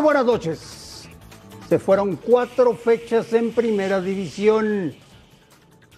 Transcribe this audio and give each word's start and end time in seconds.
Muy 0.00 0.14
buenas 0.14 0.24
noches. 0.24 1.08
Se 1.68 1.78
fueron 1.78 2.16
cuatro 2.16 2.74
fechas 2.74 3.34
en 3.34 3.52
primera 3.52 4.00
división, 4.00 4.94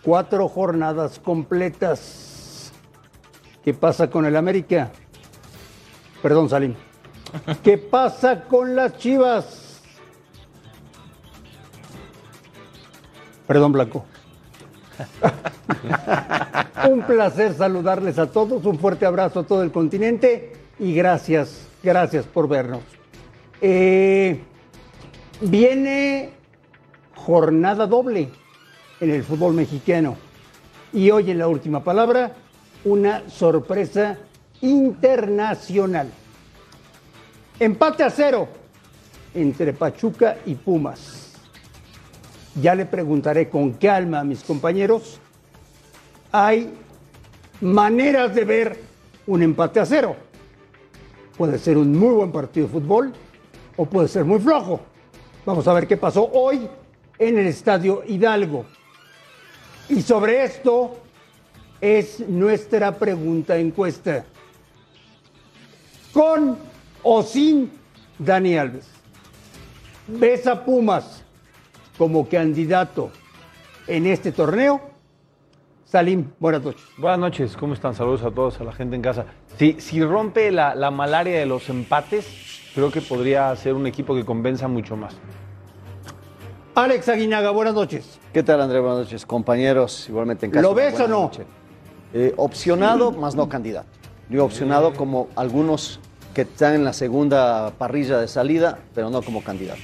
cuatro 0.03 0.49
jornadas 0.49 1.21
completas. 1.21 2.73
¿Qué 3.65 3.73
pasa 3.73 4.11
con 4.11 4.27
el 4.27 4.35
América? 4.35 4.91
Perdón, 6.21 6.49
Salim. 6.49 6.75
¿Qué 7.63 7.79
pasa 7.79 8.43
con 8.43 8.75
las 8.75 8.99
Chivas? 8.99 9.81
Perdón, 13.47 13.71
Blanco. 13.71 14.05
un 16.91 17.03
placer 17.03 17.55
saludarles 17.55 18.19
a 18.19 18.27
todos, 18.27 18.65
un 18.65 18.81
fuerte 18.81 19.07
abrazo 19.07 19.39
a 19.39 19.47
todo 19.47 19.63
el 19.63 19.71
continente 19.71 20.55
y 20.81 20.93
gracias, 20.93 21.69
gracias 21.85 22.27
por 22.27 22.49
vernos. 22.49 22.83
Eh, 23.65 24.41
viene 25.41 26.31
jornada 27.15 27.87
doble 27.87 28.29
en 28.99 29.11
el 29.11 29.23
fútbol 29.23 29.55
mexicano 29.55 30.17
y 30.93 31.13
hoy 31.13 31.31
en 31.31 31.39
la 31.39 31.47
última 31.47 31.85
palabra 31.85 32.33
una 32.85 33.31
sorpresa 33.31 34.19
internacional. 34.63 36.11
Empate 37.61 38.03
a 38.03 38.11
cero 38.11 38.49
entre 39.33 39.73
Pachuca 39.73 40.39
y 40.45 40.57
Pumas. 40.57 41.35
Ya 42.61 42.75
le 42.75 42.85
preguntaré 42.85 43.49
con 43.49 43.75
calma 43.75 44.19
a 44.19 44.25
mis 44.25 44.43
compañeros. 44.43 45.21
Hay 46.33 46.69
maneras 47.61 48.35
de 48.35 48.45
ver 48.45 48.81
un 49.29 49.41
empate 49.41 49.79
a 49.79 49.87
cero. 49.87 50.17
Puede 51.39 51.61
ser 51.61 51.79
un 51.79 51.97
muy 51.97 52.13
buen 52.13 52.33
partido 52.33 52.67
de 52.67 52.73
fútbol 52.73 53.13
o 53.77 53.87
puede 53.87 54.09
ser 54.09 54.25
muy 54.25 54.39
flojo. 54.39 54.81
Vamos 55.45 55.67
a 55.67 55.73
ver 55.73 55.87
qué 55.87 55.97
pasó 55.97 56.29
hoy 56.33 56.69
en 57.19 57.39
el 57.39 57.47
Estadio 57.47 58.03
Hidalgo. 58.07 58.65
Y 59.89 60.03
sobre 60.03 60.45
esto 60.45 60.97
es 61.81 62.21
nuestra 62.21 62.97
pregunta 62.97 63.57
encuesta. 63.57 64.25
¿Con 66.13 66.59
o 67.03 67.23
sin 67.23 67.71
Dani 68.19 68.57
Alves? 68.57 68.89
¿Ves 70.07 70.47
a 70.47 70.65
Pumas 70.65 71.25
como 71.97 72.29
candidato 72.29 73.11
en 73.87 74.07
este 74.07 74.33
torneo? 74.33 74.81
Salim, 75.85 76.31
buenas 76.39 76.63
noches. 76.63 76.83
Buenas 76.97 77.19
noches, 77.19 77.57
¿cómo 77.57 77.75
están? 77.75 77.95
Saludos 77.95 78.23
a 78.23 78.31
todos, 78.31 78.61
a 78.61 78.65
la 78.65 78.73
gente 78.73 78.97
en 78.97 79.03
casa. 79.03 79.27
Si, 79.59 79.81
si 79.81 80.03
rompe 80.03 80.51
la, 80.51 80.75
la 80.75 80.91
malaria 80.91 81.39
de 81.39 81.47
los 81.47 81.69
empates, 81.69 82.52
creo 82.75 82.91
que 82.91 83.01
podría 83.01 83.55
ser 83.57 83.75
un 83.75 83.87
equipo 83.87 84.15
que 84.15 84.25
convenza 84.25 84.69
mucho 84.69 84.97
más. 84.97 85.15
Alex 86.75 87.09
Aguinaga, 87.09 87.51
buenas 87.51 87.75
noches. 87.75 88.19
¿Qué 88.33 88.43
tal, 88.43 88.61
André? 88.61 88.81
Buenas 88.81 89.01
noches, 89.01 89.27
compañeros, 89.27 90.09
igualmente 90.09 90.47
en 90.47 90.53
casa. 90.53 90.63
¿Lo 90.63 90.75
ves 90.75 90.99
o 91.01 91.07
no? 91.07 91.31
Eh, 92.15 92.33
opcionado, 92.37 93.13
más 93.13 93.35
no 93.35 93.49
candidato. 93.49 93.89
Digo 94.29 94.45
opcionado 94.45 94.95
como 94.95 95.29
algunos 95.37 96.01
que 96.33 96.43
están 96.43 96.75
en 96.75 96.85
la 96.85 96.95
segunda 96.95 97.73
parrilla 97.77 98.19
de 98.19 98.29
salida, 98.29 98.79
pero 98.95 99.11
no 99.11 99.21
como 99.21 99.45
candidato. 99.45 99.81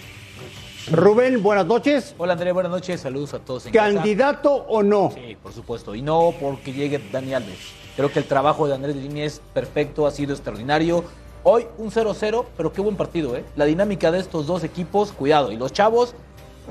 Rubén, 0.90 1.42
buenas 1.42 1.66
noches. 1.66 2.14
Hola 2.16 2.32
André, 2.32 2.52
buenas 2.52 2.72
noches, 2.72 3.02
saludos 3.02 3.34
a 3.34 3.40
todos 3.40 3.66
en 3.66 3.72
casa. 3.72 3.92
¿Candidato 3.92 4.50
o 4.54 4.82
no? 4.82 5.10
Sí, 5.14 5.36
por 5.42 5.52
supuesto, 5.52 5.94
y 5.94 6.00
no 6.00 6.32
porque 6.40 6.72
llegue 6.72 6.98
Dani 7.12 7.34
Alves. 7.34 7.58
Creo 7.94 8.10
que 8.10 8.20
el 8.20 8.24
trabajo 8.24 8.66
de 8.66 8.74
Andrés 8.74 8.96
Lini 8.96 9.20
es 9.20 9.42
perfecto, 9.52 10.06
ha 10.06 10.10
sido 10.10 10.32
extraordinario. 10.32 11.04
Hoy 11.44 11.66
un 11.78 11.90
0-0, 11.90 12.44
pero 12.56 12.72
qué 12.72 12.80
buen 12.80 12.96
partido, 12.96 13.36
¿eh? 13.36 13.44
La 13.56 13.64
dinámica 13.64 14.10
de 14.10 14.18
estos 14.18 14.46
dos 14.46 14.64
equipos, 14.64 15.12
cuidado. 15.12 15.52
Y 15.52 15.56
los 15.56 15.72
chavos, 15.72 16.14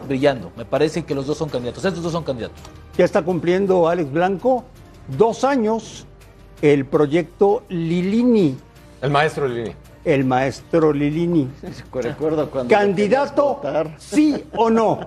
brillando. 0.07 0.51
Me 0.55 0.66
parece 0.66 1.03
que 1.03 1.16
los 1.16 1.25
dos 1.25 1.38
son 1.38 1.50
candidatos. 1.50 1.83
Estos 1.85 2.03
dos 2.03 2.11
son 2.11 2.23
candidatos. 2.23 2.57
Ya 2.97 3.05
está 3.05 3.22
cumpliendo 3.23 3.88
Alex 3.88 4.11
Blanco 4.11 4.66
dos 5.07 5.44
años 5.44 6.05
el 6.61 6.85
proyecto 6.85 7.63
Lilini, 7.69 8.57
El 9.01 9.11
maestro 9.11 9.47
Lini. 9.47 9.72
el 10.03 10.25
maestro 10.25 10.91
Lilini. 10.91 11.47
Recuerdo 11.94 12.49
cuando... 12.49 12.73
¿Candidato 12.73 13.61
sí 13.97 14.44
o 14.55 14.69
no? 14.69 14.99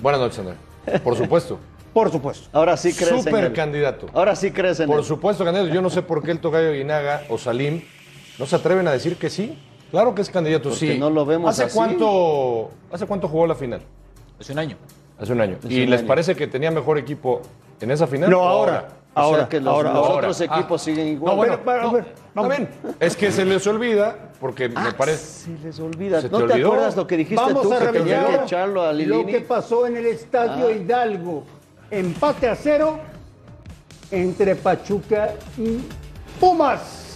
Buenas 0.00 0.20
noches, 0.20 0.38
André. 0.38 0.54
Por 1.00 1.16
supuesto. 1.16 1.58
Por 1.92 2.10
supuesto. 2.10 2.48
Ahora 2.52 2.76
sí 2.76 2.92
crees 2.94 3.26
en 3.26 3.36
él. 3.36 3.52
candidato. 3.52 4.06
Ahora 4.14 4.34
sí 4.34 4.50
crees 4.50 4.80
en 4.80 4.86
Por 4.86 5.00
él. 5.00 5.04
supuesto, 5.04 5.44
candidato. 5.44 5.72
Yo 5.72 5.82
no 5.82 5.90
sé 5.90 6.00
por 6.02 6.22
qué 6.22 6.30
el 6.30 6.38
tocayo 6.40 6.72
Guinaga 6.72 7.22
o 7.28 7.36
Salim 7.36 7.82
no 8.38 8.46
se 8.46 8.56
atreven 8.56 8.86
a 8.88 8.92
decir 8.92 9.16
que 9.16 9.30
sí. 9.30 9.58
Claro 9.90 10.14
que 10.14 10.20
es 10.22 10.28
candidato, 10.30 10.68
Porque 10.68 10.92
sí. 10.94 10.98
no 10.98 11.08
lo 11.08 11.24
vemos 11.24 11.48
¿Hace 11.50 11.64
así. 11.64 11.74
cuánto, 11.74 12.70
¿Hace 12.92 13.06
cuánto 13.06 13.26
jugó 13.28 13.46
la 13.46 13.54
final? 13.54 13.80
Hace 14.38 14.52
un 14.52 14.58
año. 14.58 14.76
Hace 15.18 15.32
un 15.32 15.40
año. 15.40 15.56
Hace 15.64 15.72
¿Y 15.72 15.84
un 15.84 15.90
les 15.90 16.00
año. 16.00 16.08
parece 16.08 16.36
que 16.36 16.46
tenía 16.46 16.70
mejor 16.70 16.98
equipo 16.98 17.40
en 17.80 17.90
esa 17.90 18.06
final? 18.06 18.30
No, 18.30 18.42
ahora. 18.46 18.88
O 19.14 19.20
sea 19.20 19.22
Ahora, 19.24 19.48
que 19.48 19.58
los, 19.58 19.74
ahora, 19.74 19.92
los 19.92 20.06
ahora. 20.06 20.16
otros 20.28 20.40
equipos 20.42 20.80
siguen 20.82 21.08
igual. 21.08 21.32
No, 21.32 21.36
bueno, 21.38 21.58
Pero, 21.64 21.90
pero, 21.90 22.04
no, 22.34 22.42
vamos. 22.42 22.56
bien. 22.56 22.68
Es 23.00 23.16
que 23.16 23.32
se 23.32 23.44
les 23.44 23.66
olvida, 23.66 24.14
porque 24.38 24.70
Ah, 24.76 24.84
me 24.84 24.92
parece... 24.92 25.46
Se 25.46 25.58
les 25.66 25.80
olvida. 25.80 26.20
¿Se 26.20 26.28
¿No 26.28 26.46
te 26.46 26.52
te, 26.54 26.62
acuerdas 26.64 26.94
lo 26.94 27.06
que 27.06 27.16
dijiste 27.16 27.42
Vamos 27.42 27.62
tú 27.62 27.72
a 27.72 27.78
que 27.80 27.86
tenía 27.98 28.26
que 28.28 28.34
echarlo 28.44 28.82
a 28.82 28.92
lo 28.92 29.26
que 29.26 29.40
pasó 29.40 29.86
en 29.86 29.96
el 29.96 30.06
Estadio 30.06 30.68
Ah. 30.68 30.72
Hidalgo. 30.72 31.42
Empate 31.90 32.48
a 32.48 32.54
cero 32.54 32.98
entre 34.10 34.54
Pachuca 34.54 35.30
y 35.56 35.78
Pumas. 36.38 37.07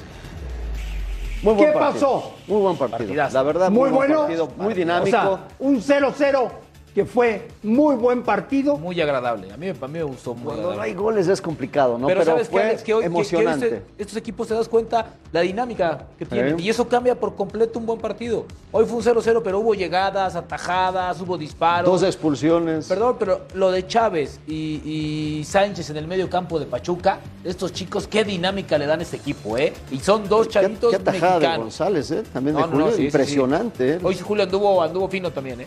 Muy 1.42 1.54
buen 1.54 1.72
¿Qué 1.72 1.78
partido. 1.78 1.92
pasó? 2.20 2.32
Muy 2.46 2.60
buen 2.60 2.76
partido. 2.76 2.98
Partidazo. 2.98 3.34
La 3.34 3.42
verdad, 3.42 3.70
Muy 3.70 3.80
muy, 3.90 3.90
buen 3.90 4.08
bueno. 4.08 4.20
partido, 4.22 4.48
muy 4.56 4.72
O 4.72 4.76
dinámico. 4.76 5.10
sea, 5.10 5.38
un 5.58 5.80
0-0 5.82 6.50
que 6.94 7.04
fue 7.06 7.48
muy 7.62 7.96
buen 7.96 8.22
partido. 8.22 8.76
Muy 8.76 9.00
agradable. 9.00 9.50
A 9.52 9.56
mí, 9.56 9.68
a 9.68 9.72
mí 9.72 9.78
me 9.88 10.02
gustó 10.02 10.34
muy 10.34 10.44
Cuando 10.44 10.74
no 10.74 10.80
hay 10.82 10.92
goles 10.94 11.26
es 11.28 11.40
complicado, 11.40 11.96
¿no? 11.98 12.06
Pero, 12.06 12.24
sabes 12.24 12.48
qué, 12.48 12.52
fue 12.52 12.62
Alex, 12.62 12.82
que 12.82 12.94
hoy 12.94 13.00
que- 13.02 13.08
que 13.08 13.14
emocionante. 13.14 13.66
este- 13.66 13.82
estos 13.98 14.16
equipos 14.16 14.48
te 14.48 14.54
das 14.54 14.68
cuenta 14.68 15.14
la 15.32 15.40
dinámica 15.40 16.06
que 16.18 16.26
tienen. 16.26 16.60
Y 16.60 16.68
eso 16.68 16.86
cambia 16.88 17.18
por 17.18 17.34
completo 17.34 17.78
un 17.78 17.86
buen 17.86 17.98
partido. 17.98 18.44
Hoy 18.72 18.84
fue 18.84 18.96
un 18.98 19.02
0-0, 19.02 19.42
pero 19.42 19.60
hubo 19.60 19.74
llegadas, 19.74 20.36
atajadas, 20.36 21.20
hubo 21.20 21.38
disparos. 21.38 21.90
Dos 21.90 22.02
expulsiones. 22.02 22.86
Perdón, 22.86 23.16
pero 23.18 23.42
lo 23.54 23.70
de 23.70 23.86
Chávez 23.86 24.38
y, 24.46 24.82
y 24.84 25.44
Sánchez 25.44 25.88
en 25.90 25.96
el 25.96 26.06
medio 26.06 26.28
campo 26.28 26.58
de 26.60 26.66
Pachuca, 26.66 27.20
estos 27.44 27.72
chicos, 27.72 28.06
qué 28.06 28.22
dinámica 28.24 28.76
le 28.76 28.86
dan 28.86 29.00
a 29.00 29.02
este 29.02 29.16
equipo, 29.16 29.56
¿eh? 29.56 29.72
Y 29.90 29.98
son 30.00 30.28
dos 30.28 30.46
Qué- 30.48 30.52
chavitos 30.54 30.90
qué 30.90 30.96
atajada 30.96 31.32
de 31.34 31.38
mexicanos. 31.38 31.58
González, 31.64 32.10
¿eh? 32.10 32.22
También 32.32 32.56
de 32.56 32.62
no, 32.62 32.68
Julio. 32.68 32.84
no, 32.84 32.90
sí, 32.90 32.96
sí, 32.96 33.00
sí. 33.02 33.06
Impresionante, 33.06 33.94
¿eh? 33.94 33.98
Hoy 34.02 34.18
Julio 34.18 34.44
anduvo, 34.44 34.82
anduvo 34.82 35.08
fino 35.08 35.30
también, 35.30 35.62
¿eh? 35.62 35.66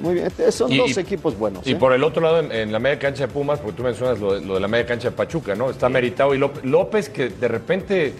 Muy 0.00 0.14
bien. 0.14 0.30
Son 0.50 0.72
Y- 0.72 0.78
dos 0.78 0.96
y- 0.96 1.00
equipos 1.00 1.36
buenos. 1.38 1.66
Y 1.66 1.72
¿eh? 1.72 1.76
por 1.76 1.92
el 1.92 2.02
otro 2.04 2.22
lado, 2.22 2.40
en, 2.40 2.50
en 2.52 2.72
la 2.72 2.78
media 2.78 2.98
cancha 2.98 3.26
de 3.26 3.32
Pumas, 3.32 3.58
porque 3.58 3.76
tú 3.76 3.82
mencionas 3.82 4.18
lo 4.20 4.34
de, 4.34 4.40
lo 4.44 4.54
de 4.54 4.60
la 4.60 4.68
media 4.68 4.86
cancha 4.86 5.10
de 5.10 5.16
Pachuca, 5.16 5.54
¿no? 5.54 5.70
Está 5.70 5.88
Meritao 5.88 6.34
y 6.34 6.38
López, 6.38 6.64
López, 6.64 7.08
que 7.08 7.28
de 7.28 7.48
repente 7.48 8.14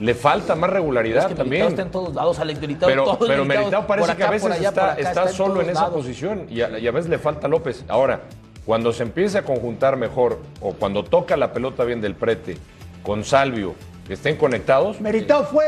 le 0.00 0.14
falta 0.14 0.54
más 0.54 0.70
regularidad 0.70 1.22
Es 1.24 1.28
que 1.30 1.34
también. 1.34 1.62
Meritao 1.64 1.68
está 1.70 1.82
en 1.82 1.90
todos 1.90 2.14
lados, 2.14 2.38
Alex 2.38 2.60
Meritao. 2.60 2.88
Pero, 2.88 3.04
todos 3.04 3.28
pero 3.28 3.44
Meritao, 3.44 3.62
Meritao 3.64 3.86
parece 3.86 4.16
que 4.16 4.22
a 4.24 4.30
veces 4.30 4.50
allá, 4.52 4.68
está, 4.68 4.92
acá, 4.92 5.00
está 5.08 5.22
en 5.24 5.32
solo 5.32 5.60
en 5.60 5.70
esa 5.70 5.80
lados. 5.82 5.94
posición 5.96 6.46
y 6.48 6.60
a, 6.60 6.78
y 6.78 6.86
a 6.86 6.92
veces 6.92 7.10
le 7.10 7.18
falta 7.18 7.48
López. 7.48 7.84
Ahora, 7.88 8.20
cuando 8.64 8.92
se 8.92 9.02
empiece 9.02 9.38
a 9.38 9.42
conjuntar 9.44 9.96
mejor 9.96 10.38
o 10.60 10.72
cuando 10.74 11.02
toca 11.02 11.36
la 11.36 11.52
pelota 11.52 11.84
bien 11.84 12.00
del 12.00 12.14
prete 12.14 12.56
con 13.02 13.24
Salvio, 13.24 13.74
que 14.06 14.14
estén 14.14 14.36
conectados, 14.36 15.00
Meritao 15.00 15.44
fue 15.46 15.64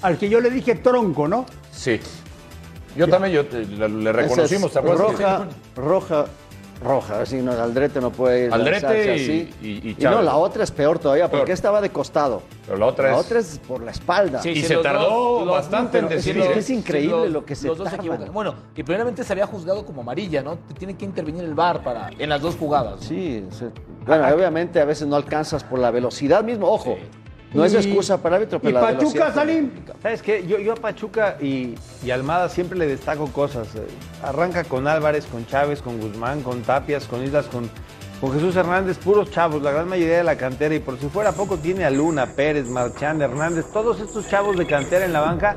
al 0.00 0.16
que 0.16 0.28
yo 0.30 0.40
le 0.40 0.48
dije 0.50 0.76
tronco, 0.76 1.28
¿no? 1.28 1.44
sí. 1.72 2.00
Yo 2.96 3.08
también 3.08 3.34
yo, 3.34 3.46
te- 3.46 3.64
le, 3.64 3.88
le 3.88 4.10
es 4.10 4.16
reconocimos, 4.16 4.72
¿te 4.72 4.78
acuerdas? 4.78 5.12
Roja, 5.12 5.46
roja, 5.76 6.24
roja. 6.82 7.20
Así, 7.22 7.36
no, 7.36 7.52
Aldrete 7.52 8.00
no 8.00 8.10
puede 8.10 8.52
Aldrete 8.52 8.80
lanzarse 8.82 9.16
y- 9.16 9.22
así. 9.22 9.54
y- 9.62 9.96
y 10.00 10.04
no, 10.04 10.22
la 10.22 10.36
otra 10.36 10.64
es 10.64 10.70
peor 10.70 10.98
todavía 10.98 11.28
porque 11.28 11.46
Peor. 11.46 11.54
estaba 11.54 11.80
de 11.80 11.90
costado. 11.90 12.42
Pero 12.66 12.78
la 12.78 12.86
otra 12.86 13.10
La 13.12 13.18
es... 13.20 13.26
otra 13.26 13.38
es 13.40 13.60
por 13.66 13.82
la 13.82 13.90
espalda. 13.90 14.40
Sí, 14.42 14.50
Y 14.50 14.56
sí, 14.56 14.62
se 14.68 14.76
tardó 14.76 15.08
dos- 15.44 15.48
bastante 15.48 15.98
en 15.98 16.08
decidir, 16.08 16.42
Es 16.42 16.48
que 16.48 16.58
es 16.60 16.70
increíble 16.70 17.16
los- 17.24 17.30
lo 17.30 17.44
que 17.44 17.54
se 17.54 17.66
los 17.68 17.78
dos 17.78 17.88
se. 17.88 17.96
Bueno, 18.30 18.54
que 18.74 18.84
primeramente 18.84 19.22
se 19.24 19.32
había 19.32 19.46
juzgado 19.46 19.84
como 19.84 20.00
amarilla, 20.02 20.42
¿no? 20.42 20.56
Tiene 20.78 20.96
que 20.96 21.04
intervenir 21.04 21.44
el 21.44 21.54
VAR 21.54 21.82
para 21.82 22.10
en 22.18 22.28
las 22.28 22.40
dos 22.40 22.56
jugadas. 22.56 22.96
¿no? 22.96 23.02
Sí, 23.02 23.44
se- 23.50 23.70
bueno, 24.06 24.26
obviamente 24.34 24.80
a 24.80 24.84
veces 24.84 25.06
no 25.06 25.16
alcanzas 25.16 25.62
por 25.64 25.78
la 25.78 25.90
velocidad 25.90 26.42
mismo. 26.44 26.68
Ojo, 26.70 26.96
no 27.54 27.64
es 27.64 27.74
excusa 27.74 28.20
para 28.20 28.36
el 28.36 28.42
árbitro, 28.42 28.58
¿Y 28.58 28.60
pero 28.62 28.80
la 28.80 28.92
Pachuca, 28.92 29.32
Salim? 29.32 29.70
¿Sabes 30.02 30.22
qué? 30.22 30.46
Yo, 30.46 30.58
yo 30.58 30.72
a 30.72 30.76
Pachuca 30.76 31.36
y, 31.40 31.74
y 32.04 32.10
Almada 32.10 32.48
siempre 32.48 32.78
le 32.78 32.86
destaco 32.86 33.26
cosas. 33.28 33.74
Eh, 33.74 33.86
Arranca 34.22 34.64
con 34.64 34.86
Álvarez, 34.86 35.26
con 35.26 35.46
Chávez, 35.46 35.80
con 35.80 35.98
Guzmán, 35.98 36.42
con 36.42 36.62
Tapias, 36.62 37.06
con 37.06 37.24
Islas, 37.24 37.46
con, 37.46 37.70
con 38.20 38.32
Jesús 38.32 38.54
Hernández, 38.54 38.98
puros 38.98 39.30
chavos, 39.30 39.62
la 39.62 39.70
gran 39.70 39.88
mayoría 39.88 40.18
de 40.18 40.24
la 40.24 40.36
cantera. 40.36 40.74
Y 40.74 40.80
por 40.80 40.98
si 40.98 41.08
fuera 41.08 41.32
poco, 41.32 41.56
tiene 41.56 41.84
a 41.84 41.90
Luna, 41.90 42.26
Pérez, 42.26 42.68
Marchán, 42.68 43.22
Hernández, 43.22 43.66
todos 43.72 44.00
estos 44.00 44.28
chavos 44.28 44.56
de 44.56 44.66
cantera 44.66 45.06
en 45.06 45.14
la 45.14 45.20
banca. 45.20 45.56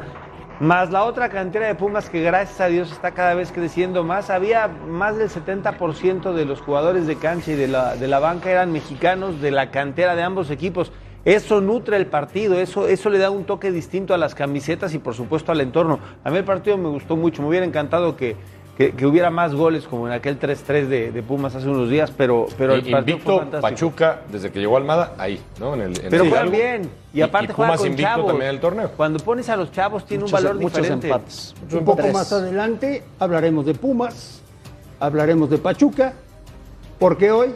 Más 0.62 0.92
la 0.92 1.06
otra 1.06 1.30
cantera 1.30 1.66
de 1.66 1.74
Pumas 1.74 2.08
que 2.08 2.22
gracias 2.22 2.62
a 2.62 2.68
Dios 2.68 2.92
está 2.92 3.12
cada 3.12 3.34
vez 3.34 3.52
creciendo 3.52 4.04
más. 4.04 4.30
Había 4.30 4.68
más 4.68 5.18
del 5.18 5.28
70% 5.28 6.34
de 6.34 6.46
los 6.46 6.62
jugadores 6.62 7.08
de 7.08 7.16
cancha 7.16 7.52
y 7.52 7.56
de 7.56 7.68
la, 7.68 7.96
de 7.96 8.08
la 8.08 8.20
banca 8.20 8.52
eran 8.52 8.72
mexicanos 8.72 9.42
de 9.42 9.50
la 9.50 9.72
cantera 9.72 10.16
de 10.16 10.22
ambos 10.22 10.52
equipos. 10.52 10.92
Eso 11.24 11.62
nutre 11.62 11.98
el 11.98 12.08
partido, 12.08 12.56
eso, 12.60 12.88
eso 12.88 13.10
le 13.10 13.20
da 13.20 13.30
un 13.30 13.44
toque 13.44 13.72
distinto 13.72 14.14
a 14.14 14.18
las 14.18 14.34
camisetas 14.34 14.94
y 14.96 15.00
por 15.00 15.14
supuesto 15.14 15.52
al 15.52 15.62
entorno. 15.62 16.00
A 16.24 16.32
mí 16.32 16.38
el 16.38 16.44
partido 16.44 16.78
me 16.78 16.90
gustó 16.90 17.16
mucho, 17.16 17.44
me 17.44 17.50
hubiera 17.50 17.64
encantado 17.66 18.16
que, 18.16 18.36
que, 18.76 18.94
que 18.94 19.06
hubiera 19.06 19.30
más 19.30 19.54
goles 19.54 19.84
como 19.88 20.08
en 20.08 20.14
aquel 20.14 20.40
3-3 20.40 20.88
de, 20.88 21.12
de 21.12 21.22
Pumas 21.22 21.54
hace 21.54 21.70
unos 21.70 21.90
días, 21.92 22.10
pero, 22.10 22.48
pero 22.58 22.74
el 22.74 22.82
partido 22.90 23.20
fue 23.20 23.34
invicto 23.36 23.38
fantástico. 23.38 23.62
Pachuca 23.62 24.22
desde 24.32 24.52
que 24.52 24.60
llegó 24.60 24.78
Almada 24.78 25.14
ahí, 25.20 25.40
¿no? 25.60 25.76
En 25.76 25.82
el, 25.82 26.00
en 26.04 26.10
Pero 26.10 26.26
juegan 26.26 26.50
bien. 26.52 26.90
Y, 27.14 27.22
aparte 27.22 27.54
juegan 27.54 27.70
Pumas 27.74 27.80
con 27.82 27.88
invicto 27.90 28.10
chavos. 28.10 28.28
también 28.28 28.50
el 28.50 28.60
torneo. 28.60 28.92
Cuando 28.98 29.20
pones 29.24 29.48
a 29.50 29.56
los 29.58 29.72
chavos 29.72 30.06
tiene 30.08 30.24
Muchos- 30.24 30.40
un 30.40 30.44
valor 30.44 30.60
muchos 30.60 30.78
diferente. 30.80 31.08
empates. 31.08 31.54
Un 31.72 31.86
poco 31.86 32.02
Tres. 32.02 32.14
más 32.14 32.34
adelante 32.34 33.04
hablaremos 33.20 33.68
de 33.68 33.76
Pumas, 33.76 34.42
hablaremos 35.00 35.52
de 35.52 35.60
Pachuca, 35.60 36.14
porque 36.98 37.30
hoy 37.32 37.50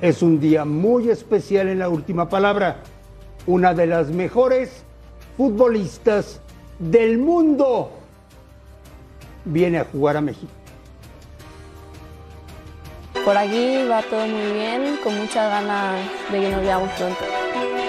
es 0.00 0.22
un 0.22 0.40
día 0.40 0.64
muy 0.64 1.10
especial 1.10 1.68
en 1.68 1.78
la 1.78 1.88
última 1.88 2.28
palabra. 2.28 2.78
Una 3.46 3.74
de 3.74 3.86
las 3.86 4.08
mejores 4.08 4.84
futbolistas 5.36 6.40
del 6.78 7.18
mundo 7.18 7.90
viene 9.44 9.78
a 9.78 9.84
jugar 9.84 10.16
a 10.16 10.20
México. 10.20 10.52
Por 13.24 13.36
aquí 13.36 13.86
va 13.90 14.02
todo 14.02 14.26
muy 14.26 14.52
bien, 14.52 14.98
con 15.02 15.16
muchas 15.18 15.48
ganas 15.48 15.96
de 16.30 16.40
que 16.40 16.50
nos 16.50 16.60
veamos 16.60 16.90
pronto. 16.90 17.83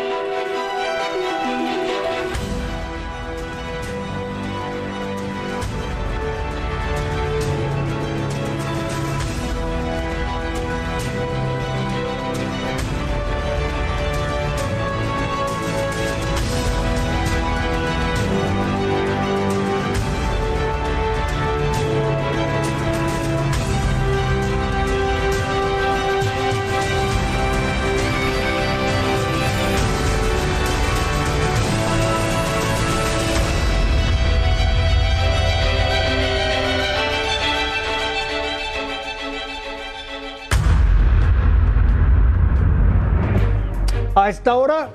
A 44.25 44.29
esta 44.29 44.55
hora, 44.55 44.89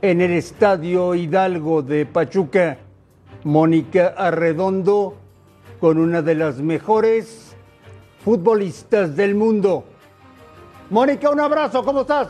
en 0.00 0.22
el 0.22 0.32
Estadio 0.32 1.14
Hidalgo 1.14 1.82
de 1.82 2.06
Pachuca, 2.06 2.78
Mónica 3.44 4.14
Arredondo 4.16 5.18
con 5.80 5.98
una 5.98 6.22
de 6.22 6.34
las 6.34 6.56
mejores 6.56 7.54
futbolistas 8.24 9.16
del 9.16 9.34
mundo. 9.34 9.84
Mónica, 10.88 11.28
un 11.28 11.40
abrazo, 11.40 11.84
¿cómo 11.84 12.00
estás? 12.00 12.28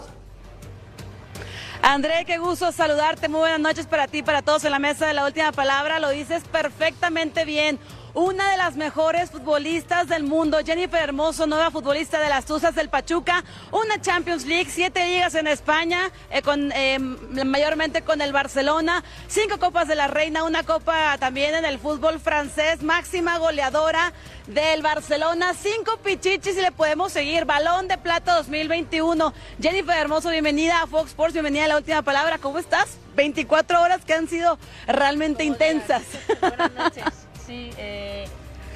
André, 1.82 2.24
qué 2.26 2.38
gusto 2.38 2.72
saludarte. 2.72 3.28
Muy 3.28 3.38
buenas 3.38 3.60
noches 3.60 3.86
para 3.86 4.08
ti, 4.08 4.24
para 4.24 4.42
todos 4.42 4.64
en 4.64 4.72
la 4.72 4.80
mesa 4.80 5.06
de 5.06 5.14
la 5.14 5.24
última 5.24 5.52
palabra. 5.52 6.00
Lo 6.00 6.10
dices 6.10 6.42
perfectamente 6.50 7.44
bien. 7.44 7.78
Una 8.16 8.50
de 8.50 8.56
las 8.56 8.76
mejores 8.76 9.30
futbolistas 9.30 10.08
del 10.08 10.22
mundo, 10.22 10.56
Jennifer 10.64 11.02
Hermoso, 11.02 11.46
nueva 11.46 11.70
futbolista 11.70 12.18
de 12.18 12.30
las 12.30 12.46
Tuzas 12.46 12.74
del 12.74 12.88
Pachuca, 12.88 13.44
una 13.72 14.00
Champions 14.00 14.46
League, 14.46 14.70
siete 14.70 15.04
ligas 15.06 15.34
en 15.34 15.46
España, 15.46 16.10
eh, 16.30 16.40
con, 16.40 16.72
eh, 16.72 16.98
mayormente 16.98 18.00
con 18.00 18.22
el 18.22 18.32
Barcelona, 18.32 19.04
cinco 19.28 19.58
copas 19.58 19.86
de 19.86 19.96
la 19.96 20.06
Reina, 20.06 20.44
una 20.44 20.62
copa 20.62 21.18
también 21.18 21.56
en 21.56 21.66
el 21.66 21.78
fútbol 21.78 22.18
francés, 22.18 22.82
máxima 22.82 23.36
goleadora 23.36 24.14
del 24.46 24.80
Barcelona, 24.80 25.52
cinco 25.52 25.98
pichichis 25.98 26.56
y 26.56 26.62
le 26.62 26.72
podemos 26.72 27.12
seguir, 27.12 27.44
balón 27.44 27.86
de 27.86 27.98
plata 27.98 28.34
2021. 28.36 29.34
Jennifer 29.60 29.94
Hermoso, 29.94 30.30
bienvenida 30.30 30.80
a 30.80 30.86
Fox 30.86 31.10
Sports, 31.10 31.34
bienvenida 31.34 31.66
a 31.66 31.68
la 31.68 31.76
última 31.76 32.00
palabra, 32.00 32.38
¿cómo 32.38 32.58
estás? 32.58 32.96
24 33.14 33.82
horas 33.82 34.06
que 34.06 34.14
han 34.14 34.26
sido 34.26 34.58
realmente 34.86 35.44
intensas. 35.44 36.02
Buenas 36.40 36.72
noches. 36.72 37.25
Sí, 37.46 37.70
eh, 37.78 38.25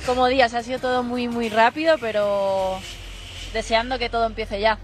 como 0.06 0.28
días, 0.28 0.54
ha 0.54 0.62
sido 0.62 0.78
todo 0.78 1.02
muy, 1.02 1.26
muy 1.26 1.48
rápido, 1.48 1.96
pero 2.00 2.78
deseando 3.52 3.98
que 3.98 4.08
todo 4.08 4.26
empiece 4.26 4.60
ya. 4.60 4.78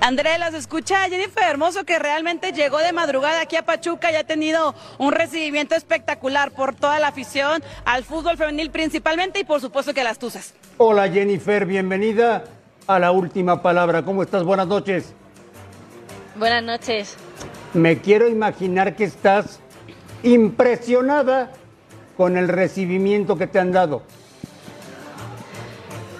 André, 0.00 0.36
las 0.38 0.52
escucha 0.52 1.08
Jennifer 1.08 1.44
Hermoso 1.44 1.84
que 1.84 1.98
realmente 1.98 2.52
llegó 2.52 2.78
de 2.78 2.92
madrugada 2.92 3.40
aquí 3.40 3.56
a 3.56 3.64
Pachuca 3.64 4.10
y 4.12 4.16
ha 4.16 4.24
tenido 4.24 4.74
un 4.98 5.12
recibimiento 5.12 5.74
espectacular 5.74 6.50
por 6.50 6.74
toda 6.74 6.98
la 6.98 7.08
afición 7.08 7.62
al 7.84 8.04
fútbol 8.04 8.36
femenil 8.36 8.70
principalmente 8.70 9.38
y 9.40 9.44
por 9.44 9.60
supuesto 9.60 9.94
que 9.94 10.00
a 10.00 10.04
las 10.04 10.18
Tuzas. 10.18 10.54
Hola 10.76 11.08
Jennifer, 11.08 11.64
bienvenida 11.64 12.44
a 12.86 12.98
la 12.98 13.12
última 13.12 13.62
palabra. 13.62 14.04
¿Cómo 14.04 14.22
estás? 14.22 14.42
Buenas 14.42 14.66
noches. 14.66 15.14
Buenas 16.34 16.64
noches. 16.64 17.16
Me 17.72 17.98
quiero 17.98 18.28
imaginar 18.28 18.96
que 18.96 19.04
estás 19.04 19.60
impresionada 20.24 21.52
con 22.22 22.36
el 22.36 22.46
recibimiento 22.46 23.36
que 23.36 23.48
te 23.48 23.58
han 23.58 23.72
dado. 23.72 24.00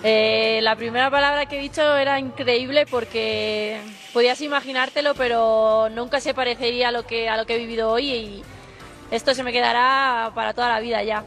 Eh, 0.02 0.58
la 0.60 0.74
primera 0.74 1.12
palabra 1.12 1.46
que 1.46 1.56
he 1.56 1.62
dicho 1.62 1.96
era 1.96 2.18
increíble 2.18 2.86
porque 2.90 3.80
podías 4.12 4.40
imaginártelo, 4.40 5.14
pero 5.14 5.90
nunca 5.90 6.18
se 6.18 6.34
parecería 6.34 6.88
a 6.88 6.90
lo 6.90 7.06
que, 7.06 7.28
a 7.28 7.36
lo 7.36 7.46
que 7.46 7.54
he 7.54 7.58
vivido 7.58 7.88
hoy 7.88 8.10
y 8.10 8.42
esto 9.12 9.32
se 9.32 9.44
me 9.44 9.52
quedará 9.52 10.32
para 10.34 10.54
toda 10.54 10.70
la 10.70 10.80
vida 10.80 11.04
ya. 11.04 11.22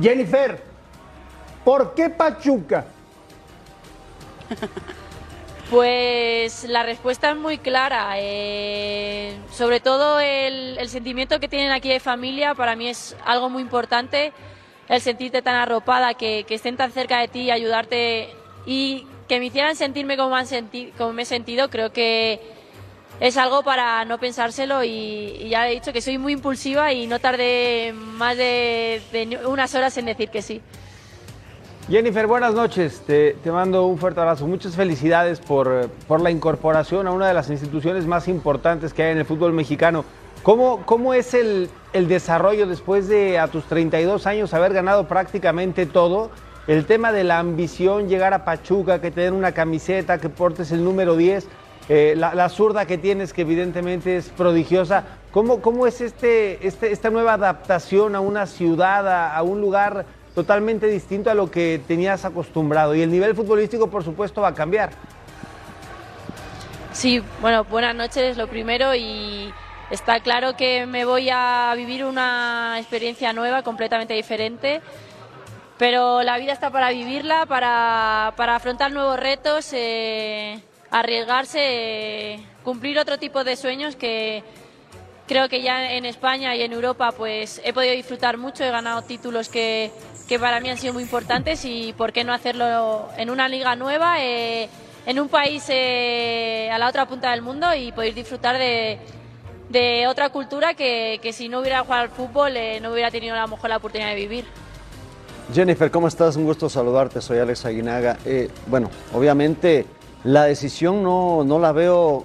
Jennifer, 0.00 0.62
¿por 1.64 1.92
qué 1.96 2.08
Pachuca? 2.08 2.84
Pues 5.70 6.64
la 6.64 6.82
respuesta 6.82 7.30
es 7.30 7.36
muy 7.36 7.58
clara. 7.58 8.14
eh, 8.16 9.32
sobre 9.52 9.78
todo 9.78 10.18
el, 10.18 10.76
sentimiento 10.88 11.38
que 11.38 11.46
tienen 11.48 11.70
aquí 11.70 11.88
de 11.88 12.00
familia 12.00 12.56
para 12.56 12.74
mí 12.74 12.88
es 12.88 13.16
algo 13.24 13.48
muy 13.48 13.62
importante. 13.62 14.32
El 14.88 15.00
sentirte 15.00 15.42
tan 15.42 15.54
arropada, 15.54 16.14
que, 16.14 16.44
estén 16.48 16.76
tan 16.76 16.90
cerca 16.90 17.20
de 17.20 17.28
ti 17.28 17.40
y 17.42 17.50
ayudarte 17.52 18.30
y 18.66 19.06
que 19.28 19.38
me 19.38 19.46
hicieran 19.46 19.76
sentirme 19.76 20.16
como, 20.16 20.34
han 20.34 20.46
como 20.98 21.12
me 21.12 21.22
he 21.22 21.24
sentido, 21.24 21.70
creo 21.70 21.92
que 21.92 22.40
es 23.20 23.36
algo 23.36 23.62
para 23.62 24.04
no 24.04 24.18
pensárselo 24.18 24.82
y, 24.82 25.48
ya 25.50 25.68
he 25.68 25.74
dicho 25.74 25.92
que 25.92 26.00
soy 26.00 26.18
muy 26.18 26.32
impulsiva 26.32 26.92
y 26.92 27.06
no 27.06 27.20
tardé 27.20 27.92
más 27.94 28.36
de, 28.36 29.00
unas 29.46 29.72
horas 29.76 29.96
en 29.98 30.06
decir 30.06 30.30
que 30.30 30.42
sí. 30.42 30.60
Jennifer, 31.90 32.28
buenas 32.28 32.54
noches. 32.54 33.02
Te, 33.04 33.34
mando 33.46 33.84
un 33.86 33.98
fuerte 33.98 34.20
abrazo. 34.20 34.46
Muchas 34.46 34.76
felicidades 34.76 35.40
por, 35.40 35.90
por 36.06 36.20
la 36.20 36.30
incorporación 36.30 37.08
a 37.08 37.10
una 37.10 37.26
de 37.26 37.34
las 37.34 37.50
instituciones 37.50 38.06
más 38.06 38.28
importantes 38.28 38.94
que 38.94 39.02
hay 39.02 39.10
en 39.10 39.18
el 39.18 39.24
fútbol 39.24 39.52
mexicano. 39.52 40.04
¿Cómo, 40.44 40.86
cómo 40.86 41.14
es 41.14 41.34
el, 41.34 41.68
el 41.92 42.06
desarrollo 42.06 42.68
después 42.68 43.08
de 43.08 43.40
a 43.40 43.48
tus 43.48 43.64
32 43.64 44.28
años 44.28 44.54
haber 44.54 44.72
ganado 44.72 45.08
prácticamente 45.08 45.84
todo? 45.84 46.30
El 46.68 46.86
tema 46.86 47.10
de 47.10 47.24
la 47.24 47.40
ambición, 47.40 48.08
llegar 48.08 48.34
a 48.34 48.44
Pachuca, 48.44 49.00
que 49.00 49.10
te 49.10 49.22
den 49.22 49.34
una 49.34 49.50
camiseta, 49.50 50.18
que 50.18 50.28
portes 50.28 50.70
el 50.70 50.84
número 50.84 51.16
10, 51.16 51.48
eh, 51.88 52.14
la, 52.16 52.48
zurda 52.50 52.86
que 52.86 52.98
tienes, 52.98 53.32
que 53.32 53.42
evidentemente 53.42 54.16
es 54.16 54.28
prodigiosa. 54.28 55.06
¿Cómo, 55.32 55.60
cómo 55.60 55.88
es 55.88 56.00
este, 56.00 56.64
este, 56.64 56.92
esta 56.92 57.10
nueva 57.10 57.32
adaptación 57.32 58.14
a 58.14 58.20
una 58.20 58.46
ciudad, 58.46 59.34
a 59.34 59.42
un 59.42 59.60
lugar 59.60 60.06
totalmente 60.34 60.86
distinto 60.86 61.30
a 61.30 61.34
lo 61.34 61.50
que 61.50 61.80
tenías 61.86 62.24
acostumbrado? 62.24 62.94
Y 62.94 63.02
el 63.02 63.10
nivel 63.10 63.34
futbolístico, 63.34 63.88
por 63.88 64.04
supuesto, 64.04 64.40
va 64.40 64.48
a 64.48 64.54
cambiar. 64.54 64.90
Sí, 66.92 67.22
bueno, 67.40 67.64
buenas 67.64 67.94
noches, 67.94 68.36
lo 68.36 68.48
primero, 68.48 68.94
y 68.94 69.52
está 69.90 70.20
claro 70.20 70.56
que 70.56 70.86
me 70.86 71.04
voy 71.04 71.28
a 71.30 71.72
vivir 71.76 72.04
una 72.04 72.76
experiencia 72.78 73.32
nueva, 73.32 73.62
completamente 73.62 74.14
diferente, 74.14 74.80
pero 75.78 76.22
la 76.22 76.36
vida 76.38 76.52
está 76.52 76.70
para 76.70 76.90
vivirla, 76.90 77.46
para, 77.46 78.34
para 78.36 78.56
afrontar 78.56 78.92
nuevos 78.92 79.18
retos, 79.18 79.72
eh, 79.72 80.60
arriesgarse, 80.90 81.58
eh, 81.62 82.40
cumplir 82.64 82.98
otro 82.98 83.18
tipo 83.18 83.44
de 83.44 83.56
sueños 83.56 83.96
que 83.96 84.42
creo 85.30 85.48
que 85.48 85.62
ya 85.62 85.92
en 85.92 86.06
España 86.06 86.56
y 86.56 86.62
en 86.62 86.72
Europa 86.72 87.12
pues 87.16 87.60
he 87.64 87.72
podido 87.72 87.94
disfrutar 87.94 88.36
mucho, 88.36 88.64
he 88.64 88.70
ganado 88.72 89.02
títulos 89.02 89.48
que, 89.48 89.92
que 90.28 90.40
para 90.40 90.58
mí 90.58 90.68
han 90.68 90.76
sido 90.76 90.92
muy 90.92 91.04
importantes 91.04 91.64
y 91.64 91.94
por 91.96 92.12
qué 92.12 92.24
no 92.24 92.32
hacerlo 92.32 93.08
en 93.16 93.30
una 93.30 93.48
liga 93.48 93.76
nueva, 93.76 94.16
eh, 94.24 94.68
en 95.06 95.20
un 95.20 95.28
país 95.28 95.66
eh, 95.68 96.68
a 96.72 96.78
la 96.78 96.88
otra 96.88 97.06
punta 97.06 97.30
del 97.30 97.42
mundo 97.42 97.72
y 97.76 97.92
poder 97.92 98.12
disfrutar 98.12 98.58
de, 98.58 98.98
de 99.68 100.08
otra 100.08 100.30
cultura 100.30 100.74
que, 100.74 101.20
que 101.22 101.32
si 101.32 101.48
no 101.48 101.60
hubiera 101.60 101.84
jugado 101.84 102.02
al 102.02 102.08
fútbol 102.08 102.56
eh, 102.56 102.80
no 102.80 102.92
hubiera 102.92 103.12
tenido 103.12 103.36
a 103.36 103.42
lo 103.42 103.46
mejor 103.46 103.70
la 103.70 103.76
oportunidad 103.76 104.08
de 104.10 104.16
vivir. 104.16 104.44
Jennifer, 105.54 105.92
¿cómo 105.92 106.08
estás? 106.08 106.34
Un 106.34 106.44
gusto 106.44 106.68
saludarte. 106.68 107.20
Soy 107.20 107.38
Alex 107.38 107.66
Aguinaga. 107.66 108.18
Eh, 108.24 108.50
bueno, 108.66 108.90
obviamente 109.14 109.86
La 110.24 110.44
decisión 110.44 111.04
no, 111.04 111.44
no 111.44 111.60
la 111.60 111.70
veo 111.70 112.24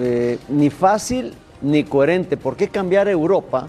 eh, 0.00 0.38
ni 0.48 0.70
fácil 0.70 1.34
ni 1.62 1.84
coherente. 1.84 2.36
¿Por 2.36 2.56
qué 2.56 2.68
cambiar 2.68 3.08
Europa 3.08 3.66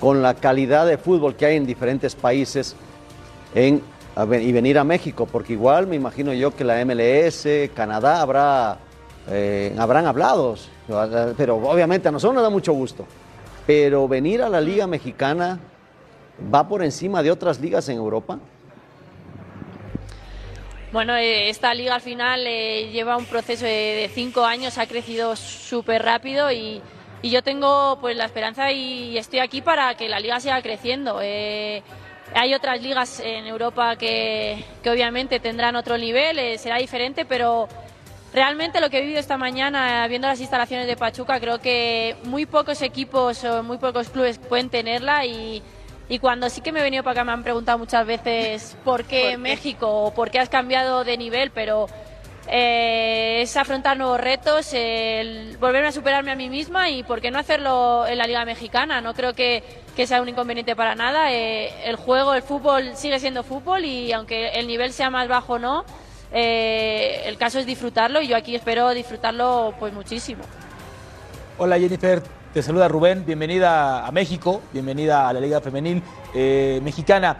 con 0.00 0.22
la 0.22 0.34
calidad 0.34 0.86
de 0.86 0.98
fútbol 0.98 1.36
que 1.36 1.46
hay 1.46 1.56
en 1.56 1.66
diferentes 1.66 2.14
países 2.14 2.76
y 3.54 4.52
venir 4.52 4.78
a 4.78 4.84
México? 4.84 5.26
Porque 5.30 5.54
igual 5.54 5.86
me 5.86 5.96
imagino 5.96 6.32
yo 6.32 6.54
que 6.54 6.64
la 6.64 6.84
MLS, 6.84 7.46
Canadá, 7.74 8.20
habrá, 8.20 8.78
eh, 9.28 9.74
habrán 9.78 10.06
hablado. 10.06 10.56
Pero 11.36 11.56
obviamente 11.56 12.08
a 12.08 12.12
nosotros 12.12 12.34
nos 12.34 12.42
da 12.42 12.50
mucho 12.50 12.72
gusto. 12.72 13.06
Pero 13.66 14.08
venir 14.08 14.42
a 14.42 14.48
la 14.48 14.60
Liga 14.60 14.86
Mexicana 14.86 15.58
va 16.52 16.66
por 16.66 16.82
encima 16.82 17.22
de 17.22 17.30
otras 17.30 17.60
ligas 17.60 17.88
en 17.88 17.96
Europa. 17.96 18.38
Bueno, 20.92 21.16
eh, 21.16 21.48
esta 21.48 21.72
liga 21.72 21.94
al 21.94 22.02
final 22.02 22.44
eh, 22.46 22.90
lleva 22.92 23.16
un 23.16 23.24
proceso 23.24 23.64
de 23.64 24.10
cinco 24.12 24.44
años, 24.44 24.76
ha 24.76 24.86
crecido 24.86 25.36
súper 25.36 26.02
rápido 26.02 26.52
y, 26.52 26.82
y 27.22 27.30
yo 27.30 27.42
tengo 27.42 27.98
pues 28.00 28.16
la 28.16 28.24
esperanza 28.24 28.72
y 28.72 29.16
estoy 29.16 29.38
aquí 29.38 29.62
para 29.62 29.94
que 29.96 30.08
la 30.08 30.18
liga 30.18 30.40
siga 30.40 30.60
creciendo. 30.60 31.20
Eh, 31.22 31.82
hay 32.34 32.52
otras 32.54 32.82
ligas 32.82 33.20
en 33.20 33.46
Europa 33.46 33.96
que, 33.96 34.64
que 34.82 34.90
obviamente 34.90 35.38
tendrán 35.38 35.76
otro 35.76 35.96
nivel, 35.96 36.38
eh, 36.38 36.58
será 36.58 36.78
diferente, 36.78 37.24
pero 37.24 37.68
realmente 38.32 38.80
lo 38.80 38.90
que 38.90 38.98
he 38.98 39.00
vivido 39.02 39.20
esta 39.20 39.36
mañana 39.36 40.06
viendo 40.08 40.26
las 40.26 40.40
instalaciones 40.40 40.86
de 40.86 40.96
Pachuca, 40.96 41.38
creo 41.38 41.60
que 41.60 42.16
muy 42.24 42.44
pocos 42.44 42.82
equipos 42.82 43.44
o 43.44 43.62
muy 43.62 43.78
pocos 43.78 44.08
clubes 44.08 44.38
pueden 44.38 44.70
tenerla 44.70 45.24
y, 45.24 45.62
y 46.08 46.18
cuando 46.18 46.50
sí 46.50 46.60
que 46.60 46.72
me 46.72 46.80
he 46.80 46.82
venido 46.82 47.04
para 47.04 47.12
acá 47.12 47.24
me 47.24 47.32
han 47.32 47.44
preguntado 47.44 47.78
muchas 47.78 48.04
veces 48.04 48.76
por 48.84 49.04
qué 49.04 49.36
México 49.36 49.88
o 49.88 50.14
por 50.14 50.30
qué 50.30 50.40
has 50.40 50.48
cambiado 50.48 51.04
de 51.04 51.16
nivel, 51.16 51.50
pero 51.50 51.86
eh, 52.54 53.40
es 53.40 53.56
afrontar 53.56 53.96
nuevos 53.96 54.20
retos, 54.20 54.74
el 54.74 55.56
volverme 55.56 55.88
a 55.88 55.92
superarme 55.92 56.32
a 56.32 56.36
mí 56.36 56.50
misma 56.50 56.90
y 56.90 57.02
por 57.02 57.22
qué 57.22 57.30
no 57.30 57.38
hacerlo 57.38 58.06
en 58.06 58.18
la 58.18 58.26
Liga 58.26 58.44
Mexicana. 58.44 59.00
No 59.00 59.14
creo 59.14 59.32
que, 59.32 59.64
sea 60.04 60.20
un 60.20 60.28
inconveniente 60.28 60.76
para 60.76 60.94
nada. 60.94 61.32
Eh, 61.32 61.72
el 61.86 61.96
juego, 61.96 62.34
el 62.34 62.42
fútbol 62.42 62.90
sigue 62.94 63.18
siendo 63.20 63.42
fútbol 63.42 63.86
y 63.86 64.12
aunque 64.12 64.50
el 64.50 64.66
nivel 64.66 64.92
sea 64.92 65.08
más 65.08 65.28
bajo 65.28 65.54
o 65.54 65.58
no, 65.58 65.86
eh, 66.30 67.22
el 67.24 67.38
caso 67.38 67.58
es 67.58 67.64
disfrutarlo 67.64 68.20
y 68.20 68.28
yo 68.28 68.36
aquí 68.36 68.54
espero 68.54 68.90
disfrutarlo 68.90 69.72
pues 69.78 69.94
muchísimo. 69.94 70.44
Hola 71.56 71.78
Jennifer, 71.78 72.22
te 72.52 72.62
saluda 72.62 72.86
Rubén, 72.86 73.24
bienvenida 73.24 74.06
a 74.06 74.12
México, 74.12 74.60
bienvenida 74.74 75.26
a 75.26 75.32
la 75.32 75.40
Liga 75.40 75.62
Femenil 75.62 76.02
Mexicana. 76.82 77.38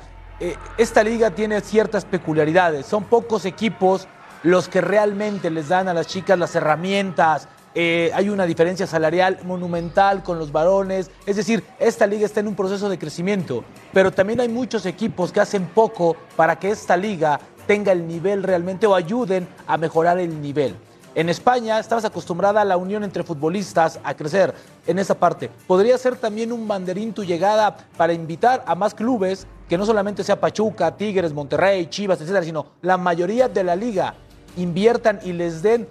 Esta 0.78 1.04
liga 1.04 1.30
tiene 1.30 1.60
ciertas 1.60 2.06
peculiaridades, 2.06 2.86
son 2.86 3.04
pocos 3.04 3.44
equipos 3.44 4.08
los 4.42 4.68
que 4.68 4.80
realmente 4.80 5.50
les 5.50 5.68
dan 5.68 5.88
a 5.88 5.94
las 5.94 6.06
chicas 6.06 6.38
las 6.38 6.54
herramientas. 6.54 7.48
eh, 7.74 8.10
hay 8.14 8.28
una 8.28 8.44
diferencia 8.44 8.86
salarial 8.86 9.38
monumental 9.44 10.22
con 10.22 10.38
los 10.38 10.52
varones, 10.52 11.10
es 11.24 11.36
decir, 11.36 11.64
esta 11.78 12.06
liga 12.06 12.26
está 12.26 12.40
en 12.40 12.48
un 12.48 12.54
proceso 12.54 12.90
de 12.90 12.98
crecimiento, 12.98 13.64
pero 13.94 14.10
también 14.10 14.40
hay 14.40 14.48
muchos 14.48 14.84
equipos 14.84 15.32
que 15.32 15.40
hacen 15.40 15.64
poco 15.66 16.16
para 16.36 16.58
que 16.58 16.70
esta 16.70 16.98
liga 16.98 17.40
tenga 17.66 17.92
el 17.92 18.06
nivel 18.06 18.42
realmente 18.42 18.86
o 18.86 18.94
ayuden 18.94 19.48
a 19.66 19.78
mejorar 19.78 20.18
el 20.18 20.42
nivel. 20.42 20.76
En 21.14 21.28
España 21.28 21.78
estabas 21.78 22.06
acostumbrada 22.06 22.62
a 22.62 22.64
la 22.64 22.78
unión 22.78 23.04
entre 23.04 23.22
futbolistas 23.22 24.00
a 24.02 24.14
crecer 24.14 24.54
en 24.86 24.98
esa 24.98 25.14
parte. 25.14 25.50
¿Podría 25.66 25.98
ser 25.98 26.16
también 26.16 26.52
un 26.52 26.66
banderín 26.66 27.12
tu 27.12 27.22
llegada 27.22 27.76
para 27.98 28.14
invitar 28.14 28.64
a 28.66 28.74
más 28.74 28.94
clubes 28.94 29.46
que 29.68 29.76
no 29.76 29.84
solamente 29.84 30.24
sea 30.24 30.40
Pachuca, 30.40 30.96
Tigres, 30.96 31.34
Monterrey, 31.34 31.86
Chivas, 31.86 32.18
etcétera, 32.20 32.44
sino 32.44 32.66
la 32.80 32.96
mayoría 32.96 33.48
de 33.48 33.62
la 33.62 33.76
liga 33.76 34.14
inviertan 34.56 35.20
y 35.24 35.32
les 35.32 35.62
den 35.62 35.88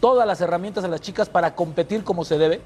todas 0.00 0.26
las 0.26 0.40
herramientas 0.40 0.84
a 0.84 0.88
las 0.88 1.00
chicas 1.00 1.28
para 1.28 1.54
competir 1.54 2.04
como 2.04 2.24
se 2.24 2.38
debe? 2.38 2.60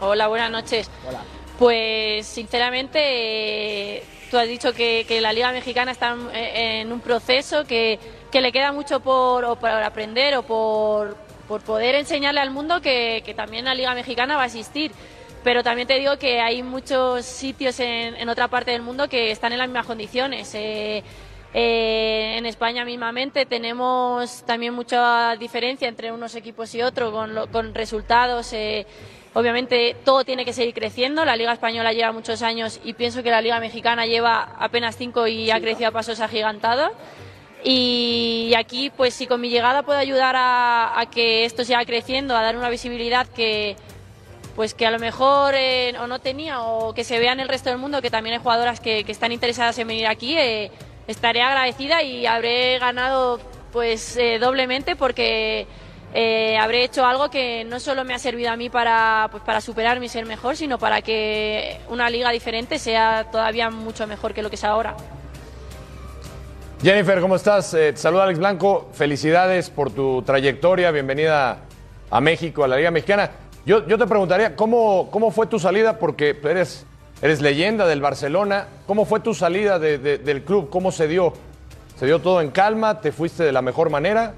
Hola, 0.00 0.28
buenas 0.28 0.50
noches. 0.50 0.90
Pues 1.58 2.26
sinceramente, 2.26 2.98
eh, 3.98 4.02
tú 4.30 4.38
has 4.38 4.48
dicho 4.48 4.72
que, 4.72 5.04
que 5.06 5.20
la 5.20 5.32
Liga 5.32 5.52
Mexicana 5.52 5.92
está 5.92 6.12
en, 6.12 6.34
en 6.34 6.92
un 6.92 7.00
proceso 7.00 7.64
que, 7.64 7.98
que 8.32 8.40
le 8.40 8.50
queda 8.50 8.72
mucho 8.72 9.00
por, 9.00 9.44
o 9.44 9.56
por 9.56 9.70
aprender 9.70 10.36
o 10.36 10.42
por, 10.42 11.16
por 11.46 11.60
poder 11.62 11.94
enseñarle 11.94 12.40
al 12.40 12.50
mundo 12.50 12.80
que, 12.80 13.22
que 13.24 13.34
también 13.34 13.64
la 13.64 13.74
Liga 13.74 13.94
Mexicana 13.94 14.36
va 14.36 14.42
a 14.42 14.46
existir. 14.46 14.90
Pero 15.44 15.62
también 15.62 15.86
te 15.86 15.98
digo 15.98 16.18
que 16.18 16.40
hay 16.40 16.62
muchos 16.62 17.24
sitios 17.24 17.78
en, 17.78 18.16
en 18.16 18.28
otra 18.28 18.48
parte 18.48 18.72
del 18.72 18.82
mundo 18.82 19.08
que 19.08 19.30
están 19.30 19.52
en 19.52 19.58
las 19.58 19.68
mismas 19.68 19.86
condiciones. 19.86 20.50
Eh, 20.54 21.04
eh, 21.54 22.34
en 22.36 22.46
España 22.46 22.84
mismamente 22.84 23.46
tenemos 23.46 24.42
también 24.44 24.74
mucha 24.74 25.36
diferencia 25.36 25.88
entre 25.88 26.10
unos 26.12 26.34
equipos 26.34 26.74
y 26.74 26.82
otros 26.82 27.12
con, 27.12 27.34
lo- 27.34 27.46
con 27.50 27.74
resultados. 27.74 28.52
eh, 28.52 28.86
obviamente 29.36 29.96
todo 30.04 30.24
tiene 30.24 30.44
que 30.44 30.52
seguir 30.52 30.74
creciendo. 30.74 31.24
La 31.24 31.34
Liga 31.36 31.52
Española 31.52 31.92
lleva 31.92 32.12
muchos 32.12 32.42
años 32.42 32.80
y 32.84 32.92
pienso 32.92 33.22
que 33.22 33.30
la 33.30 33.40
Liga 33.40 33.58
Mexicana 33.60 34.06
lleva 34.06 34.54
apenas 34.58 34.96
cinco 34.96 35.26
y 35.26 35.50
ha 35.50 35.60
crecido 35.60 35.88
a 35.88 35.92
pasos 35.92 36.20
agigantados. 36.20 36.90
Y 37.64 38.52
aquí, 38.56 38.90
pues 38.90 39.14
si 39.14 39.26
con 39.26 39.40
mi 39.40 39.48
llegada 39.48 39.82
puedo 39.84 39.98
ayudar 39.98 40.36
a, 40.36 41.00
a 41.00 41.06
que 41.10 41.44
esto 41.46 41.64
siga 41.64 41.84
creciendo, 41.84 42.36
a 42.36 42.42
dar 42.42 42.56
una 42.56 42.68
visibilidad 42.68 43.26
que, 43.26 43.74
pues 44.54 44.74
que 44.74 44.86
a 44.86 44.90
lo 44.90 44.98
mejor 44.98 45.54
eh, 45.56 45.94
o 45.98 46.06
no 46.06 46.18
tenía 46.18 46.60
o 46.62 46.92
que 46.94 47.04
se 47.04 47.18
vea 47.18 47.32
en 47.32 47.40
el 47.40 47.48
resto 47.48 47.70
del 47.70 47.78
mundo 47.78 48.02
que 48.02 48.10
también 48.10 48.34
hay 48.34 48.42
jugadoras 48.42 48.80
que, 48.80 49.04
que 49.04 49.12
están 49.12 49.32
interesadas 49.32 49.78
en 49.78 49.88
venir 49.88 50.06
aquí, 50.06 50.36
eh, 50.38 50.70
estaré 51.06 51.42
agradecida 51.42 52.02
y 52.02 52.26
habré 52.26 52.78
ganado 52.78 53.40
pues 53.72 54.16
eh, 54.16 54.38
doblemente 54.38 54.96
porque 54.96 55.66
eh, 56.14 56.56
habré 56.58 56.84
hecho 56.84 57.04
algo 57.04 57.28
que 57.28 57.64
no 57.64 57.80
solo 57.80 58.04
me 58.04 58.14
ha 58.14 58.18
servido 58.18 58.50
a 58.50 58.56
mí 58.56 58.70
para, 58.70 59.28
pues, 59.32 59.42
para 59.42 59.60
superarme 59.60 60.06
y 60.06 60.08
ser 60.08 60.26
mejor, 60.26 60.56
sino 60.56 60.78
para 60.78 61.02
que 61.02 61.80
una 61.88 62.08
liga 62.08 62.30
diferente 62.30 62.78
sea 62.78 63.26
todavía 63.32 63.70
mucho 63.70 64.06
mejor 64.06 64.32
que 64.32 64.42
lo 64.42 64.48
que 64.48 64.56
es 64.56 64.64
ahora. 64.64 64.94
Jennifer, 66.80 67.20
¿cómo 67.20 67.34
estás? 67.34 67.74
Eh, 67.74 67.92
te 67.92 67.96
saluda 67.96 68.24
Alex 68.24 68.38
Blanco. 68.38 68.90
Felicidades 68.92 69.70
por 69.70 69.90
tu 69.90 70.22
trayectoria. 70.22 70.90
Bienvenida 70.90 71.58
a 72.10 72.20
México, 72.20 72.62
a 72.62 72.68
la 72.68 72.76
Liga 72.76 72.90
Mexicana. 72.90 73.30
Yo, 73.66 73.86
yo 73.86 73.98
te 73.98 74.06
preguntaría, 74.06 74.54
¿cómo, 74.54 75.08
¿cómo 75.10 75.30
fue 75.30 75.46
tu 75.46 75.58
salida? 75.58 75.98
Porque 75.98 76.38
eres, 76.44 76.86
eres 77.22 77.40
leyenda 77.40 77.86
del 77.86 78.00
Barcelona. 78.00 78.66
¿Cómo 78.86 79.04
fue 79.04 79.20
tu 79.20 79.34
salida 79.34 79.78
de- 79.78 79.98
de- 79.98 80.18
del 80.18 80.42
club? 80.42 80.68
¿Cómo 80.70 80.92
se 80.92 81.08
dio? 81.08 81.32
¿Se 81.98 82.06
dio 82.06 82.18
todo 82.20 82.40
en 82.40 82.50
calma? 82.50 83.00
¿Te 83.00 83.12
fuiste 83.12 83.44
de 83.44 83.52
la 83.52 83.62
mejor 83.62 83.88
manera? 83.90 84.34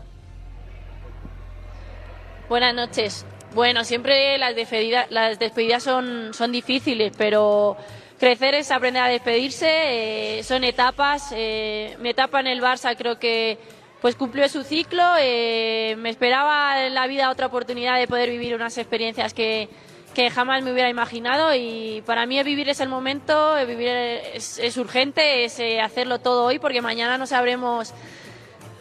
Buenas 2.48 2.74
noches. 2.74 3.24
Bueno, 3.54 3.84
siempre 3.84 4.36
las 4.38 4.54
despedidas, 4.54 5.06
las 5.10 5.38
despedidas 5.38 5.82
son, 5.82 6.32
son 6.34 6.52
difíciles, 6.52 7.12
pero 7.16 7.76
crecer 8.18 8.54
es 8.54 8.70
aprender 8.70 9.02
a 9.02 9.08
despedirse. 9.08 10.38
eh, 10.38 10.42
son 10.42 10.62
etapas. 10.64 11.30
eh, 11.34 11.96
mi 12.00 12.10
etapa 12.10 12.40
en 12.40 12.46
el 12.48 12.60
Barça 12.62 12.94
creo 12.96 13.18
que 13.18 13.58
pues 14.00 14.14
cumplió 14.14 14.48
su 14.48 14.62
ciclo. 14.62 15.02
eh, 15.18 15.96
me 15.98 16.10
esperaba 16.10 16.86
en 16.86 16.94
la 16.94 17.06
vida 17.06 17.30
otra 17.30 17.46
oportunidad 17.46 17.98
de 17.98 18.06
poder 18.06 18.28
vivir 18.30 18.54
unas 18.54 18.76
experiencias 18.78 19.32
que, 19.34 19.68
que 20.16 20.30
jamás 20.30 20.62
me 20.62 20.72
hubiera 20.72 20.88
imaginado 20.88 21.54
y 21.54 22.02
para 22.06 22.24
mí 22.24 22.42
vivir 22.42 22.70
es 22.70 22.80
el 22.80 22.88
momento, 22.88 23.54
vivir 23.66 23.88
es, 24.32 24.76
urgente, 24.78 25.44
es 25.44 25.60
eh, 25.60 25.78
hacerlo 25.78 26.20
todo 26.20 26.46
hoy 26.46 26.58
porque 26.58 26.80
mañana 26.80 27.18
no 27.18 27.26
sabremos 27.26 27.92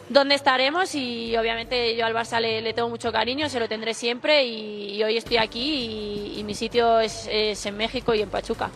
dónde 0.08 0.34
estaremos 0.34 0.94
y 0.94 1.36
obviamente 1.36 1.94
yo 1.94 2.06
al 2.06 2.14
Barça 2.14 2.40
le, 2.40 2.72
tengo 2.72 2.88
mucho 2.88 3.12
cariño, 3.12 3.50
se 3.50 3.60
lo 3.60 3.68
tendré 3.68 3.92
siempre 3.92 4.46
y, 4.46 4.94
y 4.94 5.02
hoy 5.02 5.18
estoy 5.18 5.36
aquí 5.36 6.34
y, 6.34 6.40
y 6.40 6.44
mi 6.44 6.54
sitio 6.54 7.00
es, 7.00 7.28
es 7.30 7.66
en 7.66 7.76
México 7.76 8.14
y 8.14 8.22
en 8.22 8.30
Pachuca. 8.30 8.70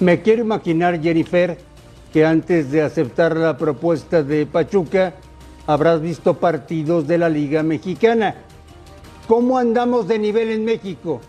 Me 0.00 0.20
quiero 0.20 0.42
imaginar, 0.42 1.00
Jennifer, 1.00 1.56
que 2.12 2.26
antes 2.26 2.70
de 2.70 2.82
aceptar 2.82 3.38
la 3.38 3.56
propuesta 3.56 4.22
de 4.22 4.44
Pachuca, 4.44 5.14
habrás 5.66 6.02
visto 6.02 6.34
partidos 6.34 7.08
de 7.08 7.16
la 7.16 7.30
Liga 7.30 7.62
Mexicana. 7.62 8.34
¿Cómo 9.28 9.58
andamos 9.58 10.08
de 10.08 10.18
nivel 10.18 10.50
en 10.50 10.64
México? 10.64 11.20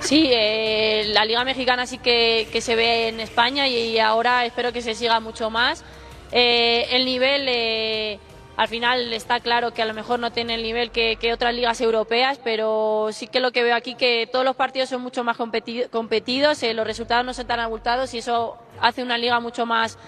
Sí, 0.00 0.30
eh, 0.32 1.04
la 1.08 1.24
Liga 1.24 1.44
Mexicana 1.44 1.86
sí 1.86 1.98
que, 1.98 2.48
que 2.50 2.60
se 2.60 2.74
ve 2.74 3.08
en 3.08 3.20
España 3.20 3.68
y, 3.68 3.98
ahora 3.98 4.44
espero 4.46 4.72
que 4.72 4.80
se 4.80 4.94
siga 4.94 5.20
mucho 5.20 5.50
más. 5.50 5.84
Eh, 6.32 6.86
el 6.92 7.04
nivel, 7.04 7.46
eh, 7.46 8.18
al 8.56 8.68
final 8.68 9.12
está 9.12 9.40
claro 9.40 9.72
que 9.72 9.82
a 9.82 9.86
lo 9.86 9.94
mejor 9.94 10.18
no 10.18 10.32
tiene 10.32 10.54
el 10.54 10.62
nivel 10.62 10.90
que, 10.90 11.16
que 11.16 11.32
otras 11.32 11.54
ligas 11.54 11.80
europeas, 11.80 12.40
pero 12.42 13.08
sí 13.12 13.26
que 13.26 13.40
lo 13.40 13.52
que 13.52 13.62
veo 13.62 13.76
aquí 13.76 13.94
que 13.94 14.26
todos 14.30 14.44
los 14.44 14.56
partidos 14.56 14.88
son 14.88 15.02
mucho 15.02 15.24
más 15.24 15.36
competi- 15.36 15.88
competidos, 15.90 16.62
los 16.74 16.86
resultados 16.86 17.24
no 17.24 17.34
son 17.34 17.46
tan 17.46 17.60
abultados 17.60 18.14
y 18.14 18.18
eso 18.18 18.56
hace 18.80 19.02
una 19.02 19.18
liga 19.18 19.40
mucho 19.40 19.66
más 19.66 19.98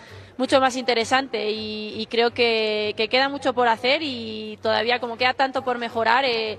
mucho 0.40 0.59
más 0.59 0.75
interesante 0.76 1.50
y, 1.50 2.06
creo 2.11 2.30
que, 2.32 2.94
que 2.97 3.09
queda 3.09 3.28
mucho 3.28 3.52
por 3.52 3.68
hacer 3.68 4.00
y 4.02 4.59
todavía 4.62 4.99
como 4.99 5.18
queda 5.18 5.35
tanto 5.35 5.62
por 5.62 5.76
mejorar 5.76 6.25
eh, 6.25 6.59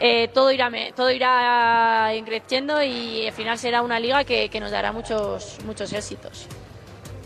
eh, 0.00 0.28
todo 0.32 0.52
irá 0.52 0.70
todo 0.94 1.10
irá 1.10 2.10
creciendo 2.24 2.80
y 2.80 3.26
al 3.26 3.32
final 3.32 3.58
será 3.58 3.82
una 3.82 3.98
liga 3.98 4.22
que, 4.22 4.48
que 4.48 4.60
nos 4.60 4.70
dará 4.70 4.92
muchos 4.92 5.58
muchos 5.66 5.92
éxitos. 5.92 6.46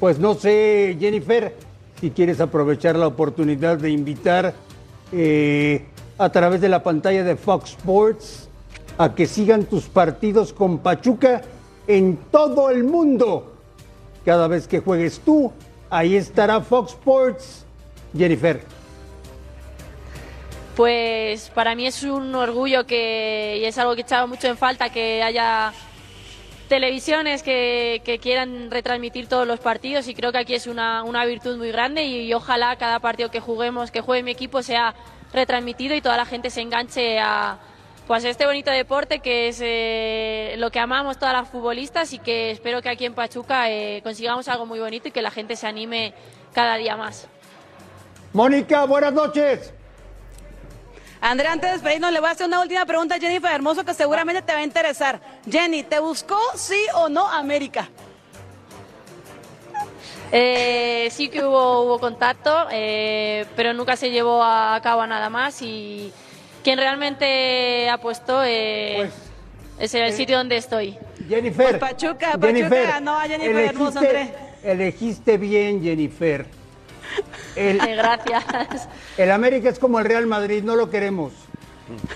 Pues 0.00 0.18
no 0.18 0.34
sé, 0.34 0.96
Jennifer, 0.98 1.54
si 2.00 2.10
quieres 2.10 2.40
aprovechar 2.40 2.96
la 2.96 3.06
oportunidad 3.06 3.76
de 3.76 3.90
invitar 3.90 4.54
eh, 5.12 5.84
a 6.16 6.30
través 6.30 6.62
de 6.62 6.70
la 6.70 6.82
pantalla 6.82 7.22
de 7.22 7.36
Fox 7.36 7.72
Sports 7.72 8.48
a 8.96 9.14
que 9.14 9.26
sigan 9.26 9.66
tus 9.66 9.84
partidos 9.84 10.54
con 10.54 10.78
Pachuca 10.78 11.42
en 11.86 12.16
todo 12.30 12.70
el 12.70 12.82
mundo. 12.82 13.52
Cada 14.24 14.48
vez 14.48 14.66
que 14.66 14.80
juegues 14.80 15.20
tú, 15.20 15.52
ahí 15.92 16.16
estará 16.16 16.60
Fox 16.60 16.92
Sports. 16.92 17.66
Jennifer. 18.16 18.60
Pues 20.76 21.50
para 21.50 21.74
mí 21.74 21.86
es 21.86 22.02
un 22.02 22.34
orgullo 22.34 22.86
que, 22.86 23.58
y 23.60 23.64
es 23.64 23.76
algo 23.78 23.94
que 23.94 24.02
echaba 24.02 24.26
mucho 24.26 24.48
en 24.48 24.56
falta 24.56 24.90
que 24.90 25.22
haya 25.22 25.72
televisiones 26.68 27.42
que, 27.42 28.18
quieran 28.22 28.70
retransmitir 28.70 29.28
todos 29.28 29.46
los 29.46 29.60
partidos 29.60 30.08
y 30.08 30.14
creo 30.14 30.32
que 30.32 30.38
aquí 30.38 30.54
es 30.54 30.66
una, 30.66 31.04
una 31.04 31.24
virtud 31.26 31.58
muy 31.58 31.70
grande 31.70 32.04
y, 32.04 32.22
y 32.22 32.32
ojalá 32.32 32.76
cada 32.76 32.98
partido 33.00 33.30
que 33.30 33.40
juguemos, 33.40 33.90
que 33.90 34.00
juegue 34.00 34.22
mi 34.22 34.30
equipo 34.30 34.62
sea 34.62 34.94
retransmitido 35.32 35.94
y 35.94 36.00
toda 36.00 36.16
la 36.16 36.24
gente 36.24 36.48
se 36.48 36.62
enganche 36.62 37.18
a 37.18 37.58
pues 38.12 38.24
este 38.24 38.44
bonito 38.44 38.70
deporte 38.70 39.20
que 39.20 39.48
es 39.48 39.58
eh, 39.62 40.54
lo 40.58 40.70
que 40.70 40.78
amamos 40.78 41.16
todas 41.16 41.32
las 41.32 41.48
futbolistas 41.48 42.12
y 42.12 42.18
que 42.18 42.50
espero 42.50 42.82
que 42.82 42.90
aquí 42.90 43.06
en 43.06 43.14
Pachuca 43.14 43.70
eh, 43.70 44.02
consigamos 44.02 44.48
algo 44.48 44.66
muy 44.66 44.80
bonito 44.80 45.08
y 45.08 45.12
que 45.12 45.22
la 45.22 45.30
gente 45.30 45.56
se 45.56 45.66
anime 45.66 46.12
cada 46.52 46.76
día 46.76 46.94
más. 46.94 47.26
Mónica, 48.34 48.84
buenas 48.84 49.14
noches. 49.14 49.72
André, 51.22 51.48
antes 51.48 51.70
de 51.70 51.72
despedirnos, 51.72 52.12
le 52.12 52.20
voy 52.20 52.28
a 52.28 52.32
hacer 52.32 52.48
una 52.48 52.60
última 52.60 52.84
pregunta 52.84 53.14
a 53.14 53.18
Jennifer 53.18 53.50
Hermoso 53.50 53.82
que 53.82 53.94
seguramente 53.94 54.42
te 54.42 54.52
va 54.52 54.58
a 54.58 54.62
interesar. 54.62 55.18
Jenny, 55.50 55.82
¿te 55.82 55.98
buscó 55.98 56.38
sí 56.54 56.84
o 56.96 57.08
no 57.08 57.26
América? 57.26 57.88
Eh, 60.32 61.08
sí 61.10 61.30
que 61.30 61.42
hubo, 61.42 61.80
hubo 61.80 61.98
contacto, 61.98 62.66
eh, 62.70 63.46
pero 63.56 63.72
nunca 63.72 63.96
se 63.96 64.10
llevó 64.10 64.44
a 64.44 64.78
cabo 64.82 65.06
nada 65.06 65.30
más 65.30 65.62
y 65.62 66.12
quien 66.62 66.78
realmente 66.78 67.88
apostó 67.90 68.42
eh, 68.44 69.10
es 69.78 69.94
el 69.94 70.12
sitio 70.12 70.38
donde 70.38 70.56
estoy. 70.56 70.98
Jennifer. 71.28 71.78
Pues 71.78 71.78
Pachuca, 71.78 72.32
Pachuca 72.32 72.46
Jennifer, 72.46 72.86
ganó 72.86 73.18
a 73.18 73.22
Jennifer 73.22 73.56
Hermoso, 73.56 73.98
André. 73.98 74.34
Elegiste 74.62 75.38
bien, 75.38 75.82
Jennifer. 75.82 76.46
El, 77.56 77.80
Eh, 77.80 77.94
Gracias. 77.96 78.88
el 79.16 79.30
América 79.30 79.68
es 79.68 79.78
como 79.78 79.98
el 79.98 80.04
Real 80.04 80.26
Madrid, 80.26 80.62
no 80.62 80.76
lo 80.76 80.88
queremos. 80.90 81.32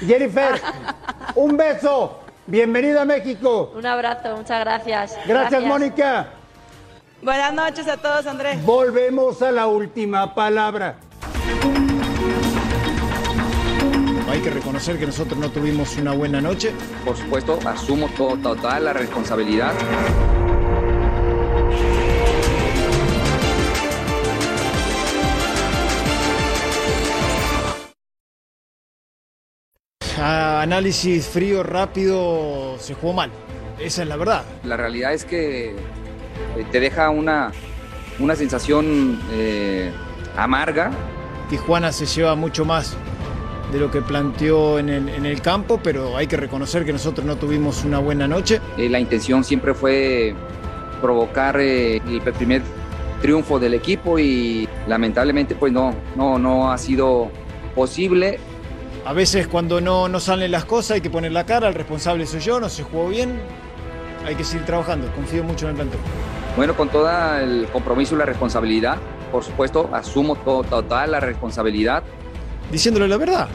Jennifer, 0.06 0.60
un 1.34 1.56
beso. 1.56 2.20
Bienvenida 2.46 3.02
a 3.02 3.04
México. 3.04 3.72
Un 3.74 3.84
abrazo, 3.84 4.36
muchas 4.36 4.60
gracias. 4.60 5.16
Gracias, 5.26 5.62
Mónica. 5.64 6.28
Buenas 7.20 7.52
noches 7.52 7.88
a 7.88 7.96
todos, 7.96 8.24
André. 8.26 8.56
Volvemos 8.62 9.42
a 9.42 9.50
la 9.50 9.66
última 9.66 10.32
palabra. 10.32 10.96
Hay 14.36 14.42
que 14.42 14.50
reconocer 14.50 14.98
que 14.98 15.06
nosotros 15.06 15.40
no 15.40 15.50
tuvimos 15.50 15.96
una 15.96 16.12
buena 16.12 16.42
noche. 16.42 16.70
Por 17.06 17.16
supuesto, 17.16 17.58
asumo 17.64 18.06
to- 18.10 18.36
total 18.42 18.84
la 18.84 18.92
responsabilidad. 18.92 19.72
A 30.18 30.62
análisis 30.62 31.26
frío, 31.26 31.62
rápido, 31.62 32.76
se 32.78 32.94
jugó 32.94 33.12
mal. 33.12 33.30
Esa 33.78 34.02
es 34.02 34.08
la 34.08 34.16
verdad. 34.16 34.44
La 34.64 34.76
realidad 34.76 35.12
es 35.12 35.24
que 35.24 35.70
eh, 35.70 35.76
te 36.72 36.80
deja 36.80 37.10
una, 37.10 37.52
una 38.18 38.34
sensación 38.34 39.20
eh, 39.32 39.92
amarga. 40.36 40.90
Tijuana 41.50 41.92
se 41.92 42.06
lleva 42.06 42.34
mucho 42.34 42.64
más 42.64 42.96
de 43.72 43.78
lo 43.80 43.90
que 43.90 44.00
planteó 44.02 44.78
en 44.78 44.88
el, 44.88 45.08
en 45.08 45.26
el 45.26 45.40
campo, 45.42 45.80
pero 45.82 46.16
hay 46.16 46.26
que 46.26 46.36
reconocer 46.36 46.84
que 46.84 46.92
nosotros 46.92 47.26
no 47.26 47.36
tuvimos 47.36 47.84
una 47.84 47.98
buena 47.98 48.28
noche. 48.28 48.60
Eh, 48.78 48.88
la 48.88 49.00
intención 49.00 49.42
siempre 49.44 49.74
fue 49.74 50.34
provocar 51.00 51.58
eh, 51.60 51.96
el 51.96 52.20
primer 52.32 52.62
triunfo 53.20 53.58
del 53.58 53.74
equipo 53.74 54.18
y 54.18 54.68
lamentablemente 54.86 55.54
pues 55.54 55.72
no, 55.72 55.94
no, 56.14 56.38
no 56.38 56.70
ha 56.70 56.78
sido 56.78 57.30
posible. 57.74 58.38
A 59.04 59.12
veces 59.12 59.46
cuando 59.46 59.80
no, 59.80 60.08
no 60.08 60.20
salen 60.20 60.50
las 60.50 60.64
cosas 60.64 60.96
hay 60.96 61.00
que 61.00 61.10
poner 61.10 61.32
la 61.32 61.44
cara, 61.44 61.68
el 61.68 61.74
responsable 61.74 62.26
soy 62.26 62.40
yo, 62.40 62.60
no 62.60 62.68
se 62.68 62.82
jugó 62.82 63.08
bien, 63.08 63.38
hay 64.26 64.34
que 64.34 64.44
seguir 64.44 64.66
trabajando, 64.66 65.08
confío 65.14 65.44
mucho 65.44 65.66
en 65.66 65.70
el 65.70 65.76
plantel. 65.76 66.00
Bueno, 66.56 66.74
con 66.76 66.88
todo 66.88 67.08
el 67.38 67.66
compromiso 67.72 68.14
y 68.14 68.18
la 68.18 68.26
responsabilidad, 68.26 68.96
por 69.30 69.44
supuesto, 69.44 69.90
asumo 69.92 70.36
to- 70.36 70.64
total 70.64 71.12
la 71.12 71.20
responsabilidad. 71.20 72.02
Diciéndole 72.70 73.08
la 73.08 73.16
verdad, 73.16 73.48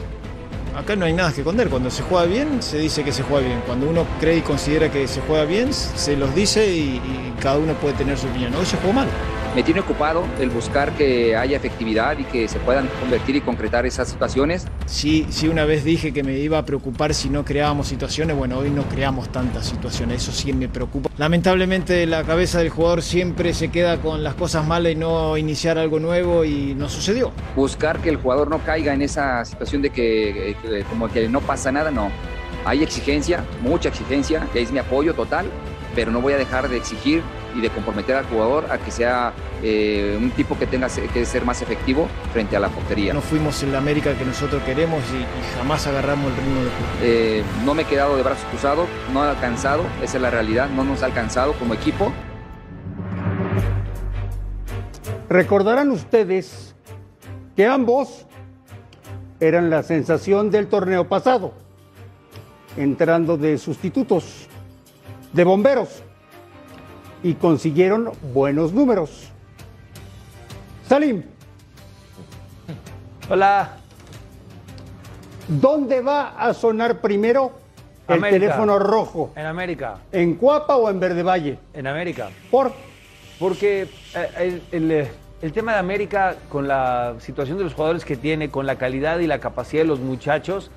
acá 0.76 0.96
no 0.96 1.04
hay 1.04 1.12
nada 1.12 1.32
que 1.32 1.40
esconder, 1.40 1.68
cuando 1.68 1.90
se 1.90 2.02
juega 2.02 2.24
bien 2.24 2.62
se 2.62 2.78
dice 2.78 3.04
que 3.04 3.12
se 3.12 3.22
juega 3.22 3.46
bien, 3.46 3.62
cuando 3.66 3.88
uno 3.88 4.06
cree 4.20 4.38
y 4.38 4.40
considera 4.40 4.90
que 4.90 5.06
se 5.06 5.20
juega 5.22 5.44
bien 5.44 5.72
se 5.72 6.16
los 6.16 6.34
dice 6.34 6.66
y, 6.74 7.00
cada 7.40 7.58
uno 7.58 7.74
puede 7.74 7.94
tener 7.94 8.16
su 8.16 8.28
opinión, 8.28 8.54
hoy 8.54 8.64
se 8.64 8.76
jugó 8.76 8.92
mal. 8.92 9.08
Me 9.54 9.62
tiene 9.62 9.80
ocupado 9.80 10.24
el 10.40 10.48
buscar 10.48 10.92
que 10.92 11.36
haya 11.36 11.58
efectividad 11.58 12.18
y 12.18 12.24
que 12.24 12.48
se 12.48 12.58
puedan 12.58 12.88
convertir 13.00 13.36
y 13.36 13.42
concretar 13.42 13.84
esas 13.84 14.08
situaciones. 14.08 14.66
Sí, 14.86 15.26
sí, 15.28 15.46
una 15.46 15.66
vez 15.66 15.84
dije 15.84 16.10
que 16.14 16.22
me 16.22 16.38
iba 16.38 16.56
a 16.56 16.64
preocupar 16.64 17.12
si 17.12 17.28
no 17.28 17.44
creábamos 17.44 17.86
situaciones. 17.86 18.34
Bueno, 18.34 18.56
hoy 18.56 18.70
no 18.70 18.84
creamos 18.84 19.30
tantas 19.30 19.66
situaciones, 19.66 20.22
eso 20.22 20.32
sí 20.32 20.54
me 20.54 20.68
preocupa. 20.68 21.10
Lamentablemente 21.18 22.06
la 22.06 22.24
cabeza 22.24 22.60
del 22.60 22.70
jugador 22.70 23.02
siempre 23.02 23.52
se 23.52 23.68
queda 23.68 23.98
con 23.98 24.24
las 24.24 24.34
cosas 24.36 24.66
malas 24.66 24.92
y 24.92 24.94
no 24.94 25.36
iniciar 25.36 25.76
algo 25.76 26.00
nuevo 26.00 26.46
y 26.46 26.74
no 26.74 26.88
sucedió. 26.88 27.30
Buscar 27.54 28.00
que 28.00 28.08
el 28.08 28.16
jugador 28.16 28.48
no 28.48 28.58
caiga 28.60 28.94
en 28.94 29.02
esa 29.02 29.44
situación 29.44 29.82
de 29.82 29.90
que, 29.90 30.56
que 30.62 30.82
como 30.84 31.08
que 31.08 31.28
no 31.28 31.40
pasa 31.42 31.70
nada, 31.70 31.90
no. 31.90 32.10
Hay 32.64 32.82
exigencia, 32.82 33.44
mucha 33.60 33.90
exigencia, 33.90 34.48
ahí 34.54 34.62
es 34.62 34.72
mi 34.72 34.78
apoyo 34.78 35.12
total, 35.12 35.46
pero 35.94 36.10
no 36.10 36.20
voy 36.20 36.32
a 36.32 36.36
dejar 36.36 36.68
de 36.68 36.76
exigir 36.76 37.22
y 37.54 37.60
de 37.60 37.70
comprometer 37.70 38.16
al 38.16 38.24
jugador 38.26 38.66
a 38.70 38.78
que 38.78 38.90
sea 38.90 39.32
eh, 39.62 40.18
un 40.20 40.30
tipo 40.30 40.58
que 40.58 40.66
tenga 40.66 40.88
que 40.88 41.24
ser 41.24 41.44
más 41.44 41.60
efectivo 41.62 42.08
frente 42.32 42.56
a 42.56 42.60
la 42.60 42.68
portería. 42.68 43.12
No 43.12 43.20
fuimos 43.20 43.62
el 43.62 43.74
América 43.74 44.14
que 44.14 44.24
nosotros 44.24 44.62
queremos 44.62 45.02
y, 45.12 45.18
y 45.18 45.58
jamás 45.58 45.86
agarramos 45.86 46.30
el 46.30 46.36
ritmo 46.36 46.60
de 46.62 46.70
juego. 46.70 46.86
Eh, 47.02 47.44
no 47.64 47.74
me 47.74 47.82
he 47.82 47.84
quedado 47.84 48.16
de 48.16 48.22
brazos 48.22 48.44
cruzados, 48.50 48.88
no 49.12 49.22
ha 49.22 49.30
alcanzado, 49.30 49.84
esa 50.02 50.16
es 50.16 50.22
la 50.22 50.30
realidad, 50.30 50.68
no 50.70 50.84
nos 50.84 51.02
ha 51.02 51.06
alcanzado 51.06 51.52
como 51.54 51.74
equipo. 51.74 52.12
Recordarán 55.28 55.90
ustedes 55.90 56.74
que 57.56 57.66
ambos 57.66 58.26
eran 59.40 59.70
la 59.70 59.82
sensación 59.82 60.50
del 60.50 60.68
torneo 60.68 61.08
pasado, 61.08 61.52
entrando 62.76 63.36
de 63.36 63.58
sustitutos, 63.58 64.41
de 65.32 65.44
bomberos, 65.44 66.02
y 67.22 67.34
consiguieron 67.34 68.10
buenos 68.32 68.72
números. 68.72 69.30
Salim, 70.88 71.22
Hola. 73.30 73.76
¿dónde 75.48 76.00
va 76.02 76.30
a 76.38 76.52
sonar 76.54 77.00
primero 77.00 77.52
el 78.08 78.14
América. 78.16 78.40
teléfono 78.40 78.78
rojo? 78.78 79.30
En 79.36 79.46
América. 79.46 79.98
¿En 80.10 80.34
Cuapa 80.34 80.76
o 80.76 80.90
en 80.90 81.00
Verde 81.00 81.22
Valle? 81.22 81.58
En 81.72 81.86
América. 81.86 82.30
¿Por? 82.50 82.72
Porque 83.38 83.88
eh, 84.14 84.28
el, 84.38 84.62
el, 84.72 84.90
eh, 84.90 85.10
el 85.40 85.52
tema 85.52 85.72
de 85.72 85.78
América, 85.78 86.36
con 86.48 86.68
la 86.68 87.14
situación 87.20 87.58
de 87.58 87.64
los 87.64 87.74
jugadores 87.74 88.04
que 88.04 88.16
tiene, 88.16 88.50
con 88.50 88.66
la 88.66 88.76
calidad 88.76 89.18
y 89.20 89.26
la 89.26 89.38
capacidad 89.38 89.82
de 89.82 89.88
los 89.88 90.00
muchachos, 90.00 90.70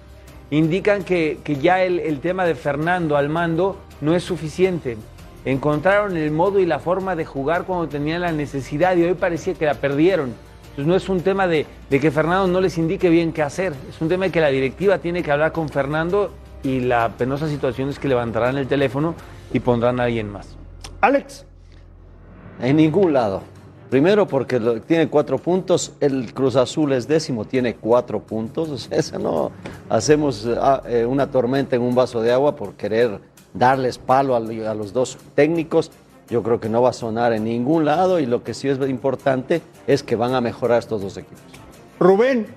indican 0.51 1.03
que, 1.03 1.39
que 1.43 1.57
ya 1.57 1.83
el, 1.83 1.99
el 1.99 2.19
tema 2.19 2.45
de 2.45 2.55
Fernando 2.55 3.17
al 3.17 3.29
mando 3.29 3.77
no 4.01 4.15
es 4.15 4.23
suficiente. 4.23 4.97
Encontraron 5.45 6.17
el 6.17 6.31
modo 6.31 6.59
y 6.59 6.65
la 6.65 6.79
forma 6.79 7.15
de 7.15 7.25
jugar 7.25 7.65
cuando 7.65 7.87
tenían 7.87 8.21
la 8.21 8.31
necesidad 8.31 8.95
y 8.95 9.03
hoy 9.03 9.13
parecía 9.13 9.53
que 9.53 9.65
la 9.65 9.75
perdieron. 9.75 10.33
Entonces 10.69 10.87
no 10.87 10.95
es 10.95 11.07
un 11.07 11.21
tema 11.21 11.47
de, 11.47 11.65
de 11.89 11.99
que 11.99 12.11
Fernando 12.11 12.47
no 12.47 12.59
les 12.61 12.77
indique 12.77 13.09
bien 13.09 13.31
qué 13.31 13.43
hacer, 13.43 13.73
es 13.89 14.01
un 14.01 14.09
tema 14.09 14.25
de 14.25 14.31
que 14.31 14.41
la 14.41 14.49
directiva 14.49 14.97
tiene 14.97 15.23
que 15.23 15.31
hablar 15.31 15.51
con 15.51 15.69
Fernando 15.69 16.31
y 16.63 16.79
la 16.81 17.09
penosa 17.17 17.47
situación 17.47 17.89
es 17.89 17.99
que 17.99 18.07
levantarán 18.07 18.57
el 18.57 18.67
teléfono 18.67 19.13
y 19.53 19.59
pondrán 19.59 19.99
a 19.99 20.03
alguien 20.05 20.29
más. 20.31 20.57
Alex. 21.01 21.45
En 22.59 22.77
ningún 22.77 23.13
lado. 23.13 23.41
Primero 23.89 24.27
porque 24.27 24.59
lo- 24.59 24.81
tiene 24.81 25.07
cuatro 25.07 25.37
puntos, 25.37 25.93
el 25.99 26.33
Cruz 26.33 26.55
Azul 26.55 26.91
es 26.91 27.07
décimo, 27.07 27.45
tiene 27.45 27.75
cuatro 27.75 28.19
puntos. 28.19 28.69
O 28.71 28.77
sea, 28.77 28.97
eso 28.97 29.19
no 29.19 29.51
hacemos 29.89 30.45
ah, 30.59 30.81
eh, 30.87 31.05
una 31.05 31.27
tormenta 31.29 31.75
en 31.75 31.83
un 31.83 31.93
vaso 31.93 32.21
de 32.21 32.33
agua 32.33 32.55
por 32.55 32.73
querer 32.73 33.19
darles 33.55 33.97
palo 33.97 34.35
a, 34.35 34.39
lo- 34.39 34.69
a 34.69 34.73
los 34.75 34.93
dos 34.93 35.17
técnicos. 35.33 35.91
Yo 36.29 36.41
creo 36.43 36.59
que 36.59 36.69
no 36.69 36.81
va 36.81 36.89
a 36.89 36.93
sonar 36.93 37.33
en 37.33 37.43
ningún 37.43 37.85
lado 37.85 38.19
y 38.19 38.25
lo 38.25 38.43
que 38.43 38.53
sí 38.53 38.67
es 38.67 38.77
importante 38.89 39.61
es 39.87 40.03
que 40.03 40.15
van 40.15 40.33
a 40.33 40.41
mejorar 40.41 40.79
estos 40.79 41.01
dos 41.01 41.17
equipos. 41.17 41.41
Rubén. 41.99 42.47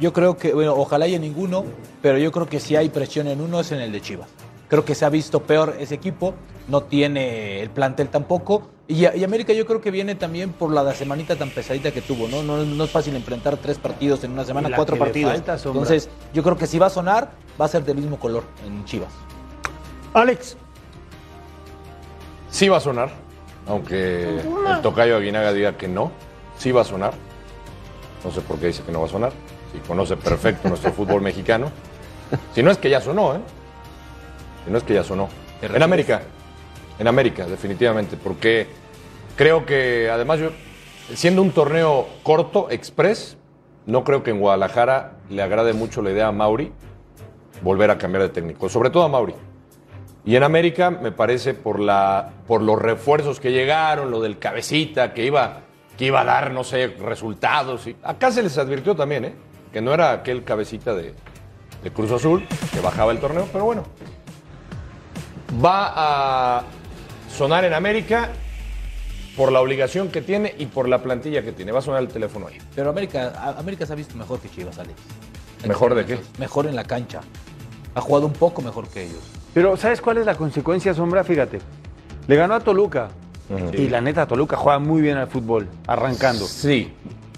Yo 0.00 0.12
creo 0.12 0.36
que, 0.36 0.52
bueno, 0.52 0.74
ojalá 0.74 1.04
haya 1.04 1.18
ninguno, 1.18 1.64
pero 2.00 2.18
yo 2.18 2.32
creo 2.32 2.46
que 2.48 2.58
si 2.60 2.74
hay 2.76 2.88
presión 2.88 3.28
en 3.28 3.40
uno 3.40 3.60
es 3.60 3.70
en 3.72 3.80
el 3.80 3.92
de 3.92 4.00
Chivas. 4.00 4.28
Creo 4.68 4.84
que 4.84 4.94
se 4.94 5.04
ha 5.04 5.10
visto 5.10 5.42
peor 5.42 5.76
ese 5.78 5.94
equipo, 5.94 6.34
no 6.68 6.82
tiene 6.82 7.60
el 7.60 7.68
plantel 7.70 8.08
tampoco 8.08 8.68
Y, 8.88 9.04
y 9.06 9.22
América 9.24 9.52
yo 9.52 9.66
creo 9.66 9.80
que 9.80 9.90
viene 9.90 10.14
también 10.14 10.52
por 10.52 10.72
la 10.72 10.92
semanita 10.94 11.36
tan 11.36 11.50
pesadita 11.50 11.92
que 11.92 12.00
tuvo, 12.00 12.26
¿no? 12.26 12.42
No, 12.42 12.64
no 12.64 12.84
es 12.84 12.90
fácil 12.90 13.14
enfrentar 13.14 13.56
tres 13.58 13.78
partidos 13.78 14.24
en 14.24 14.32
una 14.32 14.44
semana, 14.44 14.74
cuatro 14.74 14.98
partidos. 14.98 15.32
falta. 15.32 15.56
Entonces, 15.68 16.08
yo 16.32 16.42
creo 16.42 16.56
que 16.56 16.66
si 16.66 16.78
va 16.78 16.86
a 16.86 16.90
sonar, 16.90 17.30
va 17.60 17.66
a 17.66 17.68
ser 17.68 17.84
del 17.84 17.96
mismo 17.98 18.18
color 18.18 18.44
en 18.66 18.84
Chivas. 18.86 19.10
Alex, 20.14 20.56
Sí 22.52 22.68
va 22.68 22.76
a 22.76 22.80
sonar, 22.80 23.10
aunque 23.66 24.40
el 24.40 24.80
tocayo 24.82 25.16
Aguinaga 25.16 25.54
diga 25.54 25.78
que 25.78 25.88
no, 25.88 26.12
sí 26.58 26.70
va 26.70 26.82
a 26.82 26.84
sonar. 26.84 27.14
No 28.22 28.30
sé 28.30 28.42
por 28.42 28.58
qué 28.58 28.66
dice 28.66 28.82
que 28.82 28.92
no 28.92 29.00
va 29.00 29.06
a 29.06 29.08
sonar. 29.08 29.32
Si 29.72 29.78
conoce 29.78 30.18
perfecto 30.18 30.68
nuestro 30.68 30.92
fútbol 30.94 31.22
mexicano. 31.22 31.72
Si 32.54 32.62
no 32.62 32.70
es 32.70 32.76
que 32.76 32.90
ya 32.90 33.00
sonó, 33.00 33.34
¿eh? 33.34 33.40
Si 34.66 34.70
no 34.70 34.76
es 34.76 34.84
que 34.84 34.92
ya 34.92 35.02
sonó. 35.02 35.30
¿Te 35.60 35.66
En? 35.66 35.82
América. 35.82 36.20
En 36.98 37.08
América, 37.08 37.46
definitivamente. 37.46 38.18
Porque 38.22 38.66
creo 39.34 39.64
que, 39.64 40.10
además, 40.10 40.38
yo, 40.38 40.50
siendo 41.14 41.40
un 41.40 41.52
torneo 41.52 42.06
corto, 42.22 42.68
express, 42.70 43.38
no 43.86 44.04
creo 44.04 44.22
que 44.22 44.30
en 44.30 44.40
Guadalajara 44.40 45.14
le 45.30 45.42
agrade 45.42 45.72
mucho 45.72 46.02
la 46.02 46.10
idea 46.10 46.28
a 46.28 46.32
Mauri 46.32 46.70
volver 47.62 47.90
a 47.90 47.96
cambiar 47.96 48.24
de 48.24 48.28
técnico. 48.28 48.68
Sobre 48.68 48.90
todo 48.90 49.04
a 49.04 49.08
Mauri. 49.08 49.34
Y 50.24 50.36
en 50.36 50.44
América 50.44 50.90
me 50.90 51.10
parece 51.10 51.54
por, 51.54 51.80
la, 51.80 52.30
por 52.46 52.62
los 52.62 52.80
refuerzos 52.80 53.40
que 53.40 53.50
llegaron, 53.50 54.10
lo 54.10 54.20
del 54.20 54.38
cabecita, 54.38 55.12
que 55.14 55.24
iba, 55.24 55.60
que 55.98 56.04
iba 56.04 56.20
a 56.20 56.24
dar, 56.24 56.52
no 56.52 56.62
sé, 56.62 56.86
resultados. 56.86 57.86
Y 57.88 57.96
acá 58.02 58.30
se 58.30 58.42
les 58.42 58.56
advirtió 58.56 58.94
también, 58.94 59.24
¿eh? 59.24 59.34
Que 59.72 59.80
no 59.80 59.92
era 59.92 60.12
aquel 60.12 60.44
cabecita 60.44 60.94
de, 60.94 61.14
de 61.82 61.90
Cruz 61.90 62.12
Azul, 62.12 62.46
que 62.72 62.80
bajaba 62.80 63.10
el 63.10 63.18
torneo, 63.18 63.48
pero 63.52 63.64
bueno. 63.64 63.84
Va 65.62 65.92
a 66.58 66.62
sonar 67.28 67.64
en 67.64 67.74
América 67.74 68.30
por 69.36 69.50
la 69.50 69.60
obligación 69.60 70.08
que 70.08 70.22
tiene 70.22 70.54
y 70.56 70.66
por 70.66 70.88
la 70.88 71.02
plantilla 71.02 71.42
que 71.42 71.52
tiene. 71.52 71.72
Va 71.72 71.80
a 71.80 71.82
sonar 71.82 72.00
el 72.00 72.08
teléfono 72.08 72.46
ahí. 72.46 72.58
Pero 72.76 72.90
América, 72.90 73.54
América 73.58 73.86
se 73.86 73.92
ha 73.92 73.96
visto 73.96 74.14
mejor 74.16 74.38
que 74.40 74.48
Chivas, 74.50 74.78
Alex. 74.78 74.94
¿Mejor 75.66 75.94
de 75.94 76.06
qué? 76.06 76.20
Mejor 76.38 76.66
en 76.66 76.76
la 76.76 76.84
cancha. 76.84 77.22
Ha 77.94 78.00
jugado 78.00 78.26
un 78.26 78.32
poco 78.32 78.62
mejor 78.62 78.88
que 78.88 79.02
ellos. 79.02 79.22
Pero 79.54 79.76
¿sabes 79.76 80.00
cuál 80.00 80.18
es 80.18 80.26
la 80.26 80.34
consecuencia, 80.34 80.94
Sombra? 80.94 81.24
Fíjate. 81.24 81.60
Le 82.26 82.36
ganó 82.36 82.54
a 82.54 82.60
Toluca. 82.60 83.08
Y 83.72 83.88
la 83.88 84.00
neta, 84.00 84.26
Toluca 84.26 84.56
juega 84.56 84.78
muy 84.78 85.02
bien 85.02 85.18
al 85.18 85.26
fútbol, 85.26 85.68
arrancando. 85.86 86.46
Sí. 86.46 86.92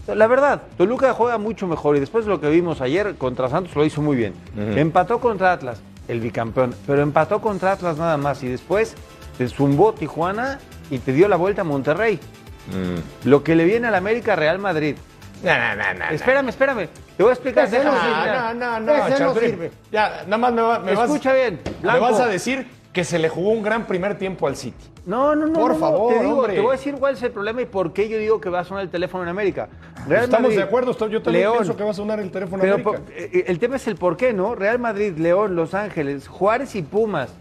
La 0.06 0.26
verdad, 0.26 0.62
Toluca 0.76 1.12
juega 1.12 1.38
mucho 1.38 1.66
mejor 1.66 1.96
y 1.96 2.00
después 2.00 2.24
de 2.24 2.30
lo 2.30 2.40
que 2.40 2.48
vimos 2.50 2.80
ayer 2.80 3.16
contra 3.16 3.48
Santos 3.48 3.74
lo 3.74 3.84
hizo 3.84 4.00
muy 4.02 4.16
bien. 4.16 4.34
Empató 4.56 5.18
contra 5.18 5.52
Atlas, 5.52 5.80
el 6.06 6.20
bicampeón, 6.20 6.74
pero 6.86 7.02
empató 7.02 7.40
contra 7.40 7.72
Atlas 7.72 7.96
nada 7.96 8.16
más 8.16 8.42
y 8.42 8.48
después 8.48 8.94
te 9.38 9.48
zumbó 9.48 9.92
Tijuana 9.94 10.60
y 10.90 10.98
te 10.98 11.12
dio 11.12 11.26
la 11.26 11.36
vuelta 11.36 11.62
a 11.62 11.64
Monterrey. 11.64 12.20
Mm. 12.68 13.28
Lo 13.28 13.42
que 13.42 13.56
le 13.56 13.64
viene 13.64 13.88
al 13.88 13.94
América 13.94 14.36
Real 14.36 14.58
Madrid. 14.58 14.96
No, 15.44 15.76
no, 15.76 15.94
no. 15.98 16.04
Espérame, 16.10 16.48
espérame. 16.48 16.88
Te 17.16 17.22
voy 17.22 17.30
a 17.30 17.32
explicar. 17.34 17.66
Ese 17.66 17.84
no 17.84 17.92
sirve. 17.92 18.32
No, 18.32 18.54
no, 18.54 18.80
no, 18.80 19.06
Ese 19.06 19.22
no 19.22 19.34
sirve. 19.34 19.70
Ya, 19.92 20.22
nada 20.24 20.38
más 20.38 20.52
me, 20.52 20.62
va- 20.62 20.78
me 20.80 20.94
vas, 20.94 21.04
Escucha 21.10 21.32
bien, 21.34 21.60
me 21.82 21.98
vas 22.00 22.18
a 22.20 22.26
decir 22.26 22.66
que 22.92 23.04
se 23.04 23.18
le 23.18 23.28
jugó 23.28 23.50
un 23.50 23.62
gran 23.62 23.86
primer 23.86 24.16
tiempo 24.18 24.46
al 24.46 24.56
City. 24.56 24.90
No, 25.04 25.34
no, 25.34 25.46
no. 25.46 25.52
Por 25.52 25.72
no, 25.72 25.78
favor, 25.78 26.14
te, 26.14 26.20
digo, 26.24 26.46
te 26.46 26.60
voy 26.60 26.68
a 26.68 26.72
decir 26.78 26.94
cuál 26.94 27.14
es 27.14 27.22
el 27.22 27.30
problema 27.32 27.60
y 27.60 27.66
por 27.66 27.92
qué 27.92 28.08
yo 28.08 28.16
digo 28.18 28.40
que 28.40 28.48
va 28.48 28.60
a 28.60 28.64
sonar 28.64 28.84
el 28.84 28.88
teléfono 28.90 29.22
en 29.24 29.28
América. 29.28 29.68
Real 30.08 30.24
Estamos 30.24 30.42
Madrid, 30.44 30.56
de 30.58 30.62
acuerdo, 30.62 30.92
yo 31.08 31.20
también 31.20 31.42
León. 31.42 31.54
pienso 31.58 31.76
que 31.76 31.82
va 31.84 31.90
a 31.90 31.94
sonar 31.94 32.20
el 32.20 32.30
teléfono 32.30 32.62
Pero 32.62 32.74
América. 32.74 32.90
por- 33.02 33.12
eh, 33.12 33.44
el 33.48 33.58
tema 33.58 33.76
es 33.76 33.86
el 33.88 33.96
por 33.96 34.16
qué, 34.16 34.32
¿no? 34.32 34.54
Real 34.54 34.78
Madrid, 34.78 35.16
León, 35.18 35.56
Los 35.56 35.74
Ángeles, 35.74 36.26
Juárez 36.28 36.74
y 36.76 36.82
Pumas. 36.82 37.34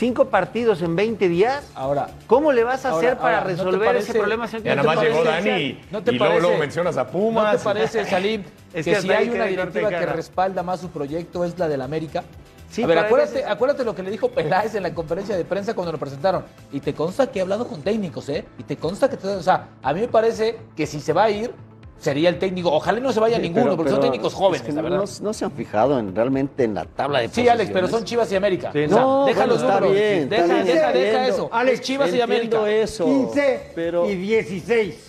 Cinco 0.00 0.30
partidos 0.30 0.80
en 0.80 0.96
20 0.96 1.28
días. 1.28 1.62
Ahora, 1.74 2.08
¿Cómo 2.26 2.52
le 2.52 2.64
vas 2.64 2.86
a 2.86 2.88
Ahora, 2.88 3.06
hacer 3.08 3.18
para 3.18 3.40
ahora, 3.40 3.50
¿no 3.50 3.56
te 3.58 3.64
resolver 3.64 3.86
parece- 3.86 4.10
ese 4.12 4.18
problema? 4.18 4.46
Ya 4.46 4.58
¿no 4.58 4.82
nada 4.82 4.94
más 4.94 5.04
llegó 5.04 5.24
Dani 5.24 5.50
y, 5.50 5.80
¿no 5.90 6.02
te 6.02 6.14
y 6.14 6.18
luego, 6.18 6.40
luego 6.40 6.56
mencionas 6.56 6.96
a 6.96 7.04
¿No 7.04 7.10
Pumas. 7.10 7.58
te 7.58 7.62
parece, 7.64 8.06
Salim, 8.06 8.42
Es 8.72 8.86
que, 8.86 8.92
que 8.94 9.00
si 9.02 9.12
hay 9.12 9.28
una 9.28 9.44
directiva 9.44 9.90
que 9.90 10.06
respalda 10.06 10.62
más 10.62 10.80
su 10.80 10.88
proyecto 10.88 11.44
es 11.44 11.58
la 11.58 11.68
del 11.68 11.82
América? 11.82 12.22
Sí, 12.70 12.82
a 12.82 12.86
ver, 12.86 12.96
acuérdate, 12.96 13.34
veces- 13.34 13.50
acuérdate 13.50 13.84
lo 13.84 13.94
que 13.94 14.02
le 14.02 14.10
dijo 14.10 14.30
Peláez 14.30 14.74
en 14.74 14.84
la 14.84 14.94
conferencia 14.94 15.36
de 15.36 15.44
prensa 15.44 15.74
cuando 15.74 15.92
lo 15.92 15.98
presentaron. 15.98 16.46
Y 16.72 16.80
te 16.80 16.94
consta 16.94 17.26
que 17.30 17.40
he 17.40 17.42
hablado 17.42 17.68
con 17.68 17.82
técnicos, 17.82 18.26
¿eh? 18.30 18.46
Y 18.58 18.62
te 18.62 18.78
consta 18.78 19.10
que... 19.10 19.18
te- 19.18 19.28
o 19.28 19.42
sea, 19.42 19.68
a 19.82 19.92
mí 19.92 20.00
me 20.00 20.08
parece 20.08 20.60
que 20.74 20.86
si 20.86 20.98
se 21.00 21.12
va 21.12 21.24
a 21.24 21.30
ir, 21.30 21.52
sería 22.00 22.28
el 22.30 22.38
técnico. 22.38 22.72
Ojalá 22.72 22.98
no 22.98 23.12
se 23.12 23.20
vaya 23.20 23.36
Sí, 23.36 23.42
ninguno, 23.42 23.64
pero- 23.66 23.76
porque 23.76 23.90
son 23.92 24.00
técnicos 24.00 24.32
es 24.32 24.38
jóvenes, 24.38 24.62
que 24.62 24.72
la 24.72 24.82
no, 24.82 24.82
verdad. 24.90 24.98
no- 25.18 25.24
no 25.24 25.32
se 25.32 25.44
han 25.44 25.52
fijado 25.52 25.98
en, 25.98 26.14
realmente 26.14 26.64
en 26.64 26.74
la 26.74 26.84
tabla 26.86 27.20
de 27.20 27.28
Sí, 27.28 27.48
Alex, 27.48 27.70
pero 27.72 27.86
son 27.88 28.04
Chivas 28.04 28.32
y 28.32 28.36
América. 28.36 28.70
Sí, 28.72 28.84
O 28.84 28.88
sea, 28.88 29.00
no, 29.00 29.24
deja 29.26 29.38
bueno, 29.40 29.52
los 29.54 29.62
está 29.62 29.74
números. 29.80 29.94
bien, 29.94 30.22
está 30.22 30.34
deja, 30.36 30.46
bien, 30.54 30.66
deja, 30.66 30.92
deja 30.92 30.98
entiendo. 30.98 31.28
eso. 31.34 31.48
Alex, 31.52 31.80
Chivas 31.82 32.14
y 32.14 32.20
América. 32.20 32.70
eso. 32.70 33.04
15 33.04 33.72
pero, 33.74 34.10
y 34.10 34.14
16. 34.16 35.06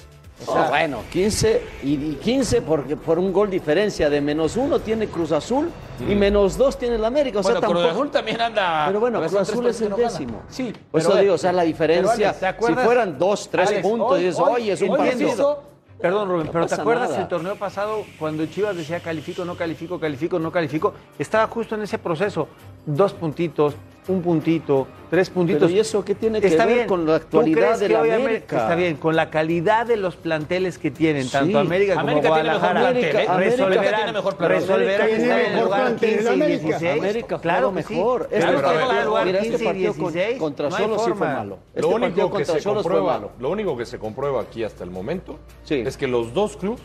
O 0.47 0.54
sea, 0.54 0.69
bueno, 0.69 0.97
15 1.12 1.62
y, 1.84 1.93
y 1.93 2.15
15 2.19 2.63
porque 2.63 2.97
por 2.97 3.19
un 3.19 3.32
gol 3.32 3.51
diferencia 3.51 4.10
de 4.10 4.21
menos 4.21 4.58
uno 4.58 4.80
tiene 4.80 5.06
Cruz 5.06 5.32
Azul 5.32 5.69
y 6.10 6.15
menos 6.15 6.58
dos 6.58 6.80
tiene 6.80 6.95
el 6.95 7.06
América. 7.06 7.41
O 7.41 7.43
sea, 7.43 7.51
Bueno, 7.54 7.67
Cruz 7.67 7.77
tampoco- 7.84 7.93
Azul 8.01 8.12
también 8.12 8.41
anda... 8.41 8.86
Pero 8.88 8.99
bueno, 8.99 9.19
Cruz 9.21 9.36
Azul 9.36 9.67
es 9.67 9.80
el 9.82 9.91
no 9.91 9.97
décimo. 9.97 10.38
gana. 10.39 10.45
Sí. 10.49 10.73
Por 10.89 10.99
eso 10.99 11.15
digo, 11.15 11.36
o 11.36 11.38
sea, 11.38 11.51
la 11.54 11.62
diferencia, 11.62 12.30
Alex, 12.32 12.58
¿te 12.60 12.65
si 12.65 12.73
fueran 12.73 13.19
dos, 13.19 13.49
tres 13.51 13.67
Alex, 13.69 13.82
puntos, 13.84 14.12
hoy- 14.13 14.19
y 14.21 14.23
dices, 14.25 14.39
hoy- 14.39 14.51
oye, 14.56 14.71
es 14.71 14.82
un 14.82 14.89
hoy 14.89 14.97
partido. 14.97 15.30
hizo- 15.30 15.63
Perdón, 16.02 16.30
Rubén, 16.30 16.46
No 16.48 16.52
pero 16.52 16.66
¿te 16.68 16.76
acuerdas 16.76 17.10
nada. 17.12 17.22
el 17.22 17.28
torneo 17.28 17.56
pasado 17.56 18.04
cuando 18.18 18.46
Chivas 18.48 18.76
decía 18.76 19.00
califico, 19.00 19.46
no 19.46 19.56
califico, 19.56 20.00
califico, 20.00 20.40
no 20.40 20.52
califico? 20.52 20.94
Estaba 21.20 21.48
justo 21.48 21.76
en 21.76 21.84
ese 21.84 21.98
proceso. 22.00 22.48
Dos 22.86 23.14
puntitos, 23.14 23.76
un 24.08 24.22
puntito, 24.22 24.88
tres 25.12 25.30
puntitos. 25.30 25.62
Pero 25.68 25.74
¿y 25.76 25.80
eso 25.80 26.04
qué 26.04 26.16
tiene 26.16 26.42
que 26.42 26.48
Está 26.48 26.66
ver 26.66 26.76
bien. 26.76 26.88
con 26.88 27.02
la 27.06 27.20
¿Tú 27.20 27.26
actualidad 27.40 27.78
de 27.80 27.88
que 27.88 27.94
la 27.94 28.00
América? 28.16 28.58
Está 28.58 28.76
bien, 28.76 28.96
con 28.98 29.16
la 29.16 29.30
calidad 29.30 29.86
de 29.86 29.96
los 29.98 30.16
planteles 30.16 30.78
que 30.80 30.90
tienen, 30.90 31.26
Sí. 31.26 31.32
tanto 31.32 31.60
América 31.60 31.94
como 31.94 32.08
América 32.08 32.34
tiene 32.34 32.44
mejor 32.50 32.60
Guadalajara. 32.60 32.80
plantel, 32.92 33.16
¿eh? 33.16 33.26
América 33.30 33.96
tiene 33.96 34.12
mejor 34.14 34.36
plantel. 34.38 34.60
resolverán 34.62 35.08
Tiene 35.08 35.24
estar 35.24 35.40
en 35.40 35.46
el 35.46 35.52
mejor 35.54 35.66
lugar 35.66 35.82
plantel, 35.82 36.10
15 36.10 36.24
y 36.24 36.34
América. 36.34 36.62
16. 36.68 37.00
América 37.00 37.40
claro 37.40 37.74
que 37.74 37.84
sí. 37.84 37.94
mejor. 37.94 38.22
Este 38.32 38.40
Claro, 38.40 38.58
que 38.58 38.64
va 38.64 39.00
al 39.00 39.06
lugar 39.06 39.26
mira, 39.28 39.38
este 39.40 39.50
15 39.50 39.64
y 39.64 39.68
partido 39.68 39.94
con- 39.94 40.14
16. 40.14 40.40
contra 40.40 40.70
No 40.70 40.76
hay 40.76 40.84
Solos 40.84 41.04
sí 41.06 41.12
fue 41.12 41.28
malo. 41.28 41.60
Este 41.76 41.82
lo, 41.82 41.88
único 41.96 42.32
que 42.32 42.46
se 42.46 42.64
comprueba, 42.64 43.14
malo. 43.14 43.32
lo 43.40 43.50
único 43.50 43.78
que 43.78 43.86
se 43.86 44.00
comprueba 44.00 44.42
aquí 44.42 44.64
hasta 44.64 44.84
el 44.84 44.90
momento 44.92 45.38
Sí. 45.64 45.84
es 45.86 45.96
que 45.96 46.08
los 46.08 46.34
dos 46.34 46.58
clubes, 46.58 46.82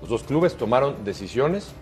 los 0.00 0.08
dos 0.08 0.22
clubes 0.22 0.54
tomaron 0.56 1.04
decisiones 1.04 1.72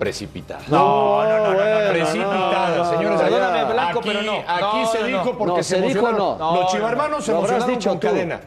precipitadas. 0.00 0.66
No, 0.68 1.22
no, 1.22 1.28
no, 1.28 1.52
no, 1.52 2.76
no, 2.76 2.90
señores. 2.90 3.10
no, 3.10 3.18
Perdóname, 3.18 3.72
Blanco, 3.72 4.00
pero 4.02 4.22
no. 4.22 4.42
Aquí 4.48 4.86
se 4.90 5.04
dijo 5.04 5.36
porque 5.36 5.58
No, 5.58 5.62
se, 5.62 5.80
dijo 5.82 6.10
no. 6.10 6.36
Los 6.38 6.38
No, 6.38 6.66
chivarmanos 6.68 7.22
se 7.24 7.32
emocionaron 7.32 7.68
dicho 7.68 7.90
con 7.90 7.98
cadena. 7.98 8.40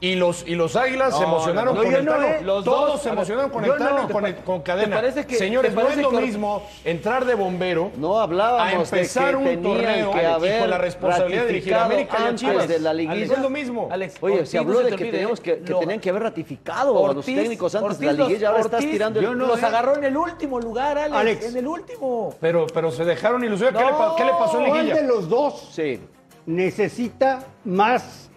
Y 0.00 0.14
los, 0.14 0.46
y 0.46 0.54
los 0.54 0.76
águilas 0.76 1.12
se 1.14 1.22
No, 1.22 1.26
emocionaron 1.26 1.74
no, 1.74 1.82
con 1.82 1.92
el 1.92 2.04
no, 2.04 2.12
Tano. 2.12 2.24
eh. 2.26 2.40
Los 2.44 2.64
Todos 2.64 2.92
dos, 2.92 3.02
se 3.02 3.08
a 3.08 3.10
ver, 3.12 3.18
emocionaron 3.18 3.50
con 3.50 3.64
el 3.64 3.70
Tano 3.76 3.98
no. 3.98 4.08
y 4.08 4.12
con, 4.12 4.26
el- 4.26 4.36
con 4.36 4.60
cadena. 4.62 4.94
parece 4.94 5.26
que- 5.26 5.34
Señores, 5.34 5.70
te 5.70 5.74
no 5.74 5.80
es 5.80 5.86
parece 5.88 6.02
lo 6.02 6.10
que- 6.10 6.20
mismo 6.24 6.62
entrar 6.84 7.24
de 7.24 7.34
bombero 7.34 7.90
No 7.96 8.20
a 8.20 8.22
hablábamos 8.22 8.92
empezar 8.92 9.36
de 9.36 9.42
que 9.42 9.56
un 9.56 9.62
torneo 9.64 10.12
que 10.12 10.24
haber 10.24 10.60
con 10.60 10.70
la 10.70 10.78
responsabilidad 10.78 11.42
de 11.42 11.48
dirigir 11.48 11.74
a 11.74 11.84
América 11.84 12.16
y 12.16 12.22
a 12.22 12.26
antes 12.28 12.40
Chivas. 12.48 12.68
de 12.68 12.78
la 12.78 12.90
Alex, 12.90 13.10
liguilla. 13.10 13.34
es 13.34 13.40
lo 13.42 13.50
mismo. 13.50 13.88
Alex, 13.90 14.14
Oye, 14.20 14.34
Ortiz, 14.34 14.50
se 14.50 14.58
habló 14.58 14.78
de 14.84 14.94
que, 14.94 15.04
teníamos 15.10 15.40
que, 15.40 15.58
que 15.58 15.72
lo- 15.72 15.78
tenían 15.80 15.98
que 16.00 16.10
haber 16.10 16.22
ratificado 16.22 17.04
a 17.04 17.12
los 17.14 17.26
Ortiz- 17.26 17.34
técnicos 17.34 17.74
antes 17.74 17.84
Ortiz 17.90 17.98
de 18.00 18.06
la 18.06 18.24
liguilla. 18.28 18.48
Ahora 18.50 18.60
estás 18.60 18.74
Ortiz, 18.78 18.90
tirando 18.92 19.18
el... 19.18 19.26
los 19.36 19.60
eh. 19.62 19.66
agarró 19.66 19.96
en 19.96 20.04
el 20.04 20.16
último 20.16 20.60
lugar, 20.60 20.96
Alex. 20.96 21.16
Alex. 21.16 21.44
En 21.46 21.56
el 21.56 21.66
último. 21.66 22.34
Pero, 22.40 22.68
pero 22.72 22.92
se 22.92 23.04
dejaron 23.04 23.42
ilusionar. 23.42 23.82
¿Qué, 24.16 24.22
le, 24.24 24.30
pasó 24.30 24.60
en 24.60 24.66
¿Cuál 24.68 24.80
liguilla? 24.86 25.02
de 25.02 25.08
los 25.08 25.28
dos 25.28 25.70
Sí. 25.72 25.98
necesita 26.46 27.40
más 27.64 28.27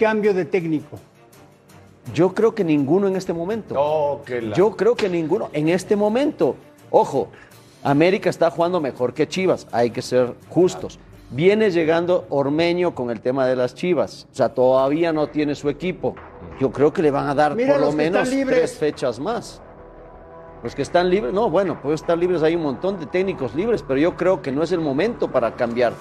cambio 0.00 0.32
de 0.34 0.44
técnico? 0.46 0.98
Yo 2.14 2.34
creo 2.34 2.54
que 2.54 2.64
ninguno 2.64 3.06
en 3.06 3.14
este 3.16 3.32
momento. 3.32 3.74
No, 3.74 4.24
que 4.24 4.40
la- 4.42 4.56
Yo 4.56 4.74
creo 4.76 4.96
que 4.96 5.08
ninguno 5.08 5.50
en 5.52 5.68
este 5.68 5.94
momento. 5.94 6.56
Ojo, 6.90 7.28
América 7.84 8.30
está 8.30 8.50
jugando 8.50 8.80
mejor 8.80 9.12
que 9.14 9.28
Chivas, 9.28 9.66
hay 9.70 9.90
que 9.90 10.02
ser 10.02 10.34
justos. 10.48 10.98
Viene 11.30 11.70
llegando 11.70 12.26
Ormeño 12.30 12.94
con 12.94 13.10
el 13.10 13.20
tema 13.20 13.46
de 13.46 13.54
las 13.54 13.74
Chivas, 13.76 14.26
o 14.32 14.34
sea, 14.34 14.48
todavía 14.48 15.12
no 15.12 15.28
tiene 15.28 15.54
su 15.54 15.68
equipo. 15.68 16.16
Yo 16.58 16.72
creo 16.72 16.92
que 16.92 17.02
le 17.02 17.12
van 17.12 17.28
a 17.28 17.34
dar 17.34 17.54
Mira 17.54 17.74
por 17.74 17.80
lo 17.80 17.92
menos 17.92 18.28
tres 18.28 18.74
fechas 18.76 19.20
más. 19.20 19.62
Los 20.64 20.74
que 20.74 20.82
están 20.82 21.08
libres, 21.08 21.32
no, 21.32 21.48
bueno, 21.48 21.80
puede 21.80 21.94
estar 21.94 22.18
libres, 22.18 22.42
hay 22.42 22.56
un 22.56 22.62
montón 22.62 22.98
de 22.98 23.06
técnicos 23.06 23.54
libres, 23.54 23.82
pero 23.86 23.98
yo 24.00 24.16
creo 24.16 24.42
que 24.42 24.50
no 24.50 24.62
es 24.62 24.72
el 24.72 24.80
momento 24.80 25.30
para 25.30 25.54
cambiar. 25.54 25.92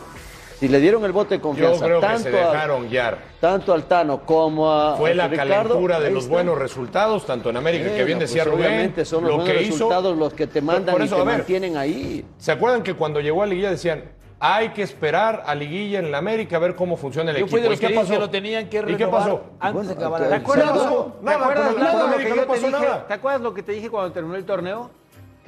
Si 0.60 0.68
le 0.68 0.80
dieron 0.82 1.06
el 1.06 1.14
voto 1.14 1.30
de 1.30 1.38
Yo 1.38 1.42
confianza 1.42 1.86
creo 1.86 2.02
que 2.02 2.06
tanto, 2.08 2.30
se 2.30 2.38
a- 2.42 2.52
dejaron 2.52 2.90
guiar. 2.90 3.18
tanto 3.40 3.74
al 3.74 3.84
Tano 3.86 4.26
como 4.26 4.70
a 4.70 4.98
Fue 4.98 5.12
a 5.12 5.16
la 5.16 5.28
Ricardo, 5.30 5.54
calentura 5.54 6.00
de 6.02 6.12
los 6.12 6.24
está. 6.26 6.34
buenos 6.36 6.58
resultados, 6.58 7.26
tanto 7.26 7.50
en 7.50 7.56
América, 7.58 7.96
que 7.96 8.04
bien 8.04 8.20
decía 8.20 8.44
pues, 8.44 8.56
Rubén. 8.56 8.68
Obviamente 8.68 9.06
son 9.06 9.24
los 9.24 9.32
lo 9.32 9.38
buenos 9.38 9.54
que 9.56 9.64
hizo- 9.64 9.72
resultados 9.76 10.18
los 10.18 10.34
que 10.34 10.48
te 10.48 10.62
mandan 10.62 10.94
Por 10.94 11.02
eso, 11.02 11.16
y 11.16 11.20
te 11.20 11.26
ver, 11.26 11.38
mantienen 11.38 11.78
ahí. 11.78 12.26
¿Se 12.38 12.52
acuerdan 12.52 12.84
que 12.84 12.94
cuando 12.94 13.22
llegó 13.22 13.42
a 13.42 13.46
Liguilla 13.46 13.70
decían, 13.72 14.04
hay 14.42 14.70
que 14.70 14.82
esperar 14.84 15.44
a 15.46 15.56
Liguilla 15.56 16.00
en 16.00 16.12
la 16.12 16.18
América 16.18 16.58
a 16.58 16.60
ver 16.60 16.76
cómo 16.76 16.98
funciona 16.98 17.32
el 17.32 17.38
Yo 17.38 17.42
equipo? 17.46 17.52
fui 17.52 17.62
de 17.62 17.68
¿Y 17.68 17.70
los 17.72 17.80
qué 17.80 17.88
que 17.88 17.94
pasó? 17.96 18.10
que 18.12 18.20
lo 18.20 18.30
tenían 18.30 18.68
que 18.70 18.78
¿Y 18.80 18.82
qué 18.82 18.88
renovar 18.98 19.22
pasó? 19.22 19.42
antes 19.62 19.88
de 19.88 19.94
acabar 19.94 20.22
¿te 20.24 20.30
la 20.30 20.36
¿Te 20.36 20.42
acuerdas? 20.42 20.74
¿Te 20.74 21.26
Nada, 21.26 21.38
acuerdas, 21.38 21.66
lo 21.72 22.18
que 22.18 22.30
yo 22.30 22.36
dije? 22.70 22.88
¿Te 23.08 23.14
acuerdas 23.14 23.42
lo 23.42 23.54
que 23.54 23.64
te 23.64 23.72
dije 23.72 23.90
cuando 23.90 24.12
terminó 24.12 24.36
el 24.36 24.46
torneo? 24.46 24.92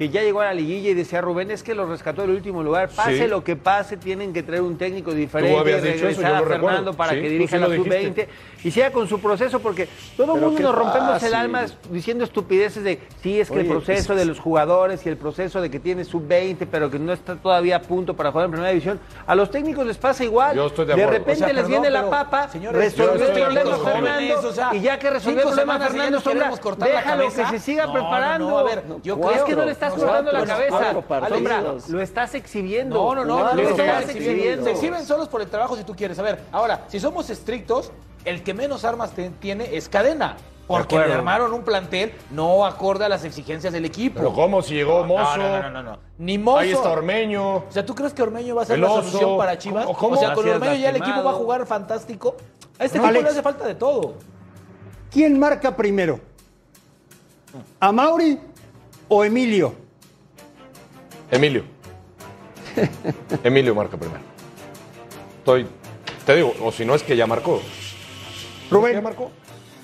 Que 0.02 0.08
ya 0.08 0.20
llegó 0.22 0.40
a 0.40 0.46
la 0.46 0.54
liguilla 0.54 0.90
y 0.90 0.94
decía 0.94 1.20
Rubén, 1.20 1.52
es 1.52 1.62
que 1.62 1.76
lo 1.76 1.86
rescató 1.86 2.22
del 2.22 2.32
último 2.32 2.60
lugar. 2.64 2.88
Pase 2.88 3.18
Sí. 3.18 3.26
lo 3.28 3.44
que 3.44 3.54
pase, 3.54 3.96
tienen 3.96 4.32
que 4.32 4.42
traer 4.42 4.62
un 4.62 4.76
técnico 4.76 5.12
diferente, 5.14 5.56
habías 5.56 5.80
dicho 5.80 5.94
eso, 6.08 6.20
regresar 6.22 6.32
yo 6.40 6.44
a. 6.44 6.48
Fernando 6.48 6.92
para 6.94 7.12
Sí, 7.12 7.20
que 7.22 7.28
dirija 7.28 7.56
sí 7.56 7.60
la 7.62 7.68
lo 7.68 7.76
sub-20 7.76 7.98
dijiste. 8.00 8.28
y 8.64 8.70
siga 8.72 8.90
con 8.90 9.06
su 9.06 9.20
proceso, 9.20 9.60
porque 9.60 9.88
todo 10.16 10.34
el 10.34 10.40
mundo 10.40 10.60
nos 10.60 10.74
rompemos 10.74 11.22
el 11.22 11.34
alma 11.34 11.66
diciendo 11.90 12.24
estupideces 12.24 12.82
de, 12.82 12.98
sí, 13.22 13.38
es 13.38 13.48
que 13.48 13.60
el 13.60 13.66
proceso 13.66 14.12
es- 14.14 14.18
de 14.18 14.24
los 14.24 14.40
jugadores 14.40 15.06
y 15.06 15.08
el 15.08 15.16
proceso 15.16 15.60
de 15.60 15.70
que 15.70 15.78
tiene 15.78 16.04
sub-20, 16.04 16.66
pero 16.68 16.90
que 16.90 16.98
no 16.98 17.12
está 17.12 17.36
todavía 17.36 17.76
a 17.76 17.82
punto 17.82 18.16
para 18.16 18.32
jugar 18.32 18.46
en 18.46 18.50
primera 18.50 18.70
división. 18.70 18.98
A 19.24 19.36
los 19.36 19.52
técnicos 19.52 19.86
les 19.86 19.98
pasa 19.98 20.24
igual. 20.24 20.56
Yo 20.56 20.66
estoy 20.66 20.84
de 20.86 20.94
acuerdo. 20.94 21.12
repente 21.12 21.44
O 21.44 21.46
sea, 21.46 21.52
les 21.52 21.68
viene 21.68 21.90
la 21.90 22.10
papa, 22.10 22.48
señores, 22.48 22.76
resolvió 22.96 23.12
el 23.12 23.18
de 23.20 23.40
problema 23.40 23.76
Fernando, 23.76 24.00
jóvenes, 24.00 24.36
o 24.44 24.52
sea, 24.52 24.70
y 24.74 24.80
ya 24.80 24.98
que 24.98 25.10
resolvió 25.10 25.42
el 25.42 25.46
problema 25.46 25.78
Fernando 25.78 26.20
Sombra, 26.20 26.50
déjalo 26.86 27.24
que 27.32 27.46
se 27.46 27.58
siga 27.60 27.92
preparando. 27.92 28.58
a 28.58 28.62
ver, 28.64 28.82
yo 29.04 29.20
creo- 29.20 29.44
que 29.44 29.54
no 29.56 29.64
le 29.64 29.72
estás 29.72 29.91
no, 29.96 30.02
cortando 30.04 30.32
la 30.32 30.44
cabeza. 30.44 30.92
Sombra, 31.28 31.62
lo 31.88 32.00
estás 32.00 32.34
exhibiendo. 32.34 32.94
No, 32.96 33.14
no, 33.14 33.24
no, 33.24 33.44
no, 33.44 33.54
lo 33.54 33.68
estás 33.68 34.08
exhibiendo. 34.10 34.64
Se 34.64 34.70
exhiben 34.72 35.04
solos 35.06 35.28
por 35.28 35.40
el 35.40 35.48
trabajo 35.48 35.76
si 35.76 35.84
tú 35.84 35.94
quieres. 35.94 36.18
A 36.18 36.22
ver, 36.22 36.42
ahora, 36.52 36.84
si 36.88 36.98
somos 37.00 37.28
estrictos, 37.30 37.92
el 38.24 38.42
que 38.42 38.54
menos 38.54 38.84
armas 38.84 39.12
te- 39.12 39.30
tiene 39.30 39.74
es 39.76 39.88
cadena. 39.88 40.36
Porque 40.68 40.96
le 40.96 41.12
armaron 41.12 41.52
un 41.52 41.62
plantel 41.64 42.12
no 42.30 42.64
acorde 42.64 43.04
a 43.04 43.08
las 43.08 43.24
exigencias 43.24 43.72
del 43.72 43.84
equipo. 43.84 44.20
Pero 44.20 44.32
¿cómo? 44.32 44.62
Si 44.62 44.72
llegó 44.74 45.00
No, 45.00 45.06
Mozo. 45.08 45.36
No, 45.36 45.48
no, 45.48 45.62
no, 45.64 45.70
no, 45.70 45.82
no. 45.82 45.98
Ni 46.18 46.38
Mozo. 46.38 46.58
Ahí 46.58 46.70
está 46.70 46.88
Ormeño. 46.90 47.56
O 47.56 47.64
sea, 47.68 47.84
¿tú 47.84 47.94
crees 47.94 48.14
que 48.14 48.22
Ormeño 48.22 48.54
va 48.54 48.62
a 48.62 48.64
ser 48.64 48.78
la 48.78 48.88
solución 48.88 49.36
para 49.36 49.58
Chivas? 49.58 49.84
¿Cómo- 49.84 49.98
cómo? 49.98 50.14
O 50.14 50.18
sea, 50.18 50.32
con 50.34 50.48
Ormeño 50.48 50.74
ya 50.76 50.90
el 50.90 50.96
equipo 50.96 51.22
va 51.24 51.32
a 51.32 51.34
jugar 51.34 51.66
fantástico. 51.66 52.36
A 52.78 52.84
este 52.84 52.98
No. 52.98 53.04
equipo 53.04 53.08
Alex. 53.18 53.24
le 53.24 53.30
hace 53.30 53.42
falta 53.42 53.66
de 53.66 53.74
todo. 53.74 54.14
¿Quién 55.10 55.38
marca 55.38 55.76
primero? 55.76 56.20
¿A 57.80 57.92
Mauri 57.92 58.38
o 59.08 59.24
Emilio? 59.24 59.74
Emilio. 61.32 61.64
Emilio 63.42 63.74
marca 63.74 63.96
primero. 63.96 64.20
Estoy. 65.38 65.66
Te 66.26 66.36
digo, 66.36 66.52
o 66.62 66.70
si 66.70 66.84
no 66.84 66.94
es 66.94 67.02
que 67.02 67.16
ya 67.16 67.26
marcó. 67.26 67.58
¿Ya 67.60 68.70
Rubén, 68.70 69.02
marcó? 69.02 69.30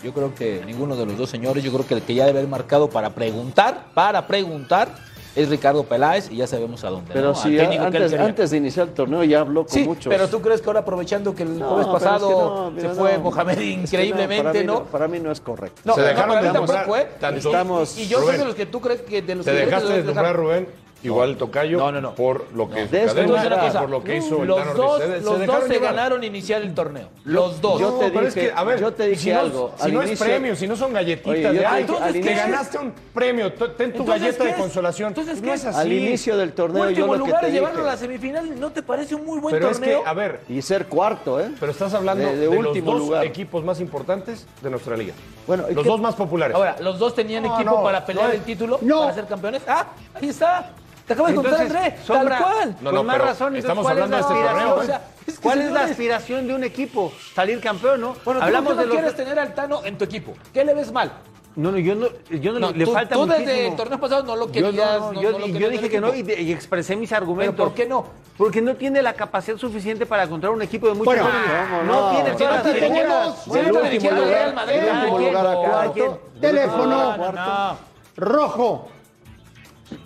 Yo 0.05 0.13
creo 0.13 0.35
que 0.35 0.63
ninguno 0.67 0.95
de 0.95 1.07
los 1.07 1.17
dos 1.17 1.31
señores, 1.31 1.65
yo 1.65 1.73
creo 1.73 1.87
que 1.87 1.95
el 1.95 2.03
que 2.03 2.15
ya 2.15 2.27
debe 2.27 2.39
haber 2.41 2.51
marcado 2.51 2.89
para 2.91 3.11
preguntar, 3.15 3.87
para 3.95 4.27
preguntar, 4.27 4.95
es 5.35 5.49
Ricardo 5.49 5.85
Peláez 5.85 6.31
y 6.31 6.37
ya 6.37 6.47
sabemos 6.47 6.85
a 6.85 6.91
dónde. 6.91 7.11
Pero 7.15 7.29
¿no? 7.29 7.35
si 7.35 7.59
antes, 7.59 8.51
de 8.51 8.57
iniciar 8.59 8.89
el 8.89 8.95
torneo 8.95 9.25
ya 9.25 9.41
habló 9.41 9.65
con 9.65 9.73
Sí, 9.73 9.85
muchos. 9.85 10.13
pero 10.13 10.29
tú 10.29 10.41
crees 10.43 10.61
que 10.61 10.67
ahora 10.69 10.81
aprovechando 10.81 11.35
que 11.35 11.43
el 11.45 11.59
No, 11.59 11.69
jueves 11.71 11.87
es 11.87 11.93
pasado 11.93 12.29
que 12.29 12.35
no, 12.35 12.71
mira, 12.73 12.89
se 12.91 12.95
fue 12.95 13.13
no. 13.15 13.21
Mohamed 13.25 13.53
Es 13.55 13.59
que 13.59 13.65
increíblemente, 13.71 14.43
para 14.45 14.53
mí 14.61 14.65
¿no? 14.67 14.85
Para 14.85 15.09
mí 15.09 15.19
no 15.19 15.33
es 15.33 15.41
correcto. 15.41 15.81
No, 15.85 15.95
Se 15.95 16.01
no, 16.03 16.07
dejaron 16.07 16.29
para 16.29 16.41
de 16.43 16.49
mí 16.49 16.53
tampoco 16.53 16.73
nombrar 16.79 16.87
fue. 16.87 17.17
tanto- 17.21 17.49
Estamos- 17.49 17.99
Y, 17.99 18.07
yo 18.09 18.21
soy 18.21 18.37
de 18.37 18.45
los 18.45 18.55
que 18.55 18.67
tú 18.67 18.81
crees 18.81 19.01
que 19.03 19.23
de 19.23 19.35
los 19.35 19.45
Te 19.45 19.51
que 19.53 19.57
dejaste 19.59 19.89
de 19.93 20.03
nombrar 20.05 20.25
dejar- 20.27 20.37
Rubén, 20.37 20.69
igual 21.03 21.37
Tocayo, 21.37 21.79
No, 21.79 21.93
no, 21.93 22.01
no. 22.01 22.15
por 22.15 22.53
lo 22.55 22.69
que 22.69 22.87
De 22.87 23.07
cosa, 23.07 23.81
por 23.81 23.91
lo 23.91 24.03
que 24.03 24.17
hizo 24.17 24.43
el 24.43 24.49
los 24.49 24.59
Tano 24.59 24.75
dos, 24.75 24.91
Ortiz. 25.01 25.07
Se- 25.07 25.19
se 25.19 25.25
los 25.25 25.47
dos 25.47 25.65
se 25.65 25.73
llevar. 25.75 25.95
ganaron 25.95 26.25
iniciar 26.25 26.63
el 26.63 26.75
torneo. 26.75 27.09
Los 27.25 27.61
dos. 27.61 27.81
yo 27.81 27.93
te 27.95 28.11
dije- 28.11 28.27
es 28.27 28.35
que, 28.35 28.53
a 28.55 28.65
ver, 28.65 28.81
yo 28.81 28.93
te 28.93 29.07
dije 29.07 29.23
si 29.23 29.31
no, 29.31 29.41
algo, 29.41 29.73
Si 29.77 29.83
al 29.85 29.95
no 29.95 30.03
es 30.03 30.19
premio, 30.19 30.57
si 30.57 30.67
no 30.67 30.77
son 30.77 30.93
galletitas 30.93 31.31
Oye, 31.33 31.43
yo 31.43 31.53
de 31.53 31.59
te 31.59 31.67
ay, 31.67 31.87
al 32.01 32.13
te 32.13 32.19
inicio- 32.19 32.37
ganaste 32.37 32.79
un 32.79 32.93
premio, 33.15 33.53
ten 33.53 33.69
tu 33.77 33.83
Entonces, 33.83 34.07
galleta 34.09 34.39
¿qué 34.39 34.45
de 34.45 34.51
es? 34.51 34.57
consolación. 34.57 35.09
Entonces, 35.09 35.41
¿qué 35.41 35.53
es 35.53 35.61
es? 35.61 35.67
así. 35.67 35.79
Al 35.79 35.93
inicio 35.93 36.37
del 36.37 36.53
torneo 36.53 36.83
yo 36.85 36.89
Último 36.89 37.07
lo 37.07 37.13
que 37.13 37.19
lugar 37.31 37.41
te 37.45 37.53
llevarlo 37.53 37.83
a 37.83 37.87
la 37.87 37.97
semifinal, 37.97 38.59
¿no 38.61 38.71
te 38.73 38.83
parece 38.83 39.15
un 39.15 39.25
muy 39.25 39.39
buen 39.39 39.55
Pero 39.55 39.71
es 39.71 39.79
torneo? 39.79 40.03
que, 40.03 40.09
a 40.09 40.13
ver, 40.15 40.41
Y 40.49 40.63
ser 40.63 40.87
cuarto, 40.87 41.41
¿eh? 41.41 41.51
pero 41.61 41.73
estás 41.73 41.95
hablando 41.95 42.27
De- 42.29 42.37
de, 42.37 42.49
último 42.49 42.93
los 42.93 43.01
dos 43.01 43.09
lugar. 43.09 43.25
equipos 43.25 43.63
más 43.65 43.81
importantes 43.81 44.47
de 44.63 44.71
nuestra 44.71 44.97
liga. 44.97 45.15
Bueno, 45.47 45.65
¿y 45.71 45.75
los 45.75 45.85
dos 45.85 46.01
más 46.01 46.15
populares. 46.15 46.55
Ahora, 46.55 46.77
¿los 46.81 46.99
dos 46.99 47.15
tenían 47.15 47.45
equipo 47.47 47.83
para 47.83 48.05
pelear 48.05 48.35
el 48.35 48.41
título? 48.43 48.79
No. 48.83 49.01
¿Para 49.03 49.15
ser 49.15 49.27
campeones? 49.27 49.63
¡Ah! 49.67 49.87
Ahí 50.15 50.29
está. 50.29 50.71
Te 51.09 51.15
acabo 51.15 51.29
de 51.29 51.35
contar, 51.35 51.53
Entonces, 51.63 51.77
André. 51.77 51.97
Sombra, 52.05 52.39
Tal 52.39 52.43
cual. 52.53 52.69
No, 52.83 52.85
con 52.91 52.95
no, 52.95 53.03
más 53.03 53.17
pero 53.17 53.25
razón, 53.29 53.57
estamos 53.57 53.83
¿cuál 53.83 53.97
es 53.99 54.03
hablando 54.05 54.17
la 54.17 54.17
de 54.17 54.21
este 54.35 54.49
aspiración? 54.49 54.69
torneo, 54.69 54.83
O 54.83 54.87
sea, 54.87 55.03
es 55.27 55.35
que, 55.35 55.41
¿Cuál 55.43 55.61
es 55.63 55.73
la 55.73 55.85
aspiración 55.85 56.47
de 56.47 56.55
un 56.55 56.65
equipo? 56.65 57.13
Salir 57.35 57.61
campeón, 57.61 58.01
¿no? 58.03 58.15
Bueno, 58.25 58.41
tú 58.41 58.47
Hablamos 58.47 58.75
¿por 58.75 58.77
qué 58.77 58.81
de 58.83 58.87
no 58.87 58.93
los 58.95 59.01
quieres 59.03 59.17
tener 59.17 59.39
al 59.39 59.55
Tano 59.55 59.81
en 59.85 59.99
tu 59.99 60.05
equipo? 60.05 60.35
¿Qué 60.53 60.65
le 60.65 60.75
ves 60.75 60.93
mal? 60.93 61.11
No, 61.57 61.73
no, 61.73 61.79
yo 61.79 61.95
no, 61.97 62.07
yo 62.31 62.53
no, 62.53 62.59
No, 62.61 62.71
le 62.71 62.85
tú, 62.85 62.93
falta 62.93 63.15
tú 63.17 63.23
muchísimo. 63.23 63.47
desde 63.49 63.67
el 63.69 63.75
torneo 63.75 63.99
pasado 63.99 64.23
no 64.23 64.37
lo 64.37 64.47
Yo, 64.47 64.53
querías. 64.53 65.01
no, 65.01 65.13
no- 65.13 65.21
yo, 65.23 65.33
no 65.33 65.39
lo 65.41 65.47
yo 65.49 65.53
querías 65.55 65.71
dije 65.71 65.83
del 65.83 65.91
que 65.91 66.01
no 66.01 66.15
y, 66.15 66.23
de- 66.23 66.41
y 66.43 66.53
expresé 66.53 66.95
mis 66.95 67.11
argumentos. 67.13 67.55
¿Pero 67.57 67.65
por 67.69 67.75
qué 67.75 67.87
no? 67.87 68.05
Porque 68.37 68.61
no 68.63 68.77
tiene 68.77 69.03
la 69.03 69.15
capacidad 69.15 69.57
suficiente 69.57 70.07
para 70.07 70.29
controlar 70.29 70.55
un 70.55 70.63
equipo 70.63 70.87
de 70.87 70.93
muchos 70.93 71.07
Bueno, 71.07 71.25
jóvenes. 71.25 71.69
¿cómo 71.71 71.83
no, 71.83 72.01
no? 72.01 72.11
tiene 72.15 72.31
todas 72.39 72.65
no 72.65 72.71
las 72.71 72.79
figuras. 72.79 73.43
si 73.45 73.51
no 73.51 73.81
te 73.81 73.95
último 73.97 74.11
lugar, 74.13 74.29
Real 74.29 74.55
Madrid, 74.55 74.75
el 74.77 74.95
último 74.97 75.19
lugar 75.19 75.47
a 75.47 75.53
no, 75.55 75.63
cuarto. 75.63 75.93
quien. 75.95 76.41
Teléfono. 76.41 76.87
No, 76.87 77.17
no, 77.17 77.33
no. 77.33 77.77
rojo. 78.17 78.89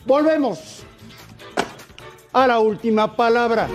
Volvemos 0.07 0.85
a 2.33 2.47
la 2.47 2.59
última 2.61 3.15
palabra. 3.15 3.69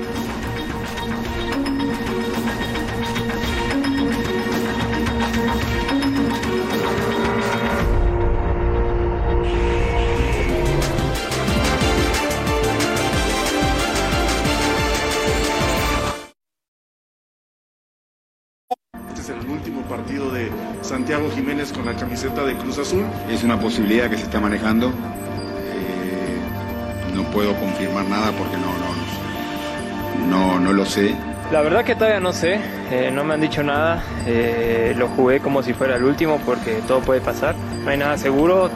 Este 19.10 19.22
es 19.22 19.30
el 19.30 19.50
último 19.50 19.82
partido 19.84 20.32
de 20.32 20.50
Santiago 20.82 21.30
Jiménez 21.32 21.72
con 21.72 21.86
la 21.86 21.96
camiseta 21.96 22.44
de 22.44 22.56
Cruz 22.58 22.80
Azul. 22.80 23.06
Es 23.30 23.44
una 23.44 23.60
posibilidad 23.60 24.10
que 24.10 24.18
se 24.18 24.24
está 24.24 24.40
manejando. 24.40 24.92
No 27.18 27.24
puedo 27.24 27.56
confirmar 27.56 28.06
nada 28.06 28.32
porque 28.32 28.56
no, 28.58 30.30
no, 30.30 30.54
no, 30.54 30.60
no 30.60 30.72
lo 30.72 30.86
sé. 30.86 31.16
La 31.52 31.62
verdad 31.62 31.84
que 31.84 31.96
todavía 31.96 32.20
no 32.20 32.32
sé, 32.32 32.60
eh, 32.92 33.10
no 33.12 33.24
me 33.24 33.34
han 33.34 33.42
dicho 33.42 33.64
nada, 33.64 34.04
eh, 34.28 34.94
lo 34.96 35.08
jugué 35.08 35.40
como 35.40 35.64
si 35.64 35.74
fuera 35.74 35.96
el 35.96 36.04
último 36.04 36.40
porque 36.46 36.76
todo 36.88 37.00
puede 37.00 37.20
pasar, 37.22 37.56
no 37.84 37.90
hay 37.90 37.98
nada 37.98 38.18
seguro, 38.20 38.70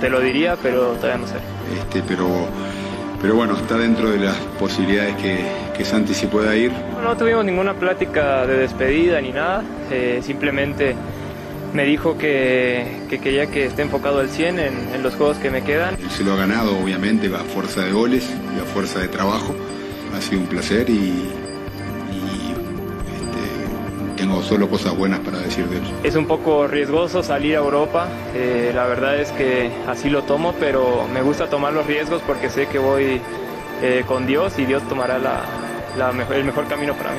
te 0.00 0.10
lo 0.10 0.20
diría, 0.20 0.56
pero 0.62 0.90
todavía 0.96 1.16
no 1.16 1.26
sé. 1.26 1.36
Este, 1.78 2.02
pero, 2.06 2.28
pero 3.22 3.34
bueno, 3.36 3.56
está 3.56 3.78
dentro 3.78 4.10
de 4.10 4.18
las 4.18 4.36
posibilidades 4.58 5.14
que, 5.16 5.46
que 5.74 5.84
Santi 5.84 6.12
se 6.12 6.26
pueda 6.26 6.54
ir. 6.54 6.72
No 7.02 7.16
tuvimos 7.16 7.44
ninguna 7.46 7.72
plática 7.74 8.44
de 8.46 8.58
despedida 8.58 9.20
ni 9.22 9.30
nada, 9.30 9.62
eh, 9.90 10.20
simplemente 10.22 10.94
me 11.76 11.84
dijo 11.84 12.16
que, 12.16 12.86
que 13.10 13.18
quería 13.18 13.46
que 13.48 13.66
esté 13.66 13.82
enfocado 13.82 14.20
al 14.20 14.30
100 14.30 14.58
en, 14.58 14.74
en 14.94 15.02
los 15.02 15.14
juegos 15.14 15.36
que 15.36 15.50
me 15.50 15.62
quedan. 15.62 15.94
Él 16.00 16.10
se 16.10 16.24
lo 16.24 16.32
ha 16.32 16.36
ganado, 16.36 16.76
obviamente, 16.78 17.26
a 17.28 17.40
fuerza 17.40 17.82
de 17.82 17.92
goles 17.92 18.28
y 18.56 18.60
a 18.60 18.64
fuerza 18.64 18.98
de 19.00 19.08
trabajo. 19.08 19.54
Ha 20.16 20.20
sido 20.22 20.40
un 20.40 20.46
placer 20.46 20.88
y, 20.88 20.94
y, 20.94 22.54
este, 23.14 24.16
tengo 24.22 24.42
solo 24.42 24.68
cosas 24.70 24.96
buenas 24.96 25.20
para 25.20 25.38
decir 25.38 25.66
de 25.66 25.76
él. 25.76 25.82
Es 26.02 26.16
un 26.16 26.26
poco 26.26 26.66
riesgoso 26.66 27.22
salir 27.22 27.54
a 27.56 27.58
Europa, 27.58 28.08
eh, 28.34 28.72
la 28.74 28.86
verdad 28.86 29.20
es 29.20 29.30
que 29.32 29.70
así 29.86 30.08
lo 30.08 30.22
tomo, 30.22 30.54
pero 30.58 31.06
me 31.12 31.20
gusta 31.20 31.48
tomar 31.50 31.74
los 31.74 31.86
riesgos 31.86 32.22
porque 32.26 32.48
sé 32.48 32.66
que 32.68 32.78
voy 32.78 33.20
eh, 33.82 34.02
con 34.08 34.26
Dios 34.26 34.58
y 34.58 34.64
Dios 34.64 34.82
tomará 34.88 35.18
la- 35.18 35.44
la 35.98 36.12
mejor- 36.12 36.36
el 36.36 36.44
mejor 36.44 36.66
camino 36.68 36.94
para 36.94 37.10
mí. 37.12 37.18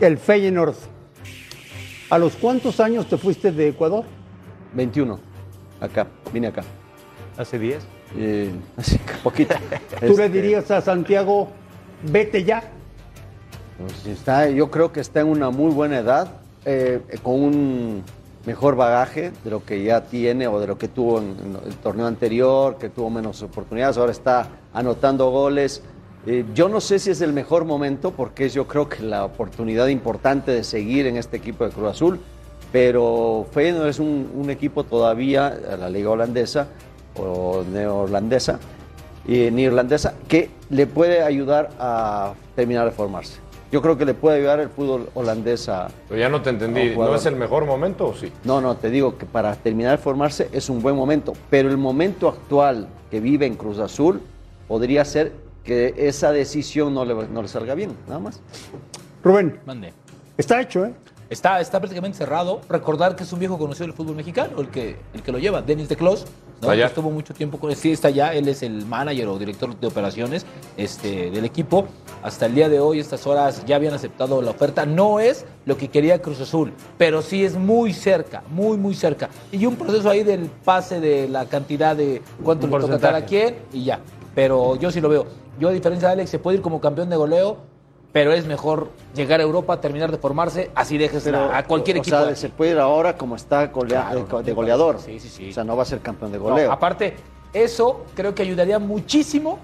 El 0.00 0.18
Feyenoord. 0.18 0.74
¿A 2.10 2.18
los 2.18 2.36
cuántos 2.36 2.80
años 2.80 3.06
te 3.06 3.16
fuiste 3.18 3.52
de 3.52 3.68
Ecuador? 3.68 4.04
21. 4.74 5.18
Acá, 5.80 6.06
vine 6.32 6.46
acá. 6.48 6.62
Hace 7.36 7.58
10. 7.58 7.86
Eh, 8.16 8.50
así, 8.76 8.98
poquito. 9.22 9.54
¿Tú 10.00 10.06
le 10.06 10.26
Este, 10.26 10.28
dirías 10.30 10.70
a 10.70 10.80
Santiago, 10.80 11.48
vete 12.10 12.44
ya? 12.44 12.62
pues, 13.78 14.06
está, 14.06 14.48
yo 14.48 14.70
creo 14.70 14.92
que 14.92 15.00
está 15.00 15.20
en 15.20 15.28
una 15.28 15.50
muy 15.50 15.72
buena 15.72 15.98
edad, 15.98 16.28
eh, 16.64 17.00
con 17.22 17.34
un 17.34 18.02
mejor 18.46 18.76
bagaje 18.76 19.32
de 19.44 19.50
lo 19.50 19.64
que 19.64 19.82
ya 19.84 20.04
tiene 20.04 20.46
o 20.48 20.58
de 20.58 20.66
lo 20.66 20.78
que 20.78 20.88
tuvo 20.88 21.18
en, 21.18 21.36
en 21.44 21.58
el 21.66 21.74
torneo 21.76 22.06
anterior, 22.06 22.78
que 22.78 22.88
tuvo 22.88 23.10
menos 23.10 23.42
oportunidades, 23.42 23.98
ahora 23.98 24.12
está 24.12 24.48
anotando 24.72 25.30
goles. 25.30 25.82
Eh, 26.30 26.44
yo 26.54 26.68
no 26.68 26.82
sé 26.82 26.98
si 26.98 27.10
es 27.10 27.22
el 27.22 27.32
mejor 27.32 27.64
momento, 27.64 28.10
porque 28.10 28.44
es 28.44 28.52
yo 28.52 28.66
creo 28.66 28.86
que 28.86 29.02
la 29.02 29.24
oportunidad 29.24 29.86
importante 29.86 30.50
de 30.50 30.62
seguir 30.62 31.06
en 31.06 31.16
este 31.16 31.38
equipo 31.38 31.64
de 31.64 31.70
Cruz 31.70 31.88
Azul, 31.88 32.20
pero 32.70 33.46
Feyenoord 33.50 33.88
es 33.88 33.98
un, 33.98 34.30
un 34.34 34.50
equipo 34.50 34.84
todavía, 34.84 35.58
la 35.78 35.88
liga 35.88 36.10
holandesa 36.10 36.68
o 37.16 37.64
neoholandesa, 37.72 38.60
y 39.26 39.50
neerlandesa, 39.50 40.16
que 40.28 40.50
le 40.68 40.86
puede 40.86 41.22
ayudar 41.22 41.70
a 41.78 42.34
terminar 42.54 42.84
de 42.84 42.90
formarse. 42.90 43.40
Yo 43.72 43.80
creo 43.80 43.96
que 43.96 44.04
le 44.04 44.12
puede 44.12 44.36
ayudar 44.36 44.60
el 44.60 44.68
fútbol 44.68 45.08
holandés 45.14 45.66
a... 45.70 45.88
Pero 46.10 46.20
ya 46.20 46.28
no 46.28 46.42
te 46.42 46.50
entendí, 46.50 46.94
¿no 46.94 47.14
es 47.14 47.24
el 47.24 47.36
mejor 47.36 47.64
momento 47.64 48.06
o 48.06 48.14
sí? 48.14 48.30
No, 48.44 48.60
no, 48.60 48.76
te 48.76 48.90
digo 48.90 49.16
que 49.16 49.24
para 49.24 49.54
terminar 49.54 49.92
de 49.92 50.02
formarse 50.02 50.50
es 50.52 50.68
un 50.68 50.82
buen 50.82 50.94
momento, 50.94 51.32
pero 51.48 51.70
el 51.70 51.78
momento 51.78 52.28
actual 52.28 52.86
que 53.10 53.18
vive 53.20 53.46
en 53.46 53.54
Cruz 53.54 53.78
Azul 53.78 54.20
podría 54.66 55.06
ser 55.06 55.47
que 55.68 55.94
esa 55.98 56.32
decisión 56.32 56.94
no 56.94 57.04
le, 57.04 57.14
no 57.28 57.42
le 57.42 57.48
salga 57.48 57.74
bien, 57.74 57.94
nada 58.06 58.18
más. 58.18 58.40
Rubén, 59.22 59.60
Mande. 59.66 59.92
está 60.38 60.62
hecho, 60.62 60.86
¿eh? 60.86 60.94
Está, 61.28 61.60
está 61.60 61.78
prácticamente 61.78 62.16
cerrado. 62.16 62.62
Recordar 62.70 63.14
que 63.14 63.24
es 63.24 63.32
un 63.34 63.38
viejo 63.38 63.58
conocido 63.58 63.86
del 63.86 63.94
fútbol 63.94 64.16
mexicano, 64.16 64.60
el 64.60 64.70
que, 64.70 64.96
el 65.12 65.22
que 65.22 65.30
lo 65.30 65.38
lleva, 65.38 65.60
Denis 65.60 65.90
de 65.90 65.96
Clos. 65.96 66.24
¿no? 66.62 66.70
Que 66.70 66.82
Estuvo 66.82 67.10
mucho 67.10 67.34
tiempo 67.34 67.58
con 67.58 67.76
Sí, 67.76 67.92
está 67.92 68.08
allá. 68.08 68.32
Él 68.32 68.48
es 68.48 68.62
el 68.62 68.86
manager 68.86 69.28
o 69.28 69.38
director 69.38 69.78
de 69.78 69.86
operaciones 69.86 70.46
este, 70.78 71.30
del 71.30 71.44
equipo. 71.44 71.86
Hasta 72.22 72.46
el 72.46 72.54
día 72.54 72.70
de 72.70 72.80
hoy, 72.80 72.98
estas 72.98 73.26
horas, 73.26 73.62
ya 73.66 73.76
habían 73.76 73.92
aceptado 73.92 74.40
la 74.40 74.52
oferta. 74.52 74.86
No 74.86 75.20
es 75.20 75.44
lo 75.66 75.76
que 75.76 75.88
quería 75.88 76.22
Cruz 76.22 76.40
Azul, 76.40 76.72
pero 76.96 77.20
sí 77.20 77.44
es 77.44 77.56
muy 77.56 77.92
cerca, 77.92 78.42
muy, 78.50 78.78
muy 78.78 78.94
cerca. 78.94 79.28
Y 79.52 79.66
un 79.66 79.76
proceso 79.76 80.08
ahí 80.08 80.24
del 80.24 80.46
pase 80.64 80.98
de 80.98 81.28
la 81.28 81.44
cantidad 81.44 81.94
de 81.94 82.22
cuánto 82.42 82.66
Un 82.66 82.72
le 82.72 82.88
toca 82.88 83.14
a 83.14 83.24
quien 83.26 83.56
y 83.74 83.84
ya. 83.84 84.00
Pero 84.34 84.76
yo 84.76 84.90
sí 84.90 85.02
lo 85.02 85.10
veo. 85.10 85.47
Yo, 85.58 85.68
a 85.68 85.72
diferencia 85.72 86.08
de 86.08 86.14
Alex, 86.14 86.30
se 86.30 86.38
puede 86.38 86.56
ir 86.58 86.62
como 86.62 86.80
campeón 86.80 87.10
de 87.10 87.16
goleo, 87.16 87.56
pero 88.12 88.32
es 88.32 88.46
mejor 88.46 88.90
llegar 89.14 89.40
a 89.40 89.42
Europa, 89.42 89.80
terminar 89.80 90.10
de 90.10 90.18
formarse, 90.18 90.70
así 90.74 90.96
dejes 90.98 91.22
Pero, 91.24 91.52
a, 91.52 91.62
cualquier 91.64 91.96
o 91.98 92.00
equipo. 92.00 92.16
sea, 92.24 92.34
se 92.36 92.48
puede 92.48 92.72
ir 92.72 92.78
ahora 92.78 93.16
como 93.16 93.36
está 93.36 93.70
golea- 93.72 94.08
Claro, 94.10 94.42
de, 94.42 94.52
goleador. 94.52 94.98
sí, 95.00 95.18
sí, 95.20 95.28
sí. 95.28 95.50
O 95.50 95.52
sea, 95.52 95.64
no 95.64 95.76
va 95.76 95.82
a 95.82 95.86
ser 95.86 96.00
campeón 96.00 96.32
de 96.32 96.38
No, 96.38 96.44
goleo. 96.44 96.72
aparte, 96.72 97.16
eso 97.52 98.04
creo 98.14 98.34
que 98.34 98.42
ayudaría 98.42 98.78
muchísimo 98.78 99.58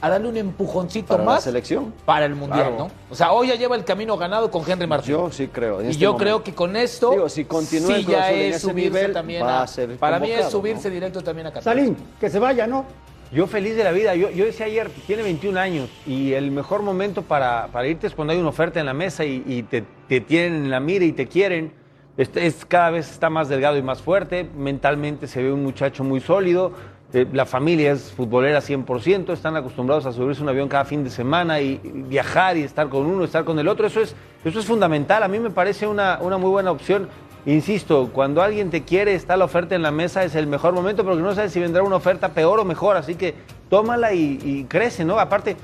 a 0.00 0.08
darle 0.10 0.28
un 0.28 0.36
empujoncito 0.36 1.08
para 1.08 1.24
la 1.24 1.30
más 1.32 1.42
selección. 1.42 1.92
para 2.04 2.24
el 2.26 2.36
Mundial, 2.36 2.68
Claro. 2.68 2.78
¿no? 2.84 2.90
O 3.10 3.16
sea, 3.16 3.32
hoy 3.32 3.48
ya 3.48 3.56
lleva 3.56 3.74
el 3.74 3.84
camino 3.84 4.16
ganado 4.16 4.48
con 4.48 4.62
Henry 4.70 4.86
Martín. 4.86 5.10
Yo 5.10 5.32
sí 5.32 5.48
creo. 5.48 5.80
en 5.80 5.86
y 5.86 5.90
este 5.90 6.00
yo 6.00 6.10
momento. 6.12 6.22
creo 6.24 6.44
que 6.44 6.54
con 6.54 6.76
esto 6.76 7.10
Digo, 7.10 7.28
si 7.28 7.44
continúa 7.46 7.96
sí 7.96 8.04
ya 8.04 8.30
es 8.30 8.60
subirse 8.60 8.90
nivel, 8.98 9.12
también 9.12 9.42
a, 9.42 9.66
para 9.98 10.20
mí 10.20 10.30
es 10.30 10.46
subirse 10.50 10.88
directo 10.88 11.20
también 11.22 11.48
a 11.48 11.50
Qatar. 11.50 11.64
Salim, 11.74 11.96
que 12.20 12.30
se 12.30 12.38
vaya, 12.38 12.68
¿no? 12.68 12.84
Yo 13.30 13.46
feliz 13.46 13.76
de 13.76 13.84
la 13.84 13.92
vida. 13.92 14.14
Yo, 14.14 14.30
yo 14.30 14.46
decía 14.46 14.66
ayer, 14.66 14.90
tiene 15.06 15.22
21 15.22 15.60
años 15.60 15.90
y 16.06 16.32
el 16.32 16.50
mejor 16.50 16.82
momento 16.82 17.22
para, 17.22 17.68
para 17.68 17.86
irte 17.86 18.06
es 18.06 18.14
cuando 18.14 18.32
hay 18.32 18.38
una 18.38 18.48
oferta 18.48 18.80
en 18.80 18.86
la 18.86 18.94
mesa 18.94 19.24
y, 19.24 19.62
te, 19.64 19.84
te 20.08 20.20
tienen 20.20 20.64
en 20.64 20.70
la 20.70 20.80
mira 20.80 21.04
y 21.04 21.12
te 21.12 21.26
quieren. 21.26 21.72
Este 22.16 22.46
es, 22.46 22.64
cada 22.64 22.90
vez 22.90 23.10
está 23.10 23.28
más 23.28 23.48
delgado 23.48 23.76
y 23.76 23.82
más 23.82 24.00
fuerte. 24.00 24.48
Mentalmente 24.56 25.26
se 25.26 25.42
ve 25.42 25.52
un 25.52 25.62
muchacho 25.62 26.04
muy 26.04 26.20
sólido. 26.20 26.72
Eh, 27.12 27.26
la 27.32 27.44
familia 27.44 27.92
es 27.92 28.12
futbolera 28.12 28.60
100%. 28.60 29.32
Están 29.34 29.56
acostumbrados 29.56 30.06
a 30.06 30.12
subirse 30.12 30.42
un 30.42 30.48
avión 30.48 30.68
cada 30.68 30.86
fin 30.86 31.04
de 31.04 31.10
semana 31.10 31.60
y, 31.60 31.80
y 31.84 31.90
viajar 31.90 32.56
y 32.56 32.62
estar 32.62 32.88
con 32.88 33.04
uno, 33.04 33.24
estar 33.24 33.44
con 33.44 33.58
el 33.58 33.68
otro. 33.68 33.86
Eso 33.86 34.00
es, 34.00 34.16
eso 34.42 34.58
es 34.58 34.64
fundamental. 34.64 35.22
A 35.22 35.28
mí 35.28 35.38
me 35.38 35.50
parece 35.50 35.86
una, 35.86 36.18
una 36.22 36.38
muy 36.38 36.50
buena 36.50 36.70
opción. 36.70 37.08
Insisto, 37.46 38.10
cuando 38.12 38.42
alguien 38.42 38.70
te 38.70 38.84
quiere, 38.84 39.14
está 39.14 39.36
la 39.36 39.44
oferta 39.44 39.74
en 39.74 39.82
la 39.82 39.90
mesa, 39.90 40.24
es 40.24 40.34
el 40.34 40.46
mejor 40.46 40.74
momento 40.74 41.04
porque 41.04 41.22
no 41.22 41.34
sabes 41.34 41.52
si 41.52 41.60
vendrá 41.60 41.82
una 41.82 41.96
oferta 41.96 42.30
peor 42.30 42.60
o 42.60 42.64
mejor. 42.64 42.96
Así 42.96 43.14
que 43.14 43.34
tómala 43.70 44.12
y, 44.12 44.38
y 44.42 44.64
crece, 44.64 45.04
¿no? 45.04 45.18
Aparte, 45.18 45.56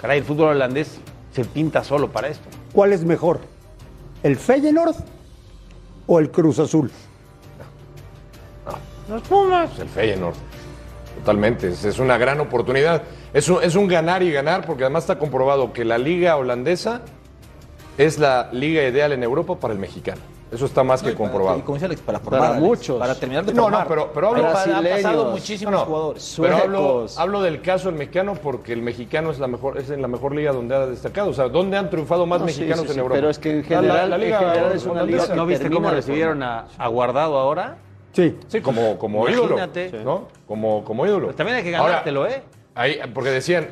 caray, 0.00 0.18
el 0.18 0.24
fútbol 0.24 0.48
holandés 0.48 1.00
se 1.32 1.44
pinta 1.44 1.82
solo 1.82 2.10
para 2.10 2.28
esto. 2.28 2.48
¿Cuál 2.72 2.92
es 2.92 3.04
mejor? 3.04 3.40
¿El 4.22 4.36
Feyenoord 4.36 4.96
o 6.06 6.18
el 6.18 6.30
Cruz 6.30 6.58
Azul? 6.58 6.90
Los 9.08 9.22
Pumas. 9.22 9.78
El 9.78 9.88
Feyenoord. 9.88 10.36
Totalmente. 11.18 11.68
Es, 11.68 11.84
es 11.84 11.98
una 11.98 12.18
gran 12.18 12.40
oportunidad. 12.40 13.02
Es 13.34 13.48
un, 13.48 13.62
es 13.62 13.74
un 13.74 13.88
ganar 13.88 14.22
y 14.22 14.30
ganar 14.30 14.64
porque 14.64 14.84
además 14.84 15.04
está 15.04 15.18
comprobado 15.18 15.72
que 15.72 15.84
la 15.84 15.98
liga 15.98 16.36
holandesa 16.36 17.02
es 17.98 18.18
la 18.18 18.48
liga 18.52 18.82
ideal 18.86 19.12
en 19.12 19.22
Europa 19.22 19.56
para 19.56 19.74
el 19.74 19.80
mexicano. 19.80 20.20
Eso 20.52 20.66
está 20.66 20.84
más 20.84 21.02
que 21.02 21.14
comprobado. 21.14 21.58
Y 21.58 21.62
como 21.62 21.76
dice 21.76 21.86
Alex, 21.86 22.02
para 22.02 22.20
formar. 22.20 22.40
Para 22.40 22.52
Alex, 22.56 22.62
muchos. 22.66 22.98
Para 22.98 23.14
terminar 23.14 23.44
de 23.46 23.54
No, 23.54 23.62
formar. 23.62 23.82
no, 23.84 23.88
pero, 23.88 24.10
pero 24.12 24.28
hablo, 24.28 24.46
Ha 24.48 24.52
pasado 24.52 24.82
Brasileños. 24.82 25.30
muchísimos 25.30 25.72
No, 25.72 25.78
no, 25.80 25.84
jugadores. 25.86 26.38
pero 26.40 26.56
hablo, 26.56 26.78
Suecos. 26.78 27.18
hablo 27.18 27.42
del 27.42 27.62
caso 27.62 27.88
del 27.88 27.98
mexicano 27.98 28.34
porque 28.34 28.72
el 28.74 28.82
mexicano 28.82 29.30
es 29.30 29.38
la 29.38 29.46
mejor 29.46 29.78
es 29.78 29.88
en 29.88 30.02
la 30.02 30.08
mejor 30.08 30.34
liga 30.34 30.52
donde 30.52 30.74
ha 30.74 30.86
destacado. 30.86 31.30
O 31.30 31.32
sea, 31.32 31.48
¿dónde 31.48 31.78
han 31.78 31.88
triunfado 31.88 32.26
más 32.26 32.40
No, 32.42 32.48
sí, 32.48 32.60
mexicanos 32.60 32.80
sí, 32.84 32.88
en 32.88 32.92
sí, 32.94 32.98
Europa? 33.00 33.14
pero 33.16 33.30
es 33.30 33.38
que 33.38 33.50
en 33.50 33.64
general- 33.64 34.10
la, 34.10 34.18
liga 34.18 34.40
en 34.42 34.48
general 34.50 34.72
es 34.72 34.84
una 34.84 35.02
liga 35.04 35.26
¿No 35.34 35.46
viste 35.46 35.70
cómo 35.70 35.88
de 35.88 35.94
recibieron 35.94 36.42
a, 36.42 36.66
a 36.76 36.88
Guardado 36.88 37.38
ahora? 37.38 37.78
Sí. 38.12 38.36
Sí, 38.48 38.60
como, 38.60 38.98
como 38.98 39.26
ídolo. 39.30 39.54
Imagínate. 39.56 39.90
¿no? 40.04 40.28
Como, 40.46 40.84
como 40.84 41.06
ídolo. 41.06 41.26
Pues 41.28 41.36
también 41.36 41.56
hay 41.56 41.64
que 41.64 41.74
Ahora, 41.74 41.92
ganártelo, 41.92 42.26
¿eh? 42.26 42.42
Ahí, 42.74 42.98
porque 43.14 43.30
decían, 43.30 43.68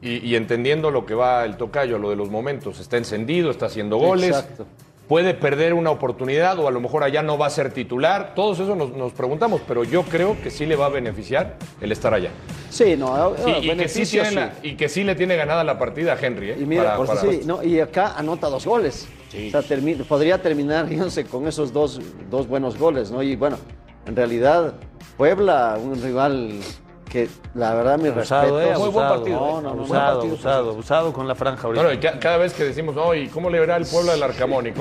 y, 0.00 0.26
y 0.26 0.36
entendiendo 0.36 0.90
lo 0.90 1.04
que 1.04 1.14
va 1.14 1.44
el 1.44 1.58
tocayo, 1.58 1.98
lo 1.98 2.08
de 2.08 2.16
los 2.16 2.30
momentos, 2.30 2.80
está 2.80 2.96
encendido, 2.96 3.50
está 3.50 3.66
haciendo 3.66 3.98
goles, 3.98 4.30
Exacto. 4.30 4.66
Puede 5.08 5.34
perder 5.34 5.74
una 5.74 5.90
oportunidad 5.90 6.58
o 6.58 6.66
a 6.68 6.70
lo 6.70 6.80
mejor 6.80 7.04
allá 7.04 7.22
no 7.22 7.36
va 7.36 7.46
a 7.46 7.50
ser 7.50 7.72
titular. 7.72 8.32
Todos 8.34 8.58
eso 8.60 8.74
nos, 8.74 8.92
nos 8.96 9.12
preguntamos, 9.12 9.60
pero 9.68 9.84
yo 9.84 10.02
creo 10.04 10.36
que 10.42 10.50
sí 10.50 10.64
le 10.66 10.76
va 10.76 10.86
a 10.86 10.88
beneficiar 10.88 11.56
el 11.80 11.92
estar 11.92 12.14
allá. 12.14 12.30
Sí, 12.70 12.96
no, 12.96 13.34
Y, 13.46 13.66
no, 13.66 13.74
y 13.74 13.76
que 13.76 13.88
sí 13.88 14.04
tiene 14.06 14.30
la- 14.32 14.52
y 14.62 14.74
que 14.76 14.88
sí 14.88 15.04
le 15.04 15.14
tiene 15.14 15.36
ganada 15.36 15.62
la 15.64 15.78
partida 15.78 16.14
a 16.14 16.18
Henry. 16.20 16.50
¿eh? 16.50 16.56
Y 16.60 16.64
mira, 16.64 16.84
Para- 16.84 16.96
por 16.96 17.06
para- 17.08 17.20
sí, 17.20 17.40
no, 17.44 17.62
y 17.62 17.80
acá 17.80 18.14
anota 18.16 18.48
dos 18.48 18.66
goles. 18.66 19.06
O 19.28 19.50
sea, 19.50 19.62
termi- 19.62 20.02
podría 20.04 20.40
terminar, 20.40 20.86
sé, 21.10 21.24
con 21.24 21.46
esos 21.46 21.72
dos, 21.72 22.00
dos 22.30 22.46
buenos 22.48 22.78
goles, 22.78 23.10
¿no? 23.10 23.22
Y 23.22 23.36
bueno, 23.36 23.58
en 24.06 24.16
realidad, 24.16 24.74
Puebla, 25.16 25.78
un 25.82 26.00
rival 26.02 26.60
que 27.14 27.28
la 27.54 27.72
verdad 27.74 27.96
mi 27.96 28.08
Abusado, 28.08 28.58
respeto. 28.58 28.60
¿eh? 28.60 28.78
Muy 28.78 28.88
buen 28.92 29.06
Abusado. 29.06 29.14
partido, 29.14 29.38
No, 29.38 29.46
¿eh? 29.46 29.52
no, 29.54 29.60
no, 29.62 29.68
Abusado, 29.70 30.14
partido, 30.18 30.34
abusado, 30.34 30.70
abusado 30.70 31.12
con 31.12 31.28
la 31.28 31.34
franja 31.36 31.66
ahorita. 31.68 31.84
Bueno, 31.84 31.96
y 31.96 32.02
ca- 32.02 32.18
cada 32.18 32.36
vez 32.38 32.52
que 32.54 32.64
decimos, 32.64 32.96
no, 32.96 33.14
¿y 33.14 33.28
cómo 33.28 33.50
le 33.50 33.60
verá 33.60 33.76
el 33.76 33.86
pueblo 33.86 34.10
al 34.10 34.20
Arcamón? 34.20 34.66
Y, 34.66 34.72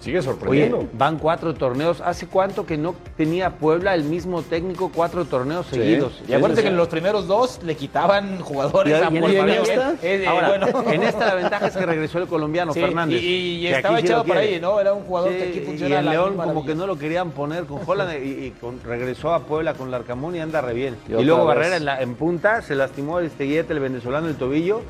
sigue 0.00 0.18
Oye, 0.18 0.22
sorprendiendo. 0.22 0.86
van 0.92 1.18
cuatro 1.18 1.54
torneos. 1.54 2.02
¿Hace 2.02 2.26
cuánto 2.26 2.66
que 2.66 2.76
no 2.76 2.94
tenía 3.16 3.50
Puebla 3.56 3.94
el 3.94 4.04
mismo 4.04 4.42
técnico 4.42 4.92
cuatro 4.94 5.24
torneos 5.24 5.66
seguidos? 5.66 6.20
Y 6.28 6.34
acuérdate 6.34 6.60
que 6.62 6.68
en 6.68 6.76
los 6.76 6.88
primeros 6.88 7.26
dos 7.26 7.60
le 7.64 7.74
quitaban 7.74 8.38
jugadores 8.40 8.92
Y- 8.92 9.02
a 9.02 9.08
en 9.08 9.20
Puebla. 9.20 9.54
esta- 9.56 9.92
Eh, 10.02 10.22
eh, 10.22 10.26
Ahora, 10.26 10.48
bueno. 10.50 10.66
en 10.92 11.02
esta 11.02 11.26
la 11.26 11.34
ventaja 11.36 11.66
es 11.68 11.76
que 11.76 11.86
regresó 11.86 12.18
el 12.18 12.26
colombiano 12.26 12.74
Sí, 12.74 12.80
Fernández. 12.80 13.22
y- 13.22 13.66
estaba 13.66 13.98
echado 14.00 14.24
por 14.24 14.36
ahí, 14.36 14.60
¿no? 14.60 14.78
Era 14.78 14.92
un 14.92 15.04
jugador 15.04 15.30
que 15.30 15.42
aquí 15.44 15.52
Sí, 15.60 15.60
funciona 15.64 15.94
Y 15.94 15.98
en 16.00 16.04
la 16.04 16.10
León 16.12 16.36
como 16.36 16.66
que 16.66 16.74
no 16.74 16.86
lo 16.86 16.98
querían 16.98 17.30
poner 17.30 17.64
con 17.64 17.80
Holland 17.86 18.12
y, 18.22 18.46
y 18.46 18.50
con- 18.60 18.82
regresó 18.82 19.32
a 19.32 19.40
Puebla 19.40 19.72
con 19.72 19.90
Larcamón 19.90 20.36
y 20.36 20.40
anda 20.40 20.60
re 20.60 20.74
bien. 20.74 20.94
Y 21.08 21.24
luego. 21.24 21.46
Barrera 21.46 21.77
en, 21.78 21.84
la- 21.86 22.00
en 22.02 22.14
punta, 22.14 22.60
se 22.62 22.74
lastimó 22.74 23.20
este 23.20 23.44
Guillete, 23.44 23.72
el 23.72 23.80
venezolano, 23.80 24.28
el 24.28 24.36
tobillo. 24.36 24.82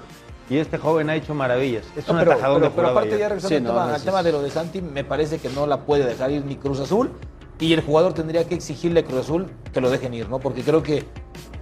Y 0.50 0.56
este 0.56 0.78
joven 0.78 1.10
ha 1.10 1.14
hecho 1.14 1.34
maravillas. 1.34 1.84
Es 1.94 2.08
No, 2.08 2.14
un 2.14 2.20
pero, 2.20 2.32
atajadón 2.32 2.60
pero- 2.60 2.70
de 2.70 2.76
pero 2.76 2.88
aparte 2.88 3.18
ya 3.18 3.28
regresando 3.28 3.48
Sí, 3.48 3.54
al, 3.56 3.62
no, 3.64 3.68
tema, 3.70 3.86
no, 4.12 4.16
al 4.16 4.24
de 4.24 4.32
lo 4.32 4.42
de 4.42 4.50
Santi, 4.50 4.80
me 4.80 5.04
parece 5.04 5.38
que 5.38 5.50
no 5.50 5.66
la 5.66 5.80
puede 5.82 6.06
dejar 6.06 6.30
ir 6.30 6.44
ni 6.46 6.56
Cruz 6.56 6.80
Azul 6.80 7.10
y 7.60 7.74
el 7.74 7.82
jugador 7.82 8.14
tendría 8.14 8.44
que 8.48 8.54
exigirle 8.54 9.00
a 9.00 9.04
Cruz 9.04 9.20
Azul 9.20 9.46
que 9.74 9.80
lo 9.82 9.90
dejen 9.90 10.14
ir, 10.14 10.26
¿no? 10.30 10.38
Porque 10.38 10.62
creo 10.62 10.82
que 10.82 11.04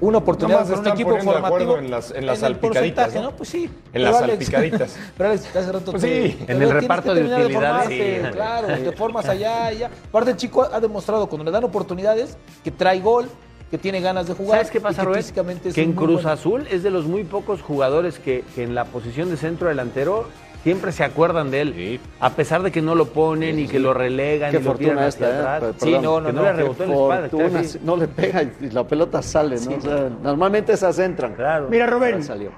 una 0.01 0.19
oportunidad 0.19 0.61
con 0.61 0.69
un 0.73 0.75
están 0.79 0.93
equipo 0.93 1.15
de 1.15 1.21
formativo 1.23 1.47
acuerdo 1.47 1.79
en 1.79 1.91
las- 1.91 2.12
en 2.12 2.27
las 2.27 2.39
salpicaditas, 2.39 3.07
porcentaje, 3.07 3.21
¿no? 3.33 3.37
Pues 3.37 3.49
sí. 3.49 3.65
En 3.65 3.71
Pero 3.93 4.05
las 4.05 4.23
Alex- 4.23 4.29
salpicaditas. 4.47 4.97
Pero 5.17 5.29
Alex, 5.31 5.57
hace 5.57 5.73
rato 5.73 5.91
Pues 5.91 6.03
te- 6.05 6.29
sí. 6.31 6.39
te- 6.47 6.53
En 6.53 6.62
el 6.62 6.71
reparto 6.71 7.12
de 7.15 7.21
utilidades, 7.23 7.53
formarte, 7.53 8.23
sí. 8.25 8.31
Claro, 8.31 8.69
te 8.69 8.93
formas 8.93 9.29
allá 9.29 9.73
y 9.73 9.79
ya. 9.79 9.91
Aparte 10.09 10.31
el 10.31 10.37
chico 10.37 10.62
ha 10.62 10.79
demostrado 10.79 11.27
cuando 11.29 11.45
le 11.45 11.51
dan 11.51 11.65
oportunidades 11.65 12.37
que 12.62 12.71
trae 12.71 13.01
gol, 13.01 13.27
que 13.70 13.79
tiene 13.79 14.00
ganas 14.00 14.26
de 14.29 14.35
jugar. 14.35 14.59
¿Sabes 14.59 14.70
qué 14.70 14.81
pasa, 14.81 15.05
que 15.07 15.18
es 15.18 15.33
Que 15.74 15.83
en 15.83 15.92
Cruz 15.92 16.22
bueno. 16.22 16.29
Azul 16.31 16.66
es 16.70 16.83
de 16.83 16.90
los 16.90 17.07
muy 17.07 17.24
pocos 17.24 17.62
jugadores 17.62 18.18
que, 18.18 18.44
que 18.55 18.62
en 18.62 18.74
la 18.74 18.85
posición 18.85 19.29
de 19.29 19.37
centro 19.37 19.68
delantero 19.68 20.26
siempre 20.62 20.90
se 20.92 21.05
acuerdan 21.05 21.50
de 21.50 21.61
él. 21.61 22.00
A 22.20 22.31
pesar 22.31 22.62
de 22.62 22.72
que 22.72 22.83
no 22.83 22.94
lo 22.94 23.07
ponen 23.07 23.59
y 23.59 23.66
que 23.68 23.79
lo 23.79 23.94
relegan 23.94 24.50
Qué 24.50 24.59
y 24.59 24.62
lo 24.62 24.74
tiran 24.74 24.94
fortuna 24.96 25.07
hacia 25.07 25.29
esta, 25.29 25.52
¿eh? 25.52 25.57
atrás. 25.57 25.74
Sí, 25.79 25.85
perdón. 25.92 26.02
no, 26.02 26.20
no, 26.20 26.26
Que 26.26 26.33
no 26.33 26.42
le 26.42 26.52
rebotó 26.52 26.85
en 26.85 26.90
la 26.90 27.26
espalda. 27.26 27.64
sí. 27.64 27.79
No 27.83 27.96
le 27.96 28.09
pega 28.09 28.42
y 28.42 28.70
la 28.70 28.85
pelota 28.85 29.22
sale, 29.22 29.57
¿no? 29.61 29.76
O 29.76 29.81
sea, 29.81 30.11
normalmente 30.22 30.72
esas 30.72 30.98
entran. 30.98 31.35
Claro. 31.35 31.68
Mira, 31.70 31.85
Ahora 31.85 31.96
Rubén, 31.98 32.22
salió. 32.24 32.50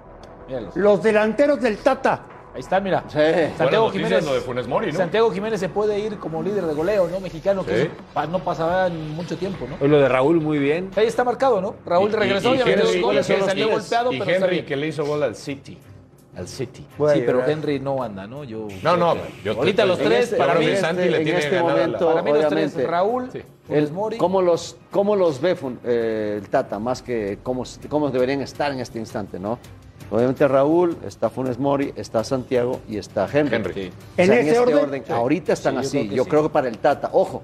Míralos. 0.47 0.77
los 0.77 1.03
delanteros 1.03 1.61
del 1.61 1.77
Tata. 1.79 2.23
Ahí 2.59 2.63
está, 2.63 2.81
mira. 2.81 3.05
Sí. 3.07 3.19
Santiago 3.57 3.89
Jiménez. 3.89 4.25
lo 4.27 4.35
de 4.35 4.41
Funes 4.41 4.67
Mori, 4.67 4.91
¿no? 4.91 4.99
Santiago 4.99 5.31
Jiménez 5.31 5.61
se 5.61 5.69
puede 5.69 5.97
ir 6.01 6.17
como 6.19 6.43
líder 6.43 6.65
de 6.67 6.75
goleo, 6.75 7.07
¿no? 7.07 7.21
Mexicano, 7.21 7.65
que 7.65 7.71
Sí. 7.73 7.81
eso 7.83 7.91
pa- 8.13 8.27
no 8.27 8.41
pasaba 8.41 8.89
en 8.89 9.11
mucho 9.15 9.37
tiempo, 9.37 9.65
¿no? 9.69 9.87
Lo 9.87 10.01
de 10.01 10.09
Raúl 10.09 10.41
muy 10.41 10.59
bien. 10.59 10.91
Ahí 10.97 11.07
está 11.07 11.23
marcado, 11.23 11.61
¿no? 11.61 11.77
Raúl 11.87 12.11
Y- 12.11 12.15
regresó 12.17 12.51
y, 12.57 12.57
y 12.57 12.59
metió 12.65 12.73
Henry- 12.73 12.83
dos 12.83 13.01
goles, 13.01 13.27
que 13.29 13.41
salió 13.43 13.69
golpeado, 13.69 14.13
y 14.13 14.19
pero 14.19 14.31
Henry 14.33 14.51
bien. 14.51 14.67
que 14.67 14.75
le 14.77 14.89
hizo 14.89 15.05
gol 15.05 15.23
al 15.23 15.37
City. 15.37 15.79
Al 16.37 16.49
City. 16.49 16.85
Voy 16.99 17.15
Sí, 17.15 17.23
pero. 17.25 17.47
Henry 17.47 17.79
no 17.79 18.03
anda, 18.03 18.27
¿no? 18.27 18.43
Yo 18.43 18.67
No, 18.83 18.97
no, 18.97 19.15
que- 19.15 19.21
yo 19.45 19.53
te- 19.53 19.59
Ahorita 19.61 19.87
los 19.87 19.99
tres, 20.01 20.25
este- 20.25 20.37
para 20.37 20.55
mí, 20.57 20.67
que 20.67 20.77
Santi 20.79 21.09
le 21.09 21.17
en 21.19 21.23
tiene 21.23 21.39
este 21.39 21.55
la- 21.55 21.63
momento, 21.63 22.09
para 22.09 22.23
mí 22.23 22.33
los 22.33 22.49
tres, 22.49 22.85
Raúl, 22.89 23.31
Sí. 23.33 23.41
El- 23.69 23.93
Mori. 23.93 24.17
¿cómo, 24.19 24.43
los, 24.43 24.77
¿Cómo 24.91 25.15
los 25.15 25.41
ve 25.41 25.57
eh, 25.85 26.41
el 26.43 26.49
Tata? 26.49 26.81
Más 26.81 27.03
que 27.03 27.39
cómo, 27.45 27.63
cómo 27.89 28.11
deberían 28.11 28.41
estar 28.43 28.73
en 28.73 28.81
este 28.81 28.99
instante, 28.99 29.39
¿no? 29.39 29.61
Obviamente 30.11 30.49
Raúl, 30.49 30.97
está 31.05 31.29
Funes 31.29 31.59
Mori, 31.59 31.93
está 31.97 32.25
Santiago 32.25 32.81
y 32.89 32.97
está 32.97 33.29
Henry. 33.31 33.57
Henry. 33.57 33.73
Sí. 33.75 33.81
¿En 34.17 34.25
O 34.31 34.33
sea, 34.33 34.41
ese 34.41 34.49
este 34.49 34.59
orden? 34.59 34.77
orden, 34.79 35.05
Ahorita 35.11 35.53
están 35.53 35.75
Sí, 35.75 35.81
yo 35.83 35.87
así. 35.87 35.91
creo 35.99 36.09
que 36.11 36.17
yo 36.17 36.25
sí. 36.25 36.31
creo 36.31 36.43
que 36.45 36.49
para 36.49 36.69
el 36.69 36.79
Tata, 36.79 37.11
ojo, 37.13 37.43